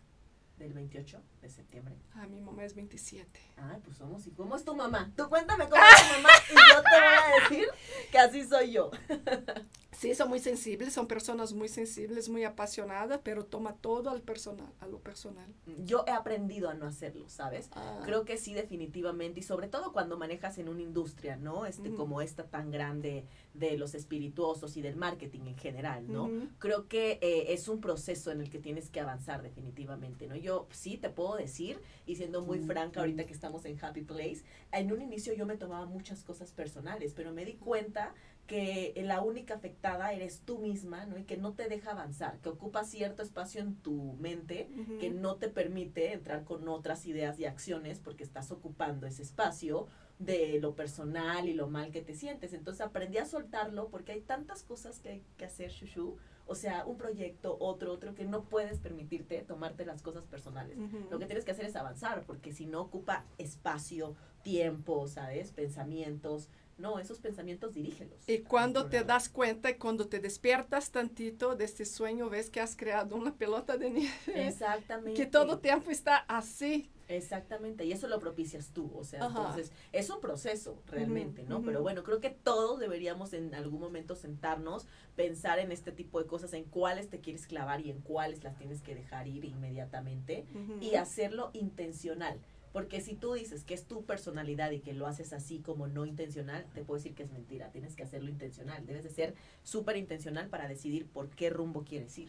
del 0.59 0.75
28 0.75 1.21
de 1.47 1.51
septiembre? 1.53 1.95
Ah, 2.15 2.27
mi 2.27 2.41
mamá 2.41 2.65
es 2.65 2.75
27. 2.75 3.41
Ay, 3.57 3.81
pues 3.85 3.97
somos. 3.97 4.27
¿Y 4.27 4.33
cómo 4.33 4.57
es 4.57 4.65
tu 4.65 4.75
mamá? 4.75 5.13
Tú 5.17 5.29
cuéntame 5.29 5.65
cómo 5.69 5.83
es 5.83 6.09
tu 6.09 6.15
mamá 6.17 6.29
y 6.51 6.55
yo 6.55 6.83
te 6.83 6.97
voy 7.01 7.15
a 7.15 7.49
decir 7.51 7.69
que 8.11 8.19
así 8.19 8.45
soy 8.45 8.73
yo. 8.73 8.91
Sí, 9.97 10.15
son 10.15 10.29
muy 10.29 10.41
sensibles, 10.41 10.93
son 10.93 11.07
personas 11.07 11.55
muy 11.55 11.69
sensibles, 11.69 12.29
muy 12.29 12.45
apasionadas, 12.45 13.21
pero 13.25 13.47
toma 13.47 13.77
todo 13.77 14.11
al 14.11 14.21
personal, 14.21 14.71
a 14.81 14.87
lo 14.87 14.99
personal. 15.01 15.47
Yo 15.85 16.05
he 16.07 16.11
aprendido 16.11 16.69
a 16.69 16.75
no 16.75 16.85
hacerlo, 16.87 17.31
¿sabes? 17.31 17.71
Ah, 17.73 18.03
Creo 18.05 18.27
que 18.27 18.37
sí, 18.37 18.53
definitivamente, 18.53 19.41
y 19.41 19.43
sobre 19.43 19.69
todo 19.69 19.95
cuando 19.95 20.19
manejas 20.19 20.59
en 20.59 20.69
una 20.69 20.83
industria, 20.83 21.37
¿no? 21.37 21.65
Este, 21.65 21.89
Ujú. 21.89 21.97
como 21.97 22.21
esta 22.21 22.45
tan 22.45 22.71
grande 22.71 23.25
de 23.55 23.79
los 23.79 23.95
espirituosos 23.95 24.77
y 24.77 24.83
del 24.83 24.97
marketing 24.97 25.47
en 25.47 25.57
general, 25.57 26.13
¿no? 26.13 26.31
Creo 26.59 26.89
que 26.89 27.13
eh, 27.23 27.55
es 27.55 27.67
un 27.67 27.81
proceso 27.81 28.31
en 28.31 28.43
el 28.43 28.51
que 28.51 28.59
tienes 28.59 28.91
que 28.91 29.01
avanzar 29.01 29.43
definitivamente, 29.43 30.27
¿no? 30.27 30.37
Yo 30.37 30.69
sí 30.73 30.99
te 30.99 31.09
puedo 31.09 31.36
decir, 31.37 31.81
y 32.07 32.17
siendo 32.17 32.43
muy 32.43 32.59
franca 32.61 33.01
ahorita 33.01 33.27
que 33.27 33.33
estamos 33.33 33.65
en 33.65 33.83
Happy 33.83 34.03
Place, 34.03 34.43
en 34.73 34.93
un 34.93 35.03
inicio 35.03 35.35
yo 35.35 35.47
me 35.47 35.57
tomaba 35.57 35.87
muchas 35.87 36.23
cosas 36.23 36.53
personales, 36.53 37.13
pero 37.15 37.33
me 37.33 37.45
di 37.45 37.55
cuenta 37.55 38.15
que 38.47 38.95
la 39.05 39.23
única 39.23 39.55
afectada 39.55 40.13
eres 40.13 40.43
tú 40.45 40.59
misma, 40.59 41.05
¿no? 41.07 41.19
Y 41.19 41.25
que 41.25 41.37
no 41.37 41.55
te 41.55 41.69
deja 41.69 41.91
avanzar, 41.91 42.39
que 42.39 42.49
ocupa 42.49 42.85
cierto 42.85 43.23
espacio 43.23 43.61
en 43.61 43.75
tu 43.75 44.15
mente 44.21 44.69
que 45.01 45.11
no 45.11 45.37
te 45.37 45.49
permite 45.49 46.13
entrar 46.13 46.45
con 46.45 46.69
otras 46.69 47.07
ideas 47.07 47.39
y 47.41 47.45
acciones 47.45 47.99
porque 47.99 48.23
estás 48.23 48.53
ocupando 48.53 49.07
ese 49.07 49.23
espacio 49.23 49.89
de 50.21 50.61
lo 50.61 50.77
personal 50.77 51.49
y 51.49 51.55
lo 51.55 51.69
mal 51.69 51.91
que 51.91 52.03
te 52.03 52.15
sientes. 52.15 52.53
Entonces 52.53 52.87
aprendí 52.87 53.19
a 53.19 53.27
soltarlo 53.27 53.89
porque 53.89 54.13
hay 54.13 54.21
tantas 54.21 54.63
cosas 54.63 55.01
que 55.01 55.09
hay 55.09 55.25
que 55.37 55.45
hacer, 55.45 55.71
Shushu. 55.71 56.17
O 56.47 56.55
sea, 56.55 56.87
un 56.87 56.97
proyecto, 56.97 57.57
otro, 57.61 57.93
otro, 57.93 58.15
que 58.15 58.25
no 58.25 58.45
puedes 58.45 58.79
permitirte 58.79 59.43
tomarte 59.43 59.85
las 59.85 60.03
cosas 60.03 60.25
personales. 60.27 60.79
Lo 61.11 61.19
que 61.19 61.27
tienes 61.27 61.45
que 61.45 61.51
hacer 61.51 61.67
es 61.67 61.77
avanzar, 61.77 62.25
porque 62.25 62.53
si 62.53 62.67
no 62.67 62.81
ocupa 62.83 63.25
espacio, 63.39 64.15
tiempo, 64.43 65.09
¿sabes? 65.09 65.51
Pensamientos. 65.51 66.49
No, 66.79 66.99
esos 66.99 67.19
pensamientos 67.19 67.73
dirígelos. 67.73 68.29
Y 68.29 68.41
cuando 68.41 68.87
te 68.87 69.03
das 69.03 69.29
cuenta 69.29 69.71
y 69.71 69.75
cuando 69.75 70.09
te 70.09 70.21
despiertas 70.21 70.91
tantito 70.91 71.57
de 71.57 71.65
este 71.65 71.85
sueño, 71.85 72.29
ves 72.29 72.51
que 72.51 72.61
has 72.61 72.77
creado 72.77 73.17
una 73.17 73.35
pelota 73.35 73.77
de 73.77 73.91
nieve. 73.91 74.13
Exactamente. 74.47 75.15
Que 75.15 75.27
todo 75.27 75.55
el 75.55 75.61
tiempo 75.61 75.91
está 75.91 76.19
así. 76.29 76.91
Exactamente, 77.09 77.85
y 77.85 77.93
eso 77.93 78.09
lo 78.09 78.19
propicias 78.19 78.71
tú, 78.71 78.91
o 78.97 79.05
sea, 79.05 79.25
Ajá. 79.25 79.39
entonces 79.39 79.73
es 79.93 80.11
un 80.11 80.21
proceso 80.21 80.83
realmente, 80.87 81.45
¿no? 81.45 81.63
Pero 81.63 81.83
bueno, 81.83 82.03
creo 82.03 82.21
que 82.21 82.31
todos 82.31 82.81
deberíamos 82.81 83.33
en 83.33 83.55
algún 83.55 83.81
momento 83.81 84.17
sentarnos, 84.17 84.87
pensar 85.15 85.59
en 85.59 85.71
este 85.71 85.93
tipo 85.93 86.21
de 86.21 86.27
cosas, 86.27 86.53
en 86.53 86.65
cuáles 86.65 87.09
te 87.09 87.21
quieres 87.21 87.47
clavar 87.47 87.81
y 87.81 87.91
en 87.91 88.01
cuáles 88.01 88.43
las 88.43 88.57
tienes 88.59 88.83
que 88.83 88.95
dejar 88.95 89.29
ir 89.29 89.45
inmediatamente 89.45 90.47
y 90.81 90.97
hacerlo 90.97 91.51
intencional. 91.53 92.41
Porque 92.73 93.01
si 93.01 93.15
tú 93.15 93.33
dices 93.33 93.65
que 93.65 93.73
es 93.73 93.87
tu 93.87 94.05
personalidad 94.05 94.71
y 94.71 94.81
que 94.81 94.93
lo 94.93 95.07
haces 95.07 95.33
así 95.33 95.61
como 95.61 95.87
no 95.87 96.05
intencional, 96.05 96.67
te 96.75 96.85
puedo 96.85 96.99
decir 96.99 97.15
que 97.15 97.23
es 97.23 97.33
mentira. 97.33 97.71
Tienes 97.71 97.97
que 97.97 98.03
hacerlo 98.03 98.29
intencional. 98.29 98.85
Debes 98.85 99.03
de 99.03 99.09
ser 99.09 99.35
súper 99.63 99.97
intencional 99.97 100.49
para 100.49 100.69
decidir 100.69 101.07
por 101.07 101.31
qué 101.31 101.49
rumbo 101.49 101.85
quieres 101.85 102.19
ir. 102.19 102.29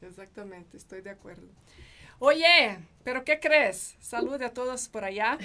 Exactamente, 0.00 0.76
estoy 0.76 1.00
de 1.00 1.10
acuerdo. 1.10 1.48
Oye, 2.18 2.78
pero 3.02 3.24
¿qué 3.24 3.40
crees? 3.40 3.96
Salud 4.00 4.40
a 4.42 4.50
todos 4.52 4.88
por 4.88 5.04
allá. 5.04 5.38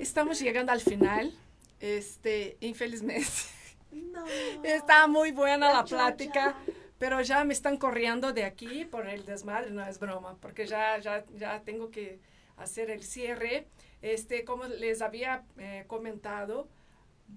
Estamos 0.00 0.40
llegando 0.40 0.72
al 0.72 0.80
final. 0.80 1.32
Este, 1.80 2.56
infelizmente, 2.60 3.26
No. 3.92 4.24
está 4.64 5.06
muy 5.06 5.30
buena 5.32 5.72
la 5.72 5.84
plática, 5.84 6.56
pero 6.98 7.20
ya 7.20 7.44
me 7.44 7.52
están 7.52 7.76
corriendo 7.76 8.32
de 8.32 8.44
aquí 8.44 8.84
por 8.84 9.06
el 9.08 9.24
desmadre, 9.24 9.70
no 9.70 9.86
es 9.86 9.98
broma, 10.00 10.36
porque 10.40 10.66
ya, 10.66 10.98
ya, 10.98 11.24
ya 11.36 11.60
tengo 11.62 11.90
que 11.90 12.18
hacer 12.56 12.90
el 12.90 13.04
cierre. 13.04 13.66
Este, 14.02 14.44
como 14.44 14.64
les 14.64 15.00
había 15.00 15.44
eh, 15.58 15.84
comentado, 15.86 16.68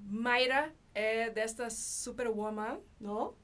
Mayra 0.10 0.74
es 0.96 1.34
de 1.36 1.44
esta 1.44 1.70
superwoman, 1.70 2.80
¿no? 3.00 3.36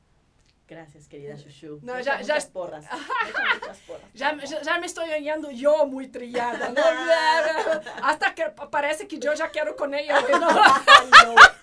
Gracias, 0.68 1.07
querida 1.07 1.36
Shushu. 1.36 1.80
No, 1.84 1.99
ya- 1.99 2.22
ya- 2.22 2.36
muchas 2.36 2.45
porras. 2.47 2.86
Muchas. 3.61 3.80
Ya, 4.14 4.36
ya, 4.43 4.61
ya 4.61 4.78
me 4.80 4.86
estoy 4.86 5.09
oyendo 5.11 5.51
yo 5.51 5.86
muy 5.86 6.07
trillada, 6.07 6.70
¿no? 6.70 6.82
Hasta 8.03 8.34
que 8.34 8.45
parece 8.72 9.07
que 9.07 9.20
yo 9.20 9.34
ya 9.34 9.49
quiero 9.49 9.76
con 9.76 9.93
ella. 9.93 10.20
¿no? 10.22 10.47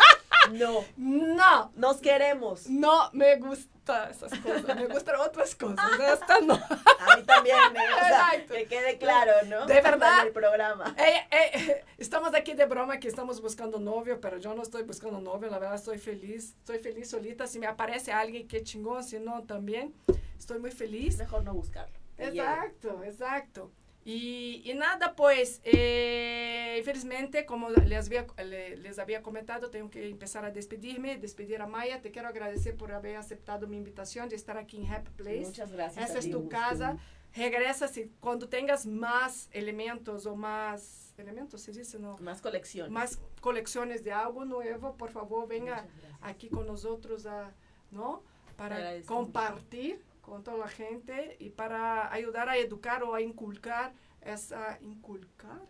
no, 0.52 0.84
no, 0.96 1.34
No, 1.36 1.72
nos 1.76 1.96
queremos. 1.98 2.68
no 2.68 3.10
me 3.12 3.36
gusta 3.36 4.10
esas 4.10 4.32
cosas, 4.38 4.76
me 4.76 4.86
gustan 4.86 5.16
otras 5.20 5.54
cosas. 5.54 5.84
Esta 5.98 6.40
no. 6.40 6.54
A 6.54 7.16
mí 7.16 7.22
también, 7.24 7.56
¿eh? 7.56 7.78
O 7.94 8.06
sea, 8.06 8.30
Exacto. 8.34 8.54
que 8.54 8.66
quede 8.66 8.98
claro, 8.98 9.32
¿no? 9.46 9.66
De 9.66 9.80
verdad. 9.80 10.26
El 10.26 10.32
programa. 10.32 10.94
Eh, 10.98 11.26
eh, 11.30 11.84
estamos 11.98 12.34
aquí 12.34 12.54
de 12.54 12.66
broma 12.66 12.98
que 13.00 13.08
estamos 13.08 13.40
buscando 13.40 13.78
novio, 13.80 14.20
pero 14.20 14.38
yo 14.38 14.54
no 14.54 14.62
estoy 14.62 14.82
buscando 14.84 15.20
novio, 15.20 15.50
la 15.50 15.58
verdad 15.58 15.74
estoy 15.76 15.98
feliz, 15.98 16.54
estoy 16.58 16.78
feliz 16.78 17.10
solita. 17.10 17.46
Si 17.46 17.58
me 17.58 17.66
aparece 17.66 18.12
alguien 18.12 18.46
que 18.46 18.62
chingón, 18.62 19.02
si 19.02 19.18
no 19.18 19.42
también, 19.42 19.94
estoy 20.38 20.58
muy 20.58 20.70
feliz. 20.70 21.18
Mejor 21.18 21.42
no 21.42 21.52
buscarlo. 21.54 21.98
Exacto, 22.18 23.02
exacto. 23.02 23.72
Y, 24.12 24.62
y 24.68 24.74
nada, 24.74 25.14
pues, 25.14 25.60
eh, 25.62 26.76
infelizmente, 26.78 27.46
como 27.46 27.70
les 27.70 28.06
había, 28.06 28.26
le- 28.44 28.76
les 28.76 28.98
había 28.98 29.22
comentado, 29.22 29.70
tengo 29.70 29.88
que 29.90 30.08
empezar 30.08 30.44
a 30.44 30.50
despedirme, 30.50 31.16
despedir 31.18 31.60
a 31.62 31.66
Maya. 31.66 32.00
Te 32.02 32.10
quiero 32.10 32.26
agradecer 32.28 32.76
por 32.76 32.90
haber 32.92 33.16
aceptado 33.16 33.66
mi 33.68 33.76
invitación 33.76 34.28
de 34.28 34.36
estar 34.36 34.56
aquí 34.58 34.78
en 34.78 34.86
Happy 34.92 35.10
Place. 35.16 35.46
Muchas 35.46 35.70
gracias. 35.70 36.04
Esa 36.04 36.16
a 36.16 36.18
es 36.18 36.24
ti, 36.24 36.30
tu 36.32 36.48
casa. 36.48 36.96
Regresa 37.34 37.86
si 37.86 38.10
cuando 38.18 38.48
tengas 38.48 38.86
más 38.86 39.48
elementos 39.52 40.26
o 40.26 40.34
más 40.34 41.14
elementos, 41.16 41.60
se 41.60 41.70
dice, 41.70 41.98
¿no? 42.00 42.16
Más 42.18 42.40
colecciones. 42.40 42.90
Más 42.90 43.20
colecciones 43.40 44.02
de 44.02 44.10
algo 44.12 44.44
nuevo, 44.44 44.96
por 44.96 45.10
favor, 45.12 45.46
venga 45.46 45.82
Muchas 45.82 45.96
gracias. 46.00 46.18
aquí 46.22 46.48
con 46.48 46.66
nosotros, 46.66 47.26
a, 47.26 47.52
¿no? 47.92 48.24
Para 48.56 49.00
compartir 49.02 50.02
con 50.30 50.44
toda 50.44 50.58
la 50.58 50.68
gente 50.68 51.36
y 51.40 51.50
para 51.50 52.12
ayudar 52.12 52.48
a 52.48 52.56
educar 52.56 53.02
o 53.02 53.16
a 53.16 53.20
inculcar 53.20 53.92
esa, 54.20 54.78
inculcar 54.80 55.60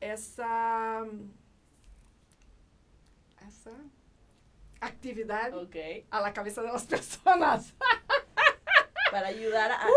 esa, 0.00 1.02
esa 3.48 3.70
actividad 4.82 5.50
a 6.10 6.20
la 6.20 6.34
cabeza 6.34 6.60
de 6.62 6.68
las 6.72 6.84
personas. 6.84 7.72
Para 9.10 9.28
ayudar 9.28 9.70
a, 9.72 9.76
a- 9.76 9.88